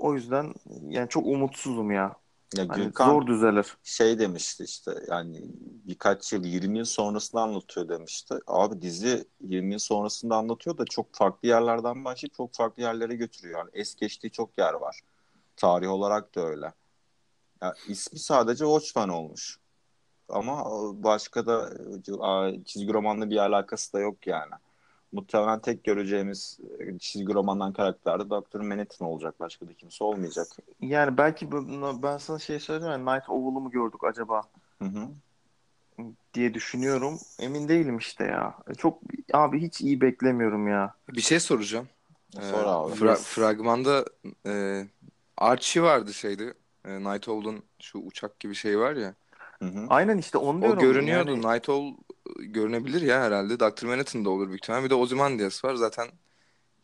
O 0.00 0.14
yüzden 0.14 0.54
yani 0.88 1.08
çok 1.08 1.26
umutsuzum 1.26 1.90
ya. 1.90 2.16
Ya 2.56 2.64
Hani 2.68 2.84
Gürkan 2.84 3.10
zor 3.10 3.26
düzelir. 3.26 3.76
şey 3.82 4.18
demişti 4.18 4.64
işte 4.64 4.92
yani 5.08 5.40
birkaç 5.86 6.32
yıl 6.32 6.44
20 6.44 6.78
yıl 6.78 6.84
sonrasını 6.84 7.40
anlatıyor 7.40 7.88
demişti. 7.88 8.34
Abi 8.46 8.82
dizi 8.82 9.24
20 9.40 9.72
yıl 9.72 9.78
sonrasında 9.78 10.36
anlatıyor 10.36 10.78
da 10.78 10.84
çok 10.84 11.14
farklı 11.14 11.48
yerlerden 11.48 12.04
başlayıp 12.04 12.34
çok 12.34 12.54
farklı 12.54 12.82
yerlere 12.82 13.14
götürüyor. 13.14 13.58
Yani 13.58 13.70
es 13.72 13.94
geçtiği 13.94 14.30
çok 14.30 14.58
yer 14.58 14.72
var. 14.72 15.00
Tarih 15.56 15.90
olarak 15.90 16.34
da 16.34 16.40
öyle. 16.40 16.72
Ya 17.62 17.74
ismi 17.88 18.18
sadece 18.18 18.64
Watchmen 18.64 19.08
olmuş. 19.08 19.58
Ama 20.28 20.64
başka 21.02 21.46
da 21.46 21.70
e, 22.50 22.64
çizgi 22.64 22.92
romanla 22.92 23.30
bir 23.30 23.36
alakası 23.36 23.92
da 23.92 24.00
yok 24.00 24.26
yani. 24.26 24.54
Muhtemelen 25.12 25.60
tek 25.60 25.84
göreceğimiz 25.84 26.58
e, 26.78 26.98
çizgi 26.98 27.34
romandan 27.34 27.72
karakter 27.72 28.20
de 28.20 28.30
Dr. 28.30 28.60
Manhattan 28.60 29.08
olacak. 29.08 29.40
Başka 29.40 29.68
da 29.68 29.74
kimse 29.74 30.04
olmayacak. 30.04 30.46
Yani 30.80 31.16
belki 31.18 31.52
bu- 31.52 32.02
ben 32.02 32.18
sana 32.18 32.38
şey 32.38 32.60
söyleyeyim 32.60 32.92
yani 32.92 33.16
Night 33.16 33.28
Owl'u 33.30 33.60
mu 33.60 33.70
gördük 33.70 34.04
acaba 34.04 34.42
Hı 34.78 34.84
hı. 34.84 35.08
diye 36.34 36.54
düşünüyorum. 36.54 37.18
Emin 37.40 37.68
değilim 37.68 37.98
işte 37.98 38.24
ya. 38.24 38.54
Çok 38.78 38.98
abi 39.32 39.62
hiç 39.62 39.80
iyi 39.80 40.00
beklemiyorum 40.00 40.68
ya. 40.68 40.94
Bir 41.08 41.20
şey 41.20 41.40
soracağım. 41.40 41.88
Ee, 42.38 42.42
Sor 42.42 42.66
abi. 42.66 42.92
fra- 42.92 43.16
fragmanda 43.22 44.04
e, 44.46 44.84
Archie 45.36 45.82
vardı 45.82 46.14
şeydi. 46.14 46.54
E, 46.84 47.00
Night 47.04 47.28
Owl'un 47.28 47.62
şu 47.82 47.98
uçak 47.98 48.40
gibi 48.40 48.54
şey 48.54 48.78
var 48.78 48.96
ya. 48.96 49.14
Hı 49.58 49.64
hı. 49.64 49.86
Aynen 49.88 50.18
işte 50.18 50.38
onu 50.38 50.58
O 50.58 50.60
diyorum. 50.62 50.80
görünüyordu. 50.80 51.30
Yani 51.30 51.42
Night 51.54 51.68
Owl 51.68 51.88
e, 51.88 52.09
görünebilir 52.38 53.02
ya 53.02 53.20
herhalde. 53.22 53.60
Dr. 53.60 53.84
Manhattan 53.86 54.24
da 54.24 54.30
olur 54.30 54.48
büyük 54.48 54.62
ihtimalle. 54.64 54.84
Bir 54.84 54.90
de 54.90 54.94
Ozymandias 54.94 55.64
var. 55.64 55.74
Zaten 55.74 56.08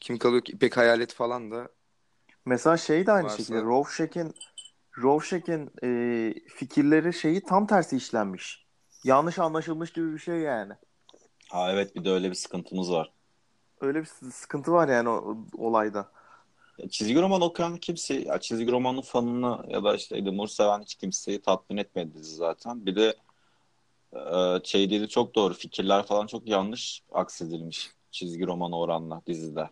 kim 0.00 0.18
kalıyor 0.18 0.42
ki? 0.44 0.52
İpek 0.52 0.76
Hayalet 0.76 1.14
falan 1.14 1.50
da. 1.50 1.68
mesela 2.44 2.76
şey 2.76 3.06
de 3.06 3.12
aynı 3.12 3.26
Varsa- 3.28 3.36
şekilde 3.36 3.62
Rorschach'in 3.62 4.34
Rorschach'in 5.02 5.70
e, 5.82 6.34
fikirleri 6.48 7.12
şeyi 7.14 7.40
tam 7.40 7.66
tersi 7.66 7.96
işlenmiş. 7.96 8.66
Yanlış 9.04 9.38
anlaşılmış 9.38 9.92
gibi 9.92 10.12
bir 10.14 10.18
şey 10.18 10.38
yani. 10.38 10.72
Ha 11.48 11.72
evet 11.72 11.96
bir 11.96 12.04
de 12.04 12.10
öyle 12.10 12.30
bir 12.30 12.34
sıkıntımız 12.34 12.92
var. 12.92 13.12
Öyle 13.80 14.00
bir 14.00 14.04
sı- 14.06 14.30
sıkıntı 14.32 14.72
var 14.72 14.88
yani 14.88 15.08
o, 15.08 15.12
o- 15.12 15.66
olayda. 15.66 16.10
Ya 16.78 16.88
çizgi 16.88 17.22
roman 17.22 17.40
okuyan 17.40 17.76
kimse, 17.76 18.14
ya 18.14 18.40
çizgi 18.40 18.72
romanın 18.72 19.00
fanını 19.00 19.72
ya 19.72 19.84
da 19.84 19.94
işte 19.96 20.16
Eddie 20.18 20.30
Moore 20.32 20.50
seven 20.50 20.80
hiç 20.82 20.94
kimseyi 20.94 21.42
tatmin 21.42 21.76
etmedi 21.76 22.18
zaten. 22.22 22.86
Bir 22.86 22.96
de 22.96 23.06
e, 23.08 23.14
şey 24.64 24.90
dedi 24.90 25.08
çok 25.08 25.34
doğru. 25.34 25.54
Fikirler 25.54 26.06
falan 26.06 26.26
çok 26.26 26.48
yanlış 26.48 27.02
aksedilmiş 27.12 27.90
çizgi 28.10 28.46
romana 28.46 28.78
oranla 28.78 29.22
dizide. 29.26 29.70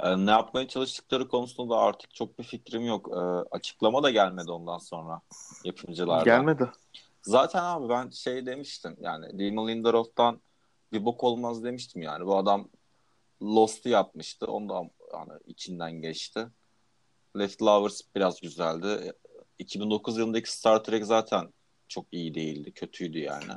E, 0.00 0.26
ne 0.26 0.30
yapmaya 0.30 0.68
çalıştıkları 0.68 1.28
konusunda 1.28 1.74
da 1.74 1.78
artık 1.78 2.14
çok 2.14 2.38
bir 2.38 2.44
fikrim 2.44 2.86
yok. 2.86 3.08
E, 3.12 3.18
açıklama 3.56 4.02
da 4.02 4.10
gelmedi 4.10 4.50
ondan 4.50 4.78
sonra 4.78 5.20
yapımcılardan. 5.64 6.24
Gelmedi. 6.24 6.70
Zaten 7.22 7.62
abi 7.62 7.88
ben 7.88 8.10
şey 8.10 8.46
demiştim 8.46 8.96
yani 9.00 9.38
Damon 9.38 9.68
Lindelof'tan 9.68 10.40
bir 10.92 11.04
bok 11.04 11.24
olmaz 11.24 11.64
demiştim 11.64 12.02
yani. 12.02 12.26
Bu 12.26 12.36
adam 12.36 12.68
Lost'u 13.42 13.88
yapmıştı. 13.88 14.46
Ondan 14.46 14.90
yani 15.12 15.32
içinden 15.46 15.92
geçti. 15.92 16.46
Leftovers 17.38 18.00
biraz 18.14 18.40
güzeldi. 18.40 19.12
2009 19.58 20.18
yılındaki 20.18 20.52
Star 20.52 20.84
Trek 20.84 21.06
zaten 21.06 21.52
çok 21.88 22.06
iyi 22.12 22.34
değildi. 22.34 22.72
Kötüydü 22.72 23.18
yani. 23.18 23.52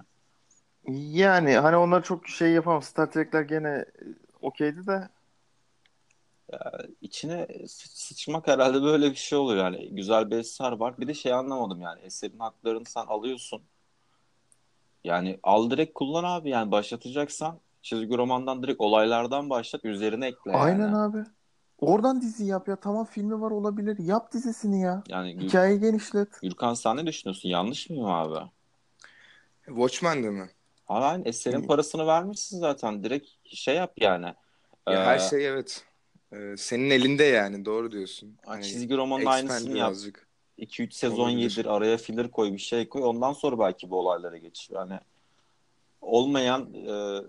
Yani 0.88 1.58
hani 1.58 1.78
onlar 1.78 2.04
çok 2.04 2.28
şey 2.28 2.52
yapamam. 2.52 2.82
Star 2.82 3.12
Trek'ler 3.12 3.42
gene 3.42 3.70
e, 3.70 3.86
okeydi 4.42 4.88
de 4.88 5.10
İçine 7.02 7.48
sı- 7.68 8.04
sıçmak 8.04 8.48
herhalde 8.48 8.82
böyle 8.82 9.12
bir 9.12 9.16
şey 9.16 9.38
olur 9.38 9.56
yani. 9.56 9.90
Güzel 9.96 10.32
bir 10.32 10.38
eser 10.38 10.72
var. 10.72 10.98
Bir 10.98 11.08
de 11.08 11.14
şey 11.14 11.34
anlamadım 11.34 11.82
yani. 11.82 12.02
Eserin 12.02 12.40
haklarını 12.40 12.86
sen 12.86 13.06
alıyorsun. 13.06 13.62
Yani 15.04 15.40
al 15.44 15.72
direkt 15.72 15.94
kullan 15.94 16.24
abi 16.24 16.50
yani 16.50 16.72
başlatacaksan 16.72 17.60
çizgi 17.82 18.18
romandan 18.18 18.64
direkt 18.64 18.82
olaylardan 18.82 19.50
başlat 19.50 19.86
üzerine 19.86 20.28
ekle 20.28 20.52
yani. 20.52 20.62
aynen 20.62 20.94
abi. 20.94 21.24
Oradan 21.82 22.22
dizi 22.22 22.46
yap 22.46 22.68
ya. 22.68 22.76
Tamam 22.76 23.06
filmi 23.06 23.42
var 23.42 23.52
olabilir. 23.52 23.98
Yap 24.00 24.34
dizisini 24.34 24.82
ya. 24.82 25.04
Yani 25.08 25.38
Hikayeyi 25.40 25.80
genişlet. 25.80 26.42
Gürkan 26.42 26.74
sen 26.74 26.98
ne 26.98 27.08
düşünüyorsun? 27.08 27.50
Yanlış 27.50 27.90
mıyım 27.90 28.06
abi? 28.06 28.50
Watchmen'de 29.66 30.30
mi? 30.30 30.50
Abi 30.88 31.06
aynı 31.06 31.28
eserin 31.28 31.62
parasını 31.62 32.08
vermişsin 32.08 32.60
zaten. 32.60 33.04
Direkt 33.04 33.28
şey 33.46 33.76
yap 33.76 33.94
yani. 34.02 34.26
Ya 34.26 35.02
Ee, 35.02 35.06
her 35.06 35.20
şey 35.20 35.48
evet. 35.48 35.86
Ee, 36.34 36.54
senin 36.58 36.90
elinde 36.90 37.24
yani. 37.24 37.66
Doğru 37.66 37.92
diyorsun. 37.92 38.38
Hani 38.46 38.64
çizgi 38.64 38.98
romanın 38.98 39.22
expand 39.22 39.50
aynısını 39.50 39.78
yap. 39.78 39.90
birazcık. 39.90 40.28
2-3 40.58 40.94
sezon 40.94 41.16
Olabilir. 41.30 41.58
yedir, 41.58 41.66
araya 41.66 41.98
filler 41.98 42.32
koy, 42.32 42.54
bir 42.54 42.58
şey 42.58 42.90
koy. 42.90 43.04
Ondan 43.04 43.34
sonra 43.34 43.60
belki 43.60 43.90
bu 43.90 44.00
olaylara 44.00 44.38
geç. 44.38 44.70
Yani 44.70 45.00
olmayan 46.02 46.74
e, 46.74 47.22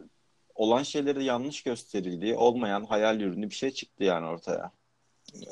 olan 0.54 0.82
şeyleri 0.82 1.24
yanlış 1.24 1.62
gösterildiği, 1.62 2.36
olmayan 2.36 2.84
hayal 2.84 3.20
ürünü 3.20 3.50
bir 3.50 3.54
şey 3.54 3.70
çıktı 3.70 4.04
yani 4.04 4.26
ortaya. 4.26 4.72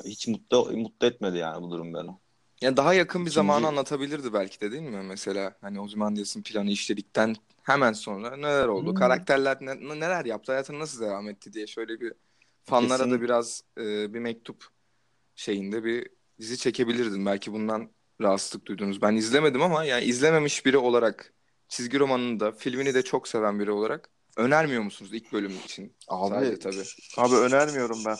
Hiç 0.05 0.27
mutlu 0.27 0.71
mutlu 0.77 1.07
etmedi 1.07 1.37
yani 1.37 1.63
bu 1.63 1.71
durum 1.71 1.93
beni. 1.93 2.09
Ya 2.61 2.77
daha 2.77 2.93
yakın 2.93 3.21
bir 3.21 3.31
İkinci- 3.31 3.35
zamanı 3.35 3.67
anlatabilirdi 3.67 4.33
belki 4.33 4.61
de 4.61 4.71
değil 4.71 4.83
mi? 4.83 5.03
Mesela 5.03 5.55
hani 5.61 5.79
Ozymandias'ın 5.81 6.41
planı 6.43 6.71
işledikten 6.71 7.35
hemen 7.63 7.93
sonra 7.93 8.37
neler 8.37 8.67
oldu? 8.67 8.89
Hmm. 8.89 8.95
Karakterler 8.95 9.57
ne- 9.61 9.99
neler 9.99 10.25
yaptı? 10.25 10.51
Hayatına 10.51 10.79
nasıl 10.79 11.01
devam 11.05 11.29
etti 11.29 11.53
diye 11.53 11.67
şöyle 11.67 11.99
bir 12.01 12.13
fanlara 12.63 12.99
da 12.99 13.03
Kesin. 13.03 13.21
biraz 13.21 13.63
e, 13.77 14.13
bir 14.13 14.19
mektup 14.19 14.65
şeyinde 15.35 15.83
bir 15.83 16.09
dizi 16.39 16.57
çekebilirdin. 16.57 17.25
Belki 17.25 17.53
bundan 17.53 17.89
rahatsızlık 18.21 18.65
duydunuz. 18.65 19.01
Ben 19.01 19.15
izlemedim 19.15 19.61
ama 19.61 19.83
yani 19.85 20.03
izlememiş 20.05 20.65
biri 20.65 20.77
olarak 20.77 21.33
çizgi 21.67 21.99
romanını 21.99 22.39
da 22.39 22.51
filmini 22.51 22.93
de 22.93 23.01
çok 23.03 23.27
seven 23.27 23.59
biri 23.59 23.71
olarak 23.71 24.09
önermiyor 24.41 24.83
musunuz 24.83 25.13
ilk 25.13 25.33
bölüm 25.33 25.51
için? 25.65 25.93
Sadece 26.09 26.59
tabii. 26.59 26.83
Abi 27.17 27.35
önermiyorum 27.35 27.97
ben. 28.05 28.17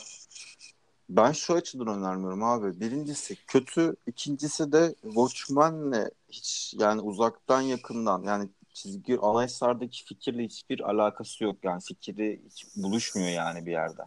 Ben 1.09 1.32
şu 1.32 1.53
açıdan 1.53 1.88
önermiyorum 1.88 2.43
abi. 2.43 2.80
Birincisi 2.80 3.36
kötü, 3.45 3.95
ikincisi 4.07 4.72
de 4.72 4.95
Watchmen'le 5.01 6.09
hiç 6.30 6.74
yani 6.78 7.01
uzaktan 7.01 7.61
yakından 7.61 8.24
yani 8.24 8.49
çizgi 8.74 9.17
ana 9.22 9.43
eserdeki 9.43 10.05
fikirle 10.05 10.43
hiçbir 10.43 10.80
alakası 10.80 11.43
yok. 11.43 11.57
Yani 11.63 11.82
fikri 11.82 12.41
hiç 12.45 12.65
buluşmuyor 12.76 13.30
yani 13.30 13.65
bir 13.65 13.72
yerde. 13.72 14.01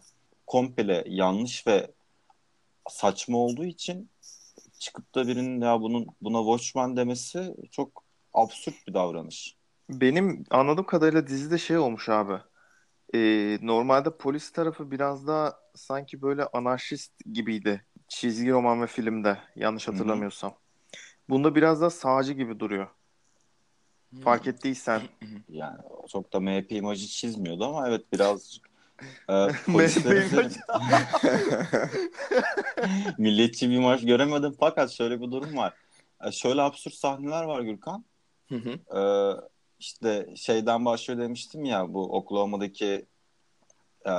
Komple 0.47 1.03
yanlış 1.07 1.67
ve 1.67 1.91
saçma 2.89 3.37
olduğu 3.37 3.65
için 3.65 4.09
çıkıp 4.79 5.15
da 5.15 5.27
birinin 5.27 5.61
ya 5.61 5.81
bunun 5.81 6.07
buna 6.21 6.37
Watchmen 6.37 6.97
demesi 6.97 7.55
çok 7.71 8.03
absürt 8.33 8.87
bir 8.87 8.93
davranış. 8.93 9.55
Benim 9.89 10.43
anladığım 10.49 10.85
kadarıyla 10.85 11.27
dizide 11.27 11.57
şey 11.57 11.77
olmuş 11.77 12.09
abi. 12.09 12.33
Ee, 13.13 13.57
normalde 13.61 14.17
polis 14.17 14.51
tarafı 14.51 14.91
biraz 14.91 15.27
daha 15.27 15.59
sanki 15.75 16.21
böyle 16.21 16.45
anarşist 16.45 17.11
gibiydi. 17.33 17.85
Çizgi 18.07 18.51
roman 18.51 18.81
ve 18.81 18.87
filmde 18.87 19.37
yanlış 19.55 19.87
hatırlamıyorsam. 19.87 20.55
Bunda 21.29 21.55
biraz 21.55 21.81
daha 21.81 21.89
sağcı 21.89 22.33
gibi 22.33 22.59
duruyor. 22.59 22.87
Fark 24.23 24.47
ettiysen. 24.47 25.01
Yani 25.49 25.77
çok 26.11 26.33
da 26.33 26.39
MHP 26.39 26.71
imajı 26.71 27.07
çizmiyordu 27.07 27.65
ama 27.65 27.89
evet 27.89 28.13
birazcık 28.13 28.69
e, 29.29 29.33
polislerin- 29.33 30.33
imajı. 30.33 30.59
Milliyetçi 33.17 33.69
bir 33.69 33.75
imaj 33.75 34.05
göremedim 34.05 34.55
fakat 34.59 34.91
şöyle 34.91 35.21
bir 35.21 35.31
durum 35.31 35.57
var. 35.57 35.73
E, 36.25 36.31
şöyle 36.31 36.61
absürt 36.61 36.93
sahneler 36.93 37.43
var 37.43 37.61
Gürkan. 37.61 38.05
Hı 38.49 38.55
hı. 38.55 38.69
E, 38.69 39.01
işte 39.79 40.33
şeyden 40.35 40.85
başlıyor 40.85 41.19
demiştim 41.19 41.65
ya 41.65 41.93
bu 41.93 42.15
Oklahoma'daki 42.17 43.05
e, 44.07 44.13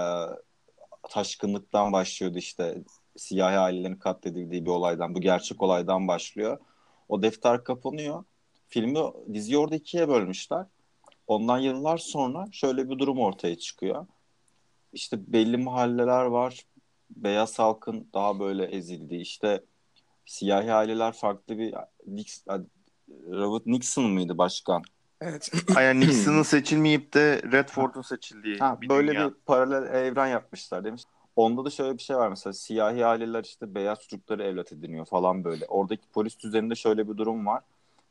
taşkınlıktan 1.10 1.92
başlıyordu 1.92 2.38
işte 2.38 2.82
siyahi 3.16 3.58
ailelerin 3.58 3.96
katledildiği 3.96 4.64
bir 4.64 4.70
olaydan 4.70 5.14
bu 5.14 5.20
gerçek 5.20 5.62
olaydan 5.62 6.08
başlıyor. 6.08 6.58
O 7.08 7.22
defter 7.22 7.64
kapanıyor. 7.64 8.24
Filmi 8.68 8.98
diziyi 9.32 9.58
orada 9.58 9.76
ikiye 9.76 10.08
bölmüşler. 10.08 10.66
Ondan 11.26 11.58
yıllar 11.58 11.98
sonra 11.98 12.48
şöyle 12.52 12.90
bir 12.90 12.98
durum 12.98 13.18
ortaya 13.18 13.58
çıkıyor. 13.58 14.06
İşte 14.92 15.32
belli 15.32 15.56
mahalleler 15.56 16.24
var. 16.24 16.66
Beyaz 17.10 17.58
halkın 17.58 18.08
daha 18.14 18.40
böyle 18.40 18.64
ezildiği. 18.64 19.20
işte 19.20 19.64
siyahi 20.26 20.72
aileler 20.72 21.12
farklı 21.12 21.58
bir 21.58 21.74
Robert 23.08 23.66
Nixon 23.66 24.10
mıydı 24.10 24.38
başkan? 24.38 24.82
Evet. 25.20 25.50
Aynen 25.76 26.00
Nixon'ın 26.00 26.42
seçilmeyip 26.42 27.14
de 27.14 27.42
Redford'un 27.52 28.02
seçildiği 28.02 28.58
Ha, 28.58 28.80
bir 28.80 28.88
böyle 28.88 29.10
dünya. 29.10 29.28
bir 29.28 29.34
paralel 29.46 29.94
evren 29.94 30.26
yapmışlar 30.26 30.84
demiş. 30.84 31.02
Onda 31.36 31.64
da 31.64 31.70
şöyle 31.70 31.98
bir 31.98 32.02
şey 32.02 32.16
var 32.16 32.28
mesela 32.28 32.52
siyahi 32.52 33.06
aileler 33.06 33.44
işte 33.44 33.74
beyaz 33.74 34.00
çocukları 34.02 34.42
evlat 34.44 34.72
ediniyor 34.72 35.06
falan 35.06 35.44
böyle. 35.44 35.66
Oradaki 35.66 36.08
polis 36.08 36.38
düzeninde 36.38 36.74
şöyle 36.74 37.08
bir 37.08 37.16
durum 37.16 37.46
var. 37.46 37.62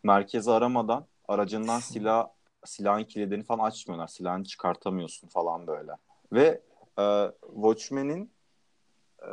merkezi 0.04 0.52
aramadan 0.52 1.06
aracından 1.28 1.80
silah 1.80 2.28
silahın 2.66 3.04
kilidini 3.04 3.44
falan 3.44 3.66
açmıyorlar. 3.66 4.08
Silahını 4.08 4.44
çıkartamıyorsun 4.44 5.28
falan 5.28 5.68
böyle. 5.68 5.92
Ve 6.34 6.62
e, 7.00 7.32
Watchmen'in 7.56 8.32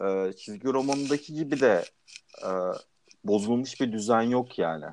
e, 0.05 0.33
çizgi 0.33 0.69
romanındaki 0.73 1.35
gibi 1.35 1.61
de 1.61 1.85
e, 2.45 2.49
bozulmuş 3.25 3.81
bir 3.81 3.93
düzen 3.93 4.23
yok 4.23 4.59
yani. 4.59 4.87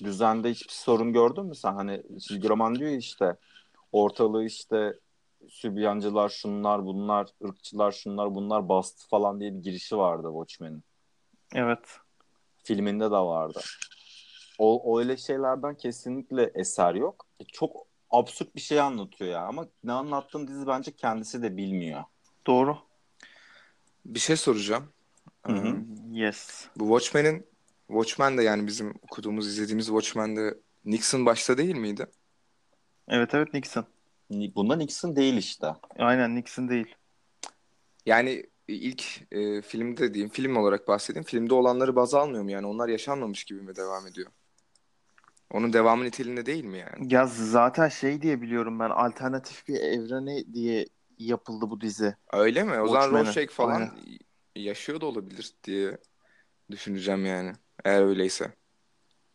Düzende 0.00 0.50
hiçbir 0.50 0.72
sorun 0.72 1.12
gördün 1.12 1.46
mü 1.46 1.54
sen? 1.54 1.74
Hani 1.74 2.02
çizgi 2.20 2.48
roman 2.48 2.74
diyor 2.74 2.90
ya 2.90 2.96
işte 2.96 3.36
ortalığı 3.92 4.44
işte 4.44 4.98
sübyancılar 5.48 6.28
şunlar 6.28 6.84
bunlar 6.84 7.28
ırkçılar 7.44 7.92
şunlar 7.92 8.34
bunlar 8.34 8.68
bastı 8.68 9.08
falan 9.08 9.40
diye 9.40 9.54
bir 9.54 9.58
girişi 9.62 9.96
vardı 9.96 10.28
Watchmen'in. 10.32 10.84
Evet. 11.54 11.98
Filminde 12.64 13.04
de 13.04 13.10
vardı. 13.16 13.60
O, 14.58 14.92
o 14.92 14.98
öyle 14.98 15.16
şeylerden 15.16 15.74
kesinlikle 15.76 16.50
eser 16.54 16.94
yok. 16.94 17.26
E, 17.40 17.44
Çok 17.44 17.86
absürt 18.10 18.56
bir 18.56 18.60
şey 18.60 18.80
anlatıyor 18.80 19.30
ya 19.30 19.46
ama 19.46 19.66
ne 19.84 19.92
anlattığını 19.92 20.48
dizi 20.48 20.66
bence 20.66 20.96
kendisi 20.96 21.42
de 21.42 21.56
bilmiyor. 21.56 22.04
Doğru. 22.46 22.78
Bir 24.04 24.20
şey 24.20 24.36
soracağım. 24.36 24.84
Hı 25.46 25.52
hı. 25.52 25.66
Ee, 25.66 25.74
Yes. 26.12 26.66
Bu 26.76 26.84
Watchmen'in 26.84 27.46
Watchmen 27.88 28.38
de 28.38 28.42
yani 28.42 28.66
bizim 28.66 28.94
okuduğumuz, 29.02 29.48
izlediğimiz 29.48 29.86
Watchmen'de 29.86 30.58
Nixon 30.84 31.26
başta 31.26 31.58
değil 31.58 31.74
miydi? 31.76 32.06
Evet 33.08 33.34
evet 33.34 33.54
Nixon. 33.54 33.86
Ni- 34.30 34.54
Bunda 34.54 34.76
Nixon 34.76 35.16
değil 35.16 35.36
işte. 35.36 35.66
Aynen 35.98 36.36
Nixon 36.36 36.68
değil. 36.68 36.94
Yani 38.06 38.46
ilk 38.68 39.04
e, 39.32 39.62
filmde 39.62 40.14
diyeyim, 40.14 40.30
film 40.30 40.56
olarak 40.56 40.88
bahsedeyim. 40.88 41.24
Filmde 41.24 41.54
olanları 41.54 41.96
baz 41.96 42.14
almıyor 42.14 42.42
mu 42.42 42.50
yani? 42.50 42.66
Onlar 42.66 42.88
yaşanmamış 42.88 43.44
gibi 43.44 43.62
mi 43.62 43.76
devam 43.76 44.06
ediyor? 44.06 44.30
Onun 45.50 45.72
devamı 45.72 46.04
niteliğinde 46.04 46.46
değil 46.46 46.64
mi 46.64 46.78
yani? 46.78 47.14
Ya 47.14 47.26
zaten 47.26 47.88
şey 47.88 48.22
diye 48.22 48.42
biliyorum 48.42 48.80
ben 48.80 48.90
alternatif 48.90 49.68
bir 49.68 49.74
evrene 49.74 50.54
diye 50.54 50.86
yapıldı 51.18 51.70
bu 51.70 51.80
dizi. 51.80 52.16
Öyle 52.32 52.64
mi? 52.64 52.80
O 52.80 52.88
zaman. 52.88 53.24
Rorschach 53.24 53.48
falan 53.48 53.80
Aynen. 53.80 53.90
yaşıyor 54.56 55.00
da 55.00 55.06
olabilir 55.06 55.54
diye 55.64 55.98
düşüneceğim 56.70 57.26
yani. 57.26 57.52
Eğer 57.84 58.02
öyleyse. 58.02 58.52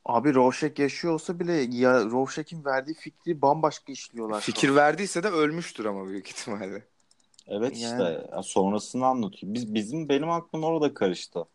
Abi 0.05 0.33
Rorschach 0.33 0.79
yaşıyor 0.79 1.13
olsa 1.13 1.39
bile 1.39 1.53
ya 1.53 2.05
Rorschach'in 2.05 2.65
verdiği 2.65 2.93
fikri 2.93 3.41
bambaşka 3.41 3.91
işliyorlar. 3.91 4.41
Fikir 4.41 4.75
verdiyse 4.75 5.23
de 5.23 5.27
ölmüştür 5.27 5.85
ama 5.85 6.07
büyük 6.07 6.27
ihtimalle. 6.27 6.87
Evet 7.47 7.77
Yani. 7.77 7.91
işte 7.91 8.27
ya 8.31 8.43
sonrasını 8.43 9.05
anlatıyor. 9.05 9.53
Biz 9.53 9.73
bizim 9.73 10.09
benim 10.09 10.29
aklım 10.29 10.63
orada 10.63 10.93
karıştı. 10.93 11.45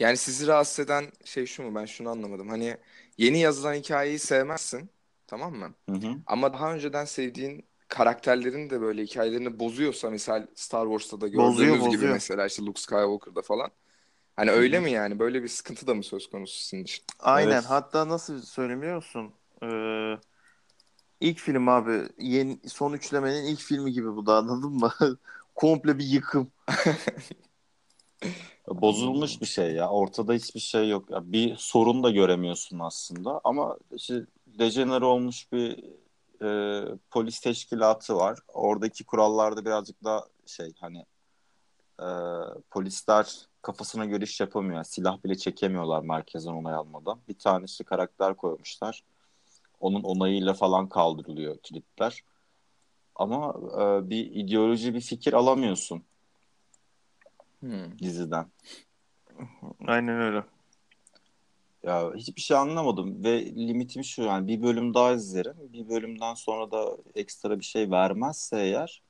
Yani 0.00 0.16
sizi 0.16 0.46
rahatsız 0.46 0.84
eden 0.84 1.04
şey 1.24 1.46
şu 1.46 1.62
mu? 1.62 1.74
Ben 1.74 1.84
şunu 1.84 2.10
anlamadım. 2.10 2.48
Hani 2.48 2.76
yeni 3.18 3.38
yazılan 3.38 3.74
hikayeyi 3.74 4.18
sevmezsin. 4.18 4.90
Tamam 5.26 5.54
mı? 5.54 5.74
Hı 5.90 5.96
hı. 5.96 6.14
Ama 6.26 6.52
daha 6.52 6.74
önceden 6.74 7.04
sevdiğin 7.04 7.64
karakterlerin 7.88 8.70
de 8.70 8.80
böyle 8.80 9.02
hikayelerini 9.02 9.58
bozuyorsa 9.58 10.10
misal 10.10 10.46
Star 10.54 10.84
Wars'ta 10.86 11.20
da 11.20 11.26
gördüğümüz 11.28 11.48
Bozuyor, 11.50 11.76
gibi 11.76 11.86
bozuyor. 11.86 12.12
mesela 12.12 12.46
işte 12.46 12.62
Luke 12.62 12.80
Skywalker'da 12.80 13.42
falan. 13.42 13.70
Hani 14.36 14.50
öyle 14.50 14.80
mi 14.80 14.90
yani? 14.90 15.18
Böyle 15.18 15.42
bir 15.42 15.48
sıkıntı 15.48 15.86
da 15.86 15.94
mı 15.94 16.02
söz 16.02 16.30
konusu 16.30 16.60
sizin 16.60 16.82
için? 16.82 17.04
Aynen. 17.18 17.52
Evet. 17.52 17.64
Hatta 17.64 18.08
nasıl 18.08 18.42
söylemiyor 18.42 18.96
musun? 18.96 19.32
Ee, 19.62 20.14
ilk 21.20 21.38
film 21.38 21.68
abi 21.68 22.02
yeni, 22.18 22.58
son 22.68 22.92
üçlemenin 22.92 23.44
ilk 23.44 23.60
filmi 23.60 23.92
gibi 23.92 24.16
bu 24.16 24.26
da 24.26 24.36
anladın 24.36 24.72
mı? 24.72 24.92
Komple 25.54 25.98
bir 25.98 26.04
yıkım. 26.04 26.50
Bozulmuş 28.68 29.40
bir 29.40 29.46
şey 29.46 29.72
ya. 29.72 29.90
Ortada 29.90 30.32
hiçbir 30.32 30.60
şey 30.60 30.88
yok. 30.88 31.10
Ya 31.10 31.32
bir 31.32 31.56
sorun 31.56 32.02
da 32.02 32.10
göremiyorsun 32.10 32.78
aslında. 32.78 33.40
Ama 33.44 33.76
işte 33.92 34.26
dejenere 34.46 35.04
olmuş 35.04 35.52
bir 35.52 35.84
e, 36.42 36.82
polis 37.10 37.40
teşkilatı 37.40 38.16
var. 38.16 38.38
Oradaki 38.48 39.04
kurallarda 39.04 39.64
birazcık 39.64 40.04
daha 40.04 40.24
şey 40.46 40.72
hani 40.80 41.04
e, 42.00 42.06
polisler 42.70 43.46
kafasına 43.66 44.04
göre 44.04 44.24
iş 44.24 44.40
yapamıyor. 44.40 44.84
Silah 44.84 45.24
bile 45.24 45.36
çekemiyorlar 45.36 46.02
merkezden 46.02 46.52
onay 46.52 46.74
almadan. 46.74 47.18
Bir 47.28 47.38
tanesi 47.38 47.84
karakter 47.84 48.36
koymuşlar. 48.36 49.02
Onun 49.80 50.02
onayıyla 50.02 50.54
falan 50.54 50.88
kaldırılıyor 50.88 51.58
kilitler. 51.58 52.24
Ama 53.14 53.54
e, 53.80 54.10
bir 54.10 54.24
ideoloji, 54.24 54.94
bir 54.94 55.00
fikir 55.00 55.32
alamıyorsun 55.32 56.02
Hmm. 57.60 57.98
diziden. 57.98 58.46
Aynen 59.86 60.20
öyle. 60.20 60.44
Ya 61.82 62.14
hiçbir 62.14 62.40
şey 62.40 62.56
anlamadım 62.56 63.24
ve 63.24 63.46
limitim 63.46 64.04
şu 64.04 64.22
yani 64.22 64.48
bir 64.48 64.62
bölüm 64.62 64.94
daha 64.94 65.12
izlerim. 65.12 65.56
Bir 65.72 65.88
bölümden 65.88 66.34
sonra 66.34 66.70
da 66.70 66.96
ekstra 67.14 67.58
bir 67.58 67.64
şey 67.64 67.90
vermezse 67.90 68.56
eğer 68.56 69.02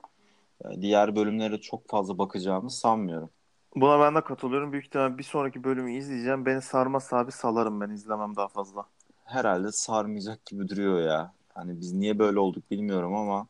e, 0.65 0.81
diğer 0.81 1.17
bölümlere 1.17 1.61
çok 1.61 1.89
fazla 1.89 2.19
bakacağımı 2.19 2.71
sanmıyorum. 2.71 3.31
Buna 3.77 4.01
ben 4.01 4.15
de 4.15 4.21
katılıyorum. 4.21 4.73
Büyük 4.73 4.87
ihtimalle 4.87 5.19
bir 5.19 5.23
sonraki 5.23 5.65
bölümü 5.65 5.93
izleyeceğim. 5.93 6.47
Beni 6.47 6.63
sarmazsa 6.63 7.17
abi 7.17 7.33
salarım 7.33 7.81
ben 7.81 7.91
izlemem 7.91 8.37
daha 8.37 8.49
fazla. 8.49 8.87
Herhalde 9.25 9.73
sarmayacak 9.73 10.47
gibi 10.47 10.69
duruyor 10.69 11.01
ya. 11.01 11.33
Hani 11.55 11.81
biz 11.81 11.93
niye 11.93 12.19
böyle 12.19 12.39
olduk 12.39 12.71
bilmiyorum 12.71 13.15
ama 13.15 13.47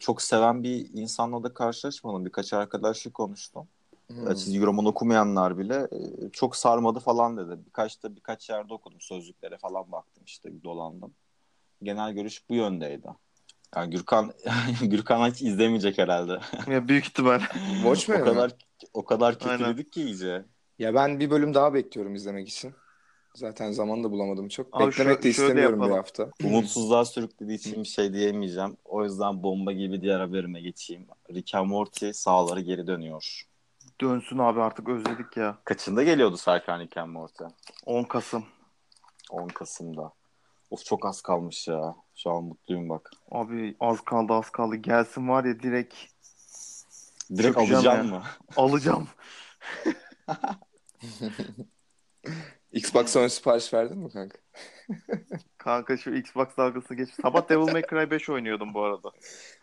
çok 0.00 0.22
seven 0.22 0.62
bir 0.62 0.88
insanla 0.94 1.42
da 1.42 1.54
karşılaşmadım. 1.54 2.24
Birkaç 2.24 2.52
arkadaşla 2.52 3.12
konuştum. 3.12 3.68
Hmm. 4.06 4.34
Çizgi 4.34 4.62
roman 4.62 4.84
okumayanlar 4.84 5.58
bile 5.58 5.74
e, 5.74 6.30
çok 6.32 6.56
sarmadı 6.56 7.00
falan 7.00 7.36
dedi. 7.36 7.58
Birkaç 7.66 8.02
da 8.02 8.16
birkaç 8.16 8.50
yerde 8.50 8.74
okudum. 8.74 9.00
Sözlüklere 9.00 9.58
falan 9.58 9.92
baktım 9.92 10.22
işte 10.26 10.64
dolandım. 10.64 11.12
Genel 11.82 12.12
görüş 12.12 12.48
bu 12.48 12.54
yöndeydi. 12.54 13.08
Yani 13.76 13.90
Gürkan 13.90 14.32
Gürkan 14.82 15.30
hiç 15.30 15.42
izlemeyecek 15.42 15.98
herhalde. 15.98 16.40
Ya 16.66 16.88
büyük 16.88 17.06
ihtimal. 17.06 17.40
Watchmen 17.82 18.26
o 18.26 18.34
mi? 18.34 18.50
O 18.94 19.04
kadar 19.04 19.38
kötüledik 19.38 19.92
ki 19.92 20.02
iyice. 20.02 20.44
Ya 20.78 20.94
ben 20.94 21.20
bir 21.20 21.30
bölüm 21.30 21.54
daha 21.54 21.74
bekliyorum 21.74 22.14
izlemek 22.14 22.48
için. 22.48 22.74
Zaten 23.34 23.70
zaman 23.72 24.04
da 24.04 24.10
bulamadım 24.10 24.48
çok. 24.48 24.66
Abi 24.72 24.86
Beklemek 24.86 25.18
şö- 25.18 25.22
de 25.22 25.28
istemiyorum 25.28 25.78
bir 25.78 25.84
yapalım. 25.84 25.96
hafta. 25.96 26.30
Umutsuzluğa 26.44 27.04
sürüklediği 27.04 27.58
için 27.58 27.82
bir 27.82 27.88
şey 27.88 28.12
diyemeyeceğim. 28.12 28.76
O 28.84 29.04
yüzden 29.04 29.42
bomba 29.42 29.72
gibi 29.72 30.00
diğer 30.02 30.20
haberime 30.20 30.60
geçeyim. 30.60 31.06
Rick 31.30 31.54
and 31.54 31.66
Morty 31.70 32.10
sahaları 32.10 32.60
geri 32.60 32.86
dönüyor. 32.86 33.42
Dönsün 34.00 34.38
abi 34.38 34.60
artık 34.60 34.88
özledik 34.88 35.36
ya. 35.36 35.58
Kaçında 35.64 36.02
geliyordu 36.02 36.36
Serkan 36.36 36.80
Rick 36.80 36.96
and 36.96 37.10
Morty? 37.12 37.44
10 37.86 38.04
Kasım. 38.04 38.44
10 39.30 39.48
Kasım'da. 39.48 40.12
Of 40.70 40.84
çok 40.84 41.06
az 41.06 41.22
kalmış 41.22 41.68
ya. 41.68 41.94
Şu 42.14 42.30
an 42.30 42.44
mutluyum 42.44 42.88
bak. 42.88 43.10
Abi 43.30 43.76
az 43.80 44.00
kaldı 44.00 44.32
az 44.32 44.50
kaldı. 44.50 44.76
Gelsin 44.76 45.28
var 45.28 45.44
ya 45.44 45.60
direkt 45.60 45.94
Direkt 47.36 47.54
Çökeceğim 47.54 47.74
alacağım 47.76 48.06
ya. 48.06 48.18
mı? 48.18 48.22
alacağım. 48.56 49.08
Xbox'a 52.72 53.20
ön 53.20 53.28
sipariş 53.28 53.74
verdin 53.74 53.98
mi 53.98 54.10
kanka? 54.10 54.38
Kanka 55.58 55.96
şu 55.96 56.14
Xbox 56.14 56.46
dalgasını 56.56 56.96
geç. 56.96 57.08
Sabah 57.22 57.48
Devil 57.48 57.72
May 57.72 57.82
Cry 57.90 58.10
5 58.10 58.28
oynuyordum 58.30 58.74
bu 58.74 58.82
arada. 58.84 59.10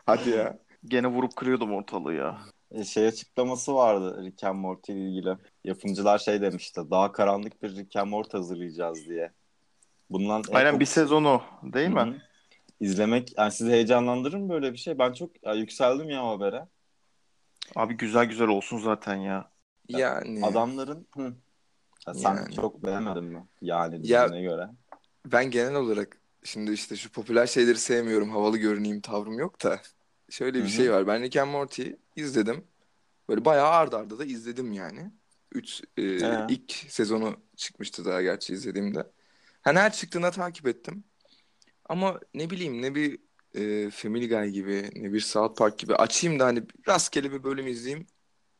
Hadi 0.05 0.29
ya. 0.29 0.59
Gene 0.85 1.07
vurup 1.07 1.35
kırıyordum 1.35 1.73
ortalığı 1.73 2.13
ya. 2.13 2.39
E, 2.71 2.83
şey 2.83 3.07
açıklaması 3.07 3.75
vardı 3.75 4.23
Rick 4.25 4.43
and 4.43 4.59
Morty 4.59 4.91
ile 4.91 4.99
ilgili. 4.99 5.35
Yapımcılar 5.63 6.17
şey 6.19 6.41
demişti. 6.41 6.81
Daha 6.91 7.11
karanlık 7.11 7.63
bir 7.63 7.75
Rick 7.75 7.95
and 7.95 8.09
Morty 8.09 8.37
hazırlayacağız 8.37 9.05
diye. 9.05 9.31
Bundan 10.09 10.43
en 10.49 10.55
Aynen 10.55 10.71
çok- 10.71 10.79
bir 10.79 10.85
sezonu 10.85 11.41
değil 11.63 11.89
mi? 11.89 12.21
İzlemek 12.79 13.37
yani 13.37 13.51
sizi 13.51 13.71
heyecanlandırır 13.71 14.37
mı 14.37 14.49
böyle 14.49 14.73
bir 14.73 14.77
şey? 14.77 14.99
Ben 14.99 15.13
çok 15.13 15.43
ya, 15.45 15.53
yükseldim 15.53 16.09
ya 16.09 16.23
o 16.25 16.29
habere. 16.35 16.65
Abi 17.75 17.97
güzel 17.97 18.25
güzel 18.25 18.47
olsun 18.47 18.77
zaten 18.77 19.15
ya. 19.15 19.51
Yani 19.89 20.45
Adamların 20.45 21.07
hı. 21.15 21.33
Ya 22.07 22.13
sen 22.13 22.35
Yani. 22.35 22.55
çok 22.55 22.83
beğenmedin 22.85 23.23
mi? 23.23 23.47
Yani 23.61 24.07
Ya- 24.07 24.27
göre. 24.27 24.69
ben 25.25 25.51
genel 25.51 25.75
olarak 25.75 26.17
şimdi 26.43 26.71
işte 26.71 26.95
şu 26.95 27.11
popüler 27.11 27.47
şeyleri 27.47 27.77
sevmiyorum. 27.77 28.29
Havalı 28.29 28.57
görüneyim 28.57 29.01
tavrım 29.01 29.39
yok 29.39 29.63
da. 29.63 29.81
Şöyle 30.29 30.53
bir 30.59 30.63
Hı 30.63 30.67
hı. 30.67 30.69
şey 30.69 30.91
var. 30.91 31.07
Ben 31.07 31.21
Rick 31.21 31.37
and 31.37 31.51
Morty'yi 31.51 31.97
izledim. 32.15 32.63
Böyle 33.29 33.45
bayağı 33.45 33.69
ard 33.69 33.93
arda 33.93 34.19
da 34.19 34.25
izledim 34.25 34.71
yani. 34.71 35.11
Üç, 35.51 35.81
e, 35.97 36.03
ilk 36.47 36.71
sezonu 36.71 37.35
çıkmıştı 37.55 38.05
daha 38.05 38.21
gerçi 38.21 38.53
izlediğimde. 38.53 39.07
Hani 39.61 39.79
her 39.79 39.93
çıktığında 39.93 40.31
takip 40.31 40.67
ettim. 40.67 41.03
Ama 41.89 42.19
ne 42.33 42.49
bileyim 42.49 42.81
ne 42.81 42.95
bir 42.95 43.19
e, 43.55 43.89
Family 43.89 44.29
Guy 44.29 44.49
gibi 44.49 44.89
ne 44.95 45.13
bir 45.13 45.19
South 45.19 45.57
Park 45.57 45.79
gibi 45.79 45.95
açayım 45.95 46.39
da 46.39 46.45
hani 46.45 46.63
rastgele 46.87 47.31
bir 47.31 47.43
bölüm 47.43 47.67
izleyeyim 47.67 48.07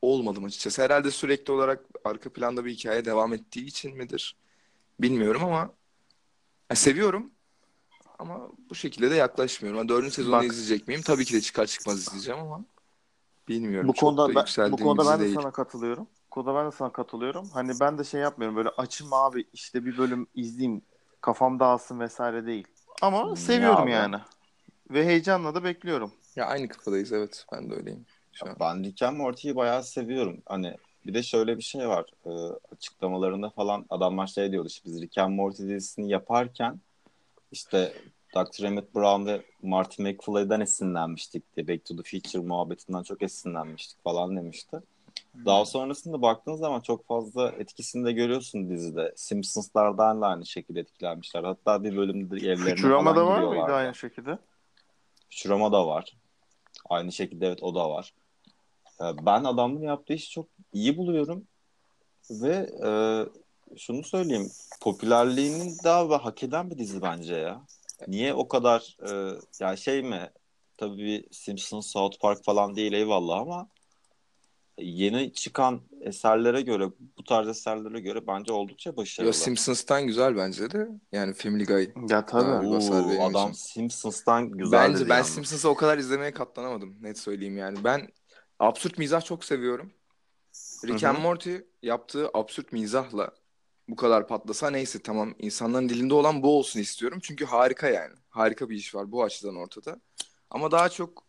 olmadım 0.01 0.45
açıkçası. 0.45 0.83
Herhalde 0.83 1.11
sürekli 1.11 1.53
olarak 1.53 1.85
arka 2.05 2.33
planda 2.33 2.65
bir 2.65 2.71
hikaye 2.71 3.05
devam 3.05 3.33
ettiği 3.33 3.65
için 3.65 3.97
midir? 3.97 4.37
Bilmiyorum 5.01 5.43
ama 5.45 5.73
ya 6.71 6.75
seviyorum 6.75 7.31
ama 8.19 8.51
bu 8.69 8.75
şekilde 8.75 9.11
de 9.11 9.15
yaklaşmıyorum. 9.15 9.81
Ha, 9.81 9.89
Dördüncü 9.89 10.13
sezonu 10.15 10.43
Bak. 10.45 10.45
izleyecek 10.45 10.87
miyim? 10.87 11.01
Tabii 11.01 11.25
ki 11.25 11.33
de 11.33 11.41
çıkar 11.41 11.65
çıkmaz 11.65 11.99
izleyeceğim 11.99 12.39
ama 12.41 12.65
bilmiyorum. 13.47 13.89
Bu 13.89 13.93
Çok 13.93 13.99
konuda 14.01 14.27
da 14.27 14.35
ben, 14.35 14.71
bu 14.71 14.77
konuda 14.77 15.05
ben 15.05 15.19
de 15.19 15.25
değil. 15.25 15.33
sana 15.33 15.51
katılıyorum. 15.51 16.07
Bu 16.25 16.29
konuda 16.29 16.55
ben 16.55 16.67
de 16.67 16.71
sana 16.71 16.91
katılıyorum. 16.91 17.49
Hani 17.49 17.79
ben 17.79 17.97
de 17.97 18.03
şey 18.03 18.21
yapmıyorum 18.21 18.57
böyle 18.57 18.69
açayım 18.69 19.13
abi 19.13 19.45
işte 19.53 19.85
bir 19.85 19.97
bölüm 19.97 20.27
izleyeyim 20.35 20.81
kafam 21.21 21.59
dağılsın 21.59 21.99
vesaire 21.99 22.45
değil. 22.45 22.67
Ama 23.01 23.35
Hmm, 23.35 23.35
seviyorum 23.35 23.87
ya 23.87 23.87
yani. 23.87 24.15
Ve 24.91 25.05
heyecanla 25.05 25.55
da 25.55 25.63
bekliyorum. 25.63 26.11
Ya 26.35 26.45
aynı 26.45 26.67
kafadayız 26.67 27.11
evet. 27.13 27.45
Ben 27.51 27.69
de 27.69 27.75
öyleyim 27.75 28.05
şu 28.33 28.49
an. 28.49 28.55
Ben 28.59 28.83
Rick 28.83 29.01
and 29.01 29.17
Morty'yi 29.17 29.55
bayağı 29.55 29.83
seviyorum. 29.83 30.41
Hani 30.45 30.75
bir 31.05 31.13
de 31.13 31.23
şöyle 31.23 31.57
bir 31.57 31.63
şey 31.63 31.87
var. 31.87 32.05
Ee, 32.25 32.29
açıklamalarında 32.71 33.49
falan 33.49 33.85
adamlar 33.89 34.27
şey 34.27 34.51
diyordu. 34.51 34.67
işte 34.67 34.85
biz 34.85 35.01
Rick 35.01 35.17
and 35.17 35.35
Morty 35.35 35.63
dizisini 35.63 36.09
yaparken 36.09 36.79
işte 37.51 37.93
Dr. 38.35 38.63
Emmett 38.63 38.95
Brown 38.95 39.25
ve 39.25 39.41
Marty 39.61 40.03
McFly'den 40.03 40.59
esinlenmiştik 40.59 41.55
diye. 41.55 41.67
Back 41.67 41.85
to 41.85 41.95
the 41.95 42.03
Future 42.03 42.47
muhabbetinden 42.47 43.03
çok 43.03 43.21
esinlenmiştik 43.21 44.03
falan 44.03 44.37
demişti. 44.37 44.77
Daha 45.45 45.65
sonrasında 45.65 46.21
baktığın 46.21 46.55
zaman 46.55 46.81
çok 46.81 47.07
fazla 47.07 47.49
etkisini 47.49 48.05
de 48.05 48.11
görüyorsun 48.11 48.69
dizide. 48.69 49.13
Simpsons'lardan 49.15 50.21
da 50.21 50.27
aynı 50.27 50.45
şekilde 50.45 50.79
etkilenmişler. 50.79 51.43
Hatta 51.43 51.83
bir 51.83 51.97
bölümde 51.97 52.35
evlerine 52.37 52.75
Futurama'da 52.75 53.25
falan 53.25 53.27
var 53.27 53.43
mıydı 53.43 53.73
aynı 53.73 53.95
şekilde? 53.95 54.39
Futurama 55.30 55.71
da 55.71 55.88
var. 55.88 56.17
Aynı 56.89 57.11
şekilde 57.11 57.47
evet 57.47 57.63
o 57.63 57.75
da 57.75 57.89
var. 57.89 58.13
Ee, 59.01 59.25
Ben 59.25 59.43
adamın 59.43 59.82
yaptığı 59.82 60.13
işi 60.13 60.30
çok 60.30 60.47
iyi 60.73 60.97
buluyorum. 60.97 61.47
Ve 62.32 62.69
e, 62.86 62.91
şunu 63.77 64.03
söyleyeyim. 64.03 64.51
Popülerliğini 64.82 65.75
daha 65.84 66.09
ve 66.09 66.15
hak 66.15 66.43
eden 66.43 66.71
bir 66.71 66.77
dizi 66.77 67.01
bence 67.01 67.36
ya. 67.36 67.61
Niye 68.07 68.34
o 68.34 68.47
kadar 68.47 68.97
e, 69.11 69.39
yani 69.59 69.77
şey 69.77 70.01
mi 70.01 70.30
tabii 70.77 71.27
Simpsons, 71.32 71.88
South 71.88 72.19
Park 72.19 72.43
falan 72.43 72.75
değil 72.75 72.93
eyvallah 72.93 73.39
ama 73.39 73.67
yeni 74.82 75.34
çıkan 75.34 75.82
eserlere 76.01 76.61
göre 76.61 76.89
bu 77.17 77.23
tarz 77.23 77.47
eserlere 77.47 77.99
göre 77.99 78.27
bence 78.27 78.53
oldukça 78.53 78.97
başarılı. 78.97 79.34
Simpsons'tan 79.34 80.07
güzel 80.07 80.38
bence 80.38 80.71
de. 80.71 80.88
Yani 81.11 81.34
Family 81.34 81.65
Guy. 81.65 81.89
Ya 82.09 82.25
tabii. 82.25 82.43
Ha, 82.43 82.61
Oo, 82.65 83.23
adam 83.23 83.51
için. 83.51 83.63
Simpsons'tan 83.63 84.51
güzel 84.51 84.80
Bence 84.80 84.99
dedi 84.99 85.09
ben 85.09 85.15
yalnız. 85.15 85.30
Simpsons'ı 85.30 85.69
o 85.69 85.75
kadar 85.75 85.97
izlemeye 85.97 86.32
katlanamadım. 86.32 86.97
Net 87.01 87.19
söyleyeyim 87.19 87.57
yani. 87.57 87.84
Ben 87.84 88.07
absürt 88.59 88.97
mizah 88.97 89.21
çok 89.21 89.45
seviyorum. 89.45 89.91
Rick 90.86 91.03
Hı 91.03 91.07
hı. 91.07 91.09
and 91.09 91.17
Morty 91.23 91.55
yaptığı 91.84 92.30
absürt 92.34 92.73
mizahla 92.73 93.32
bu 93.88 93.95
kadar 93.95 94.27
patlasa 94.27 94.69
neyse 94.69 94.99
tamam 95.03 95.36
insanların 95.39 95.89
dilinde 95.89 96.13
olan 96.13 96.43
bu 96.43 96.57
olsun 96.57 96.80
istiyorum. 96.80 97.19
Çünkü 97.21 97.45
harika 97.45 97.89
yani. 97.89 98.15
Harika 98.30 98.69
bir 98.69 98.75
iş 98.75 98.95
var 98.95 99.11
bu 99.11 99.23
açıdan 99.23 99.55
ortada. 99.55 100.01
Ama 100.49 100.71
daha 100.71 100.89
çok 100.89 101.23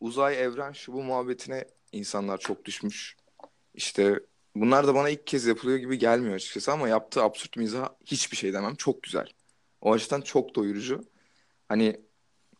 uzay, 0.00 0.42
evren, 0.42 0.72
şu 0.72 0.92
bu 0.92 1.02
muhabbetine 1.02 1.64
insanlar 1.96 2.38
çok 2.38 2.64
düşmüş. 2.64 3.16
İşte 3.74 4.20
bunlar 4.54 4.86
da 4.86 4.94
bana 4.94 5.08
ilk 5.08 5.26
kez 5.26 5.46
yapılıyor 5.46 5.78
gibi 5.78 5.98
gelmiyor 5.98 6.34
açıkçası 6.34 6.72
ama 6.72 6.88
yaptığı 6.88 7.22
absürt 7.22 7.56
mizah 7.56 7.88
hiçbir 8.04 8.36
şey 8.36 8.52
demem. 8.52 8.74
Çok 8.74 9.02
güzel. 9.02 9.26
O 9.80 9.92
açıdan 9.92 10.20
çok 10.20 10.54
doyurucu. 10.54 11.00
Hani 11.68 12.00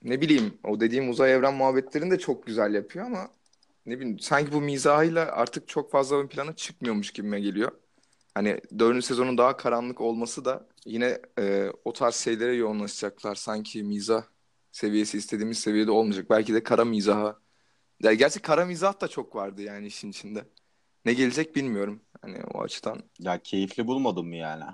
ne 0.03 0.21
bileyim 0.21 0.59
o 0.65 0.81
dediğim 0.81 1.11
uzay 1.11 1.33
evren 1.33 1.55
muhabbetlerini 1.55 2.11
de 2.11 2.19
çok 2.19 2.47
güzel 2.47 2.75
yapıyor 2.75 3.07
ama 3.07 3.31
ne 3.87 3.99
bileyim 4.01 4.19
sanki 4.19 4.53
bu 4.53 4.61
mizahıyla 4.61 5.27
artık 5.27 5.69
çok 5.69 5.93
fazla 5.93 6.17
ön 6.17 6.29
plana 6.29 6.57
çıkmıyormuş 6.57 7.11
gibime 7.11 7.41
geliyor. 7.41 7.73
Hani 8.35 8.61
dördüncü 8.79 9.07
sezonun 9.07 9.39
daha 9.39 9.57
karanlık 9.57 10.01
olması 10.01 10.45
da 10.45 10.69
yine 10.87 11.21
e, 11.39 11.69
o 11.85 11.93
tarz 11.93 12.15
şeylere 12.15 12.55
yoğunlaşacaklar. 12.55 13.35
Sanki 13.35 13.83
mizah 13.83 14.25
seviyesi 14.73 15.19
istediğimiz 15.19 15.59
seviyede 15.59 15.91
olmayacak. 15.91 16.31
Belki 16.31 16.55
de 16.55 16.63
kara 16.63 16.85
mizaha. 16.85 17.41
Ya 18.03 18.15
gerçi 18.15 18.41
kara 18.43 18.65
mizah 18.67 19.01
da 19.01 19.09
çok 19.09 19.37
vardı 19.37 19.63
yani 19.63 19.87
işin 19.87 20.11
içinde. 20.11 20.45
Ne 21.05 21.15
gelecek 21.15 21.57
bilmiyorum. 21.57 22.03
Hani 22.23 22.45
o 22.45 22.63
açıdan. 22.63 23.03
Ya 23.19 23.43
keyifli 23.43 23.87
bulmadın 23.87 24.27
mı 24.27 24.37
yani? 24.37 24.65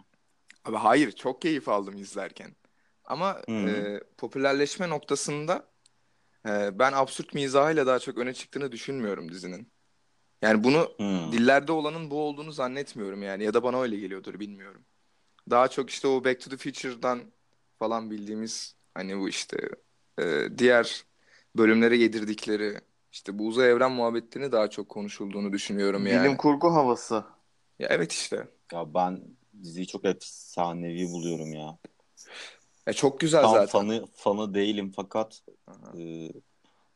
Abi 0.64 0.77
hayır 0.77 1.12
çok 1.12 1.43
keyif 1.43 1.68
aldım 1.68 1.97
izlerken. 1.99 2.57
Ama 3.05 3.43
Hı. 3.49 3.55
e, 3.66 4.01
popülerleşme 4.18 4.89
noktasında 4.89 5.68
e, 6.49 6.81
ben 6.81 6.93
absürt 6.93 7.35
mizahıyla 7.35 7.87
daha 7.89 7.99
çok 7.99 8.18
öne 8.18 8.35
çıktığını 8.35 8.73
düşünmüyorum 8.73 9.33
dizinin. 9.33 9.73
Yani 10.43 10.64
bunu 10.64 10.99
Hmm. 10.99 11.33
dillerde 11.33 11.73
olanın 11.73 12.11
bu 12.11 12.23
olduğunu 12.23 12.53
zannetmiyorum 12.53 13.23
yani 13.23 13.45
ya 13.45 13.55
da 13.55 13.62
bana 13.62 13.83
öyle 13.83 13.97
geliyordur 13.97 14.41
bilmiyorum. 14.41 14.87
Daha 15.51 15.68
çok 15.68 15.91
işte 15.91 16.09
o 16.09 16.25
Back 16.25 16.41
to 16.41 16.51
the 16.51 16.57
Future'dan 16.57 17.33
falan 17.79 18.11
bildiğimiz 18.11 18.77
hani 18.95 19.18
bu 19.18 19.29
işte 19.29 19.59
e, 20.20 20.49
diğer 20.59 21.05
bölümlere 21.57 21.97
yedirdikleri 21.97 22.81
işte 23.12 23.38
bu 23.38 23.46
uzay 23.46 23.70
evren 23.70 23.92
muhabbetlerini 23.92 24.52
daha 24.52 24.70
çok 24.70 24.88
konuşulduğunu 24.88 25.52
düşünüyorum 25.52 26.06
yani. 26.06 26.24
Bilim 26.24 26.36
kurgu 26.36 26.74
havası. 26.74 27.24
Ya 27.78 27.88
evet 27.90 28.12
işte. 28.12 28.48
Ya 28.72 28.94
ben 28.94 29.22
diziyi 29.62 29.86
çok 29.86 30.04
efsanevi 30.04 31.08
buluyorum 31.08 31.52
ya. 31.52 31.78
Ya 32.86 32.92
çok 32.92 33.20
güzel 33.20 33.42
Tam 33.42 33.52
zaten. 33.52 33.80
fanı 33.80 34.06
fanı 34.14 34.54
değilim 34.54 34.92
fakat 34.96 35.42
Aha. 35.66 35.98
e, 35.98 36.28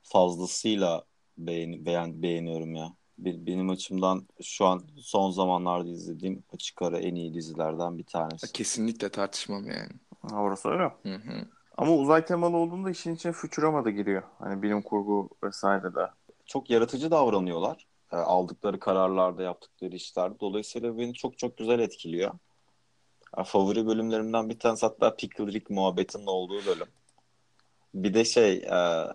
fazlasıyla 0.02 1.04
beğen, 1.38 1.86
beğen, 1.86 2.22
beğeniyorum 2.22 2.74
ya. 2.74 2.92
Be- 3.18 3.46
benim 3.46 3.70
açımdan 3.70 4.26
şu 4.42 4.66
an 4.66 4.82
son 5.00 5.30
zamanlarda 5.30 5.88
izlediğim 5.88 6.42
açık 6.54 6.82
ara 6.82 6.98
en 6.98 7.14
iyi 7.14 7.34
dizilerden 7.34 7.98
bir 7.98 8.04
tanesi. 8.04 8.52
Kesinlikle 8.52 9.08
tartışmam 9.08 9.66
yani. 9.66 9.92
Ha, 10.22 10.36
orası 10.42 10.68
öyle. 10.68 10.82
Hı 11.02 11.14
hı. 11.14 11.48
Ama 11.77 11.93
uzay 11.93 12.24
temalı 12.24 12.57
olduğunda 12.57 12.91
işin 12.91 13.14
içine 13.14 13.33
Futurama 13.33 13.85
da 13.85 13.91
giriyor. 13.91 14.22
Hani 14.39 14.62
bilim 14.62 14.83
kurgu 14.83 15.29
vesaire 15.43 15.95
de. 15.95 16.09
Çok 16.47 16.70
yaratıcı 16.70 17.11
davranıyorlar. 17.11 17.87
E, 18.12 18.16
aldıkları 18.16 18.81
kararlarda, 18.81 19.43
yaptıkları 19.43 19.97
işlerde. 19.97 20.41
Dolayısıyla 20.41 20.99
beni 20.99 21.14
çok 21.14 21.39
çok 21.39 21.57
güzel 21.57 21.79
etkiliyor. 21.79 22.31
E, 23.39 23.45
favori 23.45 23.87
bölümlerimden 23.87 24.49
bir 24.49 24.59
tanesi 24.59 24.87
hatta 24.87 25.16
Pickle 25.16 25.47
Rick 25.47 25.70
muhabbetinin 25.70 26.27
olduğu 26.27 26.66
bölüm. 26.66 26.89
Bir 27.95 28.14
de 28.14 28.24
şey 28.24 28.53
e, 28.53 29.07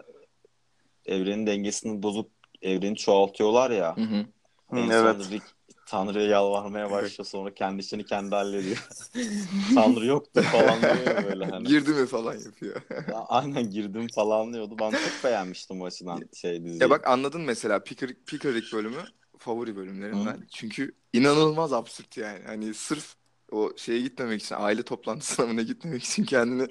evrenin 1.05 1.47
dengesini 1.47 2.03
bozup 2.03 2.29
evreni 2.61 2.95
çoğaltıyorlar 2.95 3.71
ya. 3.71 3.97
Hı 3.97 4.01
hı. 4.01 4.25
En 4.73 4.89
evet. 4.89 5.31
Rick 5.31 5.43
Tanrı'ya 5.91 6.27
yalvarmaya 6.27 6.91
başlıyor 6.91 7.27
sonra 7.27 7.53
kendi 7.53 7.81
işini 7.81 8.05
kendi 8.05 8.35
hallediyor. 8.35 8.87
Tanrı 9.75 10.05
yoktu 10.05 10.41
falan 10.41 10.81
diyor 10.81 11.23
böyle 11.23 11.45
hani. 11.45 11.67
Girdi 11.67 11.89
mi 11.89 12.05
falan 12.05 12.33
yapıyor. 12.33 12.81
Aynen 13.27 13.69
girdim 13.69 14.07
falan 14.15 14.53
diyordu. 14.53 14.75
Ben 14.79 14.91
çok 14.91 15.23
beğenmiştim 15.23 15.81
o 15.81 15.85
açıdan 15.85 16.23
şey 16.33 16.63
diziyi. 16.63 16.81
Ya 16.81 16.89
bak 16.89 17.07
anladın 17.07 17.41
mesela 17.41 17.83
Pickerick, 17.83 18.21
Pickerick 18.25 18.77
bölümü 18.77 19.01
favori 19.37 19.75
bölümlerimden. 19.75 20.47
Çünkü 20.51 20.95
inanılmaz 21.13 21.73
absürt 21.73 22.17
yani. 22.17 22.39
Hani 22.45 22.73
sırf 22.73 23.15
o 23.51 23.71
şeye 23.77 24.01
gitmemek 24.01 24.41
için, 24.43 24.55
aile 24.59 24.83
toplantısına 24.83 25.45
mı 25.47 25.55
ne 25.57 25.63
gitmemek 25.63 26.03
için 26.03 26.23
kendini 26.23 26.67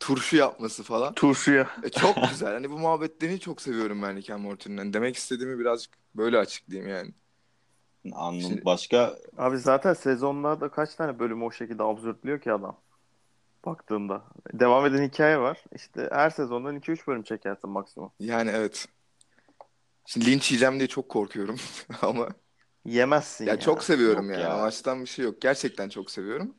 turşu 0.00 0.36
yapması 0.36 0.82
falan. 0.82 1.14
Turşuya. 1.14 1.70
E, 1.82 1.88
çok 1.88 2.16
güzel. 2.30 2.52
Hani 2.52 2.70
bu 2.70 2.78
muhabbetlerini 2.78 3.40
çok 3.40 3.62
seviyorum 3.62 4.02
ben 4.02 4.16
Rick 4.16 4.30
and 4.30 4.42
Morty'nin. 4.42 4.76
Hani 4.78 4.92
demek 4.92 5.16
istediğimi 5.16 5.58
birazcık 5.58 5.92
böyle 6.14 6.38
açıklayayım 6.38 6.90
yani. 6.90 7.12
Anladım. 8.12 8.40
Şimdi- 8.48 8.64
Başka 8.64 9.18
Abi 9.38 9.58
zaten 9.58 9.94
sezonlarda 9.94 10.68
kaç 10.68 10.94
tane 10.94 11.18
bölümü 11.18 11.44
o 11.44 11.50
şekilde 11.50 11.82
absürtlüyor 11.82 12.40
ki 12.40 12.52
adam. 12.52 12.76
Baktığında. 13.66 14.24
Devam 14.52 14.86
eden 14.86 15.08
hikaye 15.08 15.38
var. 15.38 15.64
İşte 15.74 16.08
her 16.12 16.30
sezondan 16.30 16.76
2-3 16.76 17.06
bölüm 17.06 17.22
çekersin 17.22 17.70
maksimum. 17.70 18.10
Yani 18.20 18.50
evet. 18.54 18.86
Şimdi 20.06 20.26
linç 20.30 20.50
yiyeceğim 20.50 20.78
diye 20.78 20.88
çok 20.88 21.08
korkuyorum 21.08 21.56
ama 22.02 22.28
Yemezsin 22.84 23.44
ya 23.46 23.52
ya. 23.52 23.60
çok 23.60 23.84
seviyorum 23.84 24.30
Yok 24.30 24.38
yani. 24.38 24.42
ya. 24.42 24.62
Açıdan 24.62 25.00
bir 25.02 25.06
şey 25.06 25.24
yok. 25.24 25.40
Gerçekten 25.40 25.88
çok 25.88 26.10
seviyorum. 26.10 26.54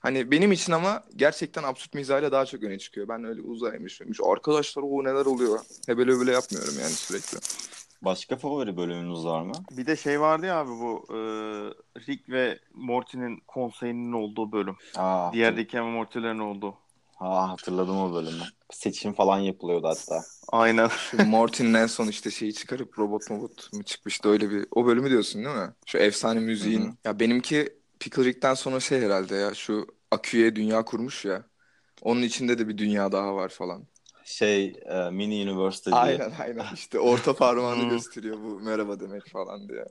Hani 0.00 0.30
benim 0.30 0.52
için 0.52 0.72
ama 0.72 1.04
gerçekten 1.16 1.62
absürt 1.62 1.94
mizahıyla 1.94 2.32
daha 2.32 2.46
çok 2.46 2.62
öne 2.62 2.78
çıkıyor. 2.78 3.08
Ben 3.08 3.24
öyle 3.24 3.40
uzaymış, 3.42 3.92
şuymuş. 3.96 4.18
Arkadaşlar 4.24 4.82
o 4.82 5.04
neler 5.04 5.26
oluyor. 5.26 5.60
Hebele 5.86 6.08
böyle 6.18 6.32
yapmıyorum 6.32 6.74
yani 6.80 6.90
sürekli. 6.90 7.38
Başka 8.04 8.36
favori 8.36 8.76
bölümünüz 8.76 9.24
var 9.24 9.42
mı? 9.42 9.52
Bir 9.70 9.86
de 9.86 9.96
şey 9.96 10.20
vardı 10.20 10.46
ya 10.46 10.56
abi 10.58 10.70
bu 10.70 11.06
e, 11.10 11.16
Rick 12.00 12.28
ve 12.28 12.58
Morty'nin 12.74 13.42
konseyinin 13.48 14.12
olduğu 14.12 14.52
bölüm. 14.52 14.76
Aa, 14.96 15.32
Diğer 15.32 15.56
Rick 15.56 15.74
ve 15.74 15.80
Morty'lerin 15.80 16.38
olduğu. 16.38 16.74
Aa, 17.20 17.48
hatırladım 17.48 18.00
o 18.00 18.14
bölümü. 18.14 18.42
Seçim 18.70 19.12
falan 19.12 19.38
yapılıyordu 19.38 19.88
hatta. 19.88 20.22
Aynen. 20.48 20.88
Şu 21.10 21.24
Morty'nin 21.26 21.74
en 21.74 21.86
son 21.86 22.08
işte 22.08 22.30
şeyi 22.30 22.54
çıkarıp 22.54 22.98
robot 22.98 23.30
robot 23.30 23.72
mu 23.72 23.82
çıkmıştı 23.82 24.28
öyle 24.28 24.50
bir. 24.50 24.66
O 24.70 24.86
bölümü 24.86 25.10
diyorsun 25.10 25.44
değil 25.44 25.56
mi? 25.56 25.72
Şu 25.86 25.98
efsane 25.98 26.40
müziğin. 26.40 26.84
Hı 26.84 26.88
hı. 26.88 26.92
Ya 27.04 27.20
benimki 27.20 27.68
Pickle 28.00 28.24
Rick'ten 28.24 28.54
sonra 28.54 28.80
şey 28.80 29.00
herhalde 29.00 29.34
ya. 29.34 29.54
Şu 29.54 29.86
Akü'ye 30.10 30.56
dünya 30.56 30.84
kurmuş 30.84 31.24
ya. 31.24 31.42
Onun 32.02 32.22
içinde 32.22 32.58
de 32.58 32.68
bir 32.68 32.78
dünya 32.78 33.12
daha 33.12 33.34
var 33.34 33.48
falan. 33.48 33.86
Şey 34.24 34.64
e, 34.84 35.10
Mini 35.10 35.50
University 35.50 35.90
diye. 35.90 36.00
Aynen 36.00 36.32
aynen 36.40 36.64
işte 36.74 37.00
orta 37.00 37.32
parmağını 37.36 37.88
gösteriyor 37.90 38.38
bu 38.44 38.60
merhaba 38.60 39.00
demek 39.00 39.26
falan 39.28 39.68
diye. 39.68 39.84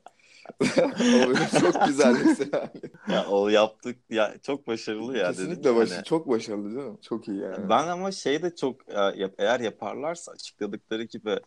o 1.27 1.59
çok 1.59 1.87
güzel 1.87 2.15
mesela. 2.25 2.73
Ya 3.11 3.25
o 3.29 3.49
yaptık 3.49 3.97
ya 4.09 4.35
çok 4.43 4.67
başarılı 4.67 5.17
ya 5.17 5.27
Kesinlikle 5.27 5.69
yani. 5.69 5.77
başı 5.79 6.03
çok 6.03 6.27
başarılı 6.29 6.73
canım. 6.75 6.97
Çok 7.01 7.27
iyi 7.27 7.39
yani. 7.39 7.69
Ben 7.69 7.87
ama 7.87 8.11
şey 8.11 8.41
de 8.41 8.55
çok 8.55 8.89
e, 8.89 9.29
eğer 9.37 9.59
yaparlarsa 9.59 10.31
açıkladıkları 10.31 11.03
gibi 11.03 11.39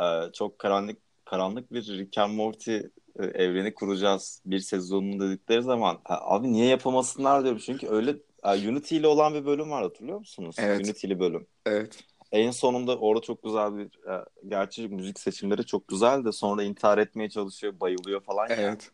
e, 0.00 0.04
çok 0.32 0.58
karanlık 0.58 0.96
karanlık 1.24 1.72
bir 1.72 1.86
Rick 1.86 2.18
and 2.18 2.34
Morty 2.34 2.76
e, 3.18 3.24
evreni 3.24 3.74
kuracağız 3.74 4.42
bir 4.46 4.58
sezonunu 4.58 5.20
dedikleri 5.20 5.62
zaman 5.62 5.98
"Ha, 6.04 6.18
abi 6.22 6.52
niye 6.52 6.66
yapamasınlar 6.66 7.42
diyorum 7.42 7.60
çünkü 7.64 7.88
öyle 7.88 8.16
Unity 8.44 8.96
ile 8.96 9.06
olan 9.06 9.34
bir 9.34 9.46
bölüm 9.46 9.70
var 9.70 9.82
hatırlıyor 9.82 10.18
musunuz? 10.18 10.56
Evet. 10.58 10.80
Unity'li 10.80 11.20
bölüm. 11.20 11.46
Evet. 11.66 12.04
En 12.34 12.50
sonunda 12.50 12.98
orada 12.98 13.22
çok 13.22 13.42
güzel 13.42 13.76
bir 13.76 13.84
e, 13.84 14.24
gerçi 14.48 14.88
müzik 14.88 15.20
seçimleri 15.20 15.66
çok 15.66 15.88
güzel 15.88 16.24
de 16.24 16.32
sonra 16.32 16.62
intihar 16.62 16.98
etmeye 16.98 17.30
çalışıyor, 17.30 17.80
bayılıyor 17.80 18.20
falan 18.20 18.48
ya. 18.48 18.56
Evet. 18.56 18.90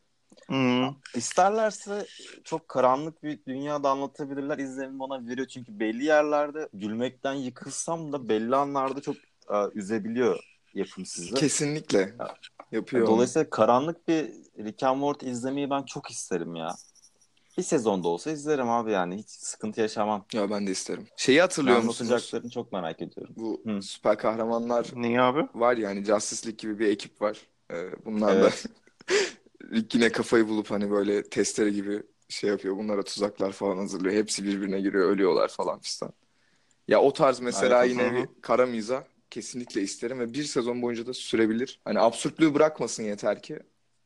Hı. 0.50 0.88
İsterlerse 1.14 2.06
çok 2.44 2.68
karanlık 2.68 3.22
bir 3.22 3.38
dünyada 3.46 3.90
anlatabilirler. 3.90 4.58
İzlenim 4.58 5.00
bana 5.00 5.26
veriyor 5.26 5.46
çünkü 5.46 5.80
belli 5.80 6.04
yerlerde 6.04 6.68
gülmekten 6.74 7.34
yıkılsam 7.34 8.12
da 8.12 8.28
belli 8.28 8.56
anlarda 8.56 9.00
çok 9.00 9.16
e, 9.50 9.56
üzebiliyor 9.74 10.38
yapım 10.74 11.06
sizi. 11.06 11.34
Kesinlikle. 11.34 12.14
Yapıyor. 12.72 13.02
onu. 13.02 13.14
Dolayısıyla 13.14 13.50
karanlık 13.50 14.08
bir 14.08 14.30
Rick 14.58 14.82
and 14.82 14.98
Morty 14.98 15.30
izlemeyi 15.30 15.70
ben 15.70 15.82
çok 15.82 16.10
isterim 16.10 16.54
ya. 16.54 16.76
Bir 17.58 17.62
sezonda 17.62 18.08
olsa 18.08 18.30
izlerim 18.30 18.68
abi 18.70 18.92
yani. 18.92 19.16
Hiç 19.16 19.30
sıkıntı 19.30 19.80
yaşamam. 19.80 20.26
Ya 20.32 20.50
ben 20.50 20.66
de 20.66 20.70
isterim. 20.70 21.06
Şeyi 21.16 21.40
hatırlıyor 21.40 21.82
musunuz? 21.82 22.10
anlatacaklarını 22.10 22.50
çok 22.50 22.72
merak 22.72 23.02
ediyorum. 23.02 23.34
Bu 23.36 23.62
Hı. 23.66 23.82
süper 23.82 24.18
kahramanlar 24.18 24.90
Niye 24.94 25.20
abi? 25.20 25.48
var 25.54 25.76
yani 25.76 26.04
Justice 26.04 26.46
League 26.48 26.56
gibi 26.58 26.78
bir 26.78 26.88
ekip 26.88 27.22
var. 27.22 27.40
Ee, 27.72 28.04
bunlar 28.04 28.28
da 28.30 28.34
Evet. 28.34 28.66
Rick 29.72 29.94
yine 29.94 30.12
kafayı 30.12 30.48
bulup 30.48 30.70
hani 30.70 30.90
böyle 30.90 31.22
testere 31.22 31.70
gibi 31.70 32.02
şey 32.28 32.50
yapıyor. 32.50 32.76
Bunlara 32.76 33.02
tuzaklar 33.02 33.52
falan 33.52 33.76
hazırlıyor. 33.76 34.14
Hepsi 34.14 34.44
birbirine 34.44 34.80
giriyor, 34.80 35.08
ölüyorlar 35.10 35.48
falan 35.48 35.80
fistan. 35.80 36.12
Ya 36.88 37.00
o 37.00 37.12
tarz 37.12 37.40
mesela 37.40 37.84
Evet, 37.84 37.92
yine 37.92 38.14
bir 38.14 38.28
kara 38.42 38.66
mizah 38.66 39.04
kesinlikle 39.30 39.82
isterim 39.82 40.20
ve 40.20 40.34
bir 40.34 40.44
sezon 40.44 40.82
boyunca 40.82 41.06
da 41.06 41.14
sürebilir. 41.14 41.80
Hani 41.84 42.00
absürtlüğü 42.00 42.54
bırakmasın 42.54 43.02
yeter 43.02 43.42
ki. 43.42 43.58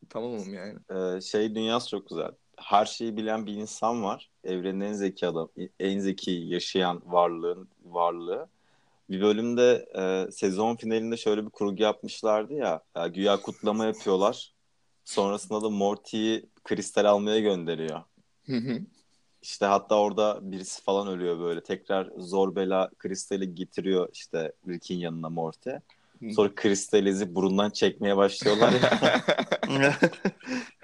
Tamamım 0.09 0.55
yani. 0.55 0.79
Ee, 0.91 1.21
şey 1.21 1.55
dünyası 1.55 1.89
çok 1.91 2.09
güzel. 2.09 2.31
Her 2.57 2.85
şeyi 2.85 3.17
bilen 3.17 3.47
bir 3.47 3.55
insan 3.55 4.03
var. 4.03 4.31
Evrenin 4.45 4.81
en 4.81 4.93
zeki 4.93 5.27
adam, 5.27 5.49
en 5.81 5.99
zeki 5.99 6.31
yaşayan 6.31 7.03
varlığın 7.07 7.69
varlığı. 7.85 8.49
Bir 9.11 9.21
bölümde 9.21 9.87
e, 9.99 10.33
sezon 10.33 10.77
finalinde 10.77 11.17
şöyle 11.17 11.45
bir 11.45 11.51
kurgu 11.51 11.83
yapmışlardı 11.83 12.55
ya. 12.55 12.81
ya 12.97 13.07
güya 13.07 13.41
kutlama 13.41 13.85
yapıyorlar. 13.85 14.53
Sonrasında 15.05 15.63
da 15.63 15.71
Morty'yi 15.71 16.47
kristal 16.65 17.05
almaya 17.05 17.41
gönderiyor. 17.41 18.03
Hı 18.47 18.57
hı. 18.57 18.81
İşte 19.43 19.67
hatta 19.67 19.99
orada 19.99 20.39
birisi 20.43 20.83
falan 20.83 21.09
ölüyor 21.09 21.39
böyle. 21.39 21.63
Tekrar 21.63 22.11
zor 22.17 22.55
bela 22.57 22.91
kristali 22.99 23.55
getiriyor 23.55 24.09
işte 24.13 24.53
Rick'in 24.69 24.99
yanına 24.99 25.29
Morty. 25.29 25.71
Sonra 26.33 26.55
kristali 26.55 27.09
ezip 27.09 27.35
burundan 27.35 27.71
çekmeye 27.71 28.17
başlıyorlar 28.17 28.73
ya. 28.73 29.21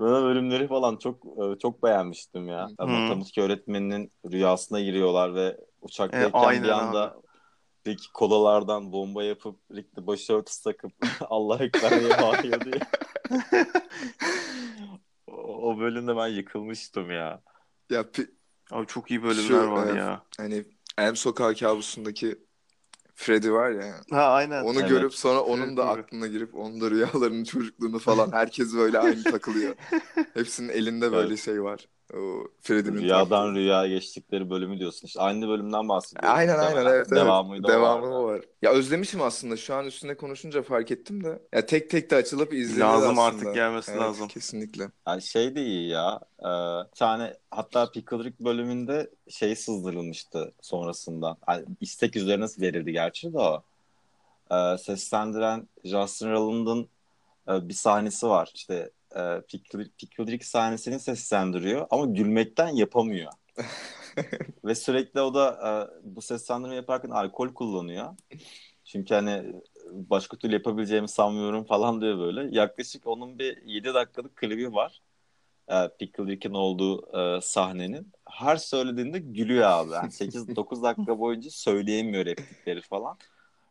Ben 0.00 0.04
o 0.04 0.22
bölümleri 0.22 0.68
falan 0.68 0.96
çok 0.96 1.24
e, 1.26 1.58
çok 1.58 1.82
beğenmiştim 1.82 2.48
ya. 2.48 2.68
Hı. 2.80 2.86
Matematik 2.86 3.38
öğretmeninin 3.38 4.12
rüyasına 4.30 4.80
giriyorlar 4.80 5.34
ve 5.34 5.56
uçaktayken 5.82 6.52
E, 6.54 6.62
bir 6.62 6.68
anda 6.68 7.16
Rick 7.86 8.14
kolalardan 8.14 8.92
bomba 8.92 9.24
yapıp 9.24 9.56
Rick 9.74 9.96
de 9.96 10.06
başörtüsü 10.06 10.62
takıp 10.62 10.92
Allah 11.20 11.64
ekber 11.64 11.90
diye 12.00 12.20
bağırıyor 12.20 12.60
diye. 12.60 12.80
o, 15.26 15.32
o 15.70 15.78
bölümde 15.78 16.16
ben 16.16 16.28
yıkılmıştım 16.28 17.10
ya. 17.10 17.42
Ya 17.90 18.00
pi- 18.00 18.30
Abi 18.70 18.86
çok 18.86 19.10
iyi 19.10 19.22
bölümler 19.22 19.42
Şu, 19.64 19.70
var 19.70 19.94
e, 19.94 19.98
ya. 19.98 20.22
hani 20.38 20.64
Elm 20.98 21.16
Sokağı 21.16 21.54
kabusundaki 21.54 22.38
Freddy 23.18 23.50
var 23.52 23.70
ya. 23.70 24.00
Ha 24.10 24.22
aynen. 24.34 24.64
Onu 24.64 24.80
Evet. 24.80 24.86
görüp 24.86 25.14
sonra 25.14 25.40
onun 25.42 25.76
da 25.76 25.88
aklına 25.88 26.26
girip 26.26 26.54
onun 26.54 26.80
da 26.80 26.90
rüyalarını, 26.90 27.44
çocukluğunu 27.44 27.98
falan 27.98 28.32
herkes 28.32 28.74
böyle 28.74 28.98
aynı 28.98 29.24
takılıyor. 29.26 29.76
Hepsinin 30.34 30.68
elinde 30.68 31.12
böyle 31.12 31.36
Evet. 31.36 31.38
şey 31.38 31.62
var. 31.62 31.88
Freddy'nin 32.60 32.96
Rüyadan 33.02 33.28
taktığı. 33.46 33.54
rüya 33.60 33.86
geçtikleri 33.86 34.50
bölümü 34.50 34.78
diyorsun. 34.78 35.06
İşte 35.06 35.20
aynı 35.20 35.48
bölümden 35.48 35.88
bahsediyorum. 35.88 36.36
Aynen 36.38 36.58
aynen 36.58 36.86
evet 36.86 37.06
evet. 37.10 37.10
Devamı 37.10 37.62
da 37.62 37.68
Devamı 37.68 38.02
vardı. 38.06 38.14
o 38.16 38.24
var. 38.24 38.40
Ya 38.62 38.70
özlemişim 38.72 39.22
aslında. 39.22 39.56
Şu 39.56 39.74
an 39.74 39.86
üstüne 39.86 40.14
konuşunca 40.16 40.62
fark 40.62 40.90
ettim 40.90 41.24
de. 41.24 41.42
Ya 41.52 41.66
tek 41.66 41.90
tek 41.90 42.10
de 42.10 42.16
açılıp 42.16 42.52
izlenir 42.54 42.80
Lazım 42.80 43.18
aslında. 43.18 43.22
artık 43.22 43.54
gelmesi 43.54 43.90
Evet, 43.90 44.00
lazım. 44.00 44.28
Kesinlikle. 44.28 44.90
Yani 45.06 45.22
şey 45.22 45.54
de 45.54 45.62
iyi 45.64 45.88
ya. 45.88 46.20
Ee, 46.40 46.44
bir 46.92 46.96
tane 46.98 47.36
hatta 47.50 47.90
Pickle 47.90 48.18
Rick 48.24 48.40
bölümünde 48.40 49.10
şey 49.28 49.56
sızdırılmıştı 49.56 50.52
sonrasından. 50.62 51.36
Yani 51.48 51.64
istek 51.80 52.16
üzerine 52.16 52.46
verildi 52.60 52.92
gerçi 52.92 53.32
de 53.32 53.38
o. 53.38 53.62
Ee, 54.52 54.78
seslendiren 54.78 55.68
Justin 55.84 56.30
Roiland'ın 56.30 56.88
e, 57.48 57.68
bir 57.68 57.74
sahnesi 57.74 58.28
var. 58.28 58.50
İşte 58.54 58.90
e, 59.18 59.42
Rick 60.26 60.44
sahnesini 60.44 61.00
seslendiriyor 61.00 61.86
ama 61.90 62.06
gülmekten 62.06 62.68
yapamıyor. 62.68 63.32
Ve 64.64 64.74
sürekli 64.74 65.20
o 65.20 65.34
da 65.34 65.50
e, 65.50 65.70
bu 66.16 66.22
seslendirme 66.22 66.74
yaparken 66.74 67.10
alkol 67.10 67.48
kullanıyor. 67.54 68.14
Çünkü 68.84 69.14
hani 69.14 69.52
başka 69.92 70.36
türlü 70.36 70.54
yapabileceğimi 70.54 71.08
sanmıyorum 71.08 71.64
falan 71.64 72.00
diyor 72.00 72.18
böyle. 72.18 72.56
Yaklaşık 72.56 73.06
onun 73.06 73.38
bir 73.38 73.62
7 73.64 73.94
dakikalık 73.94 74.36
klibi 74.36 74.72
var. 74.72 75.02
E, 75.68 75.74
Rick'in 76.28 76.54
olduğu 76.54 77.18
e, 77.18 77.40
sahnenin. 77.40 78.12
Her 78.30 78.56
söylediğinde 78.56 79.18
gülüyor 79.18 79.68
abi. 79.68 79.92
Yani 79.92 80.10
8-9 80.10 80.82
dakika 80.82 81.18
boyunca 81.18 81.50
söyleyemiyor 81.50 82.24
replikleri 82.24 82.80
falan. 82.80 83.18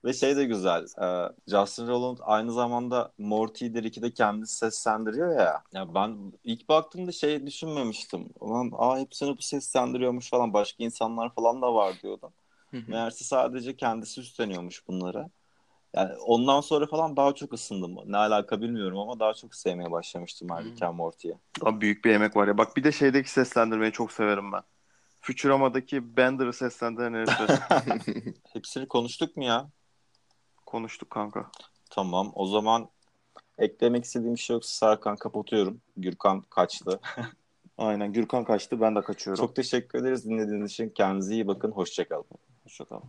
Ve 0.06 0.14
şey 0.14 0.36
de 0.38 0.46
güzel. 0.46 0.86
e, 1.02 1.30
Justin 1.48 1.88
Roiland 1.88 2.18
aynı 2.22 2.52
zamanda 2.54 3.12
Morty'yi 3.18 3.74
de 3.74 3.84
Rick'i 3.84 4.02
de 4.02 4.14
kendisi 4.14 4.58
seslendiriyor 4.58 5.40
ya. 5.40 5.64
Ya 5.74 5.96
ben 5.96 6.34
ilk 6.44 6.70
baktığımda 6.70 7.12
şey 7.12 7.48
düşünmemiştim. 7.48 8.30
Ulan 8.40 8.72
aa 8.78 9.00
hepsini 9.00 9.38
bu 9.38 9.42
seslendiriyormuş 9.42 10.30
falan. 10.30 10.54
Başka 10.54 10.84
insanlar 10.84 11.34
falan 11.36 11.62
da 11.62 11.74
var 11.74 11.96
diyordum. 12.04 12.30
Meğerse 12.88 13.26
sadece 13.26 13.78
kendisi 13.78 14.22
üstleniyormuş 14.22 14.88
bunları. 14.88 15.30
Yani 15.94 16.16
ondan 16.16 16.62
sonra 16.62 16.88
falan 16.88 17.18
daha 17.18 17.36
çok 17.36 17.54
ısındım. 17.54 17.98
Ne 18.06 18.18
alaka 18.18 18.62
bilmiyorum 18.62 18.98
ama 19.00 19.20
daha 19.20 19.34
çok 19.34 19.56
sevmeye 19.56 19.92
başlamıştım 19.92 20.50
Rick 20.50 20.84
and 20.84 20.96
Morty'yi. 20.96 21.36
Abi 21.62 21.82
büyük 21.82 22.06
bir 22.06 22.12
emek 22.12 22.36
var 22.36 22.48
ya. 22.48 22.58
Bak 22.58 22.78
bir 22.78 22.84
de 22.84 22.92
şeydeki 22.92 23.32
seslendirmeyi 23.32 23.92
çok 23.92 24.12
severim 24.12 24.52
ben. 24.52 24.62
Futurama'daki 25.22 26.18
Bender'ı 26.18 26.54
seslendiren 26.54 27.14
herifi 27.14 28.34
Hepsini 28.54 28.88
konuştuk 28.88 29.38
mu 29.38 29.44
ya? 29.44 29.70
Konuştuk 30.68 31.10
kanka. 31.10 31.46
Tamam. 31.90 32.32
O 32.36 32.48
zaman 32.48 32.90
eklemek 33.58 34.06
istediğim 34.06 34.36
bir 34.36 34.40
şey 34.40 34.54
yoksa 34.54 34.88
Serkan 34.88 35.16
kapatıyorum. 35.16 35.82
Gürkan 35.98 36.42
kaçtı. 36.42 37.00
Aynen 37.78 38.14
Gürkan 38.14 38.44
kaçtı 38.44 38.82
ben 38.82 38.96
de 38.96 39.02
kaçıyorum. 39.02 39.46
Çok 39.46 39.56
teşekkür 39.56 40.00
ederiz 40.00 40.26
dinlediğiniz 40.26 40.72
için. 40.72 40.90
Kendinize 40.90 41.34
iyi 41.34 41.48
bakın. 41.48 41.72
Hoşçakalın. 41.72 42.26
Hoşçakalın. 42.64 43.04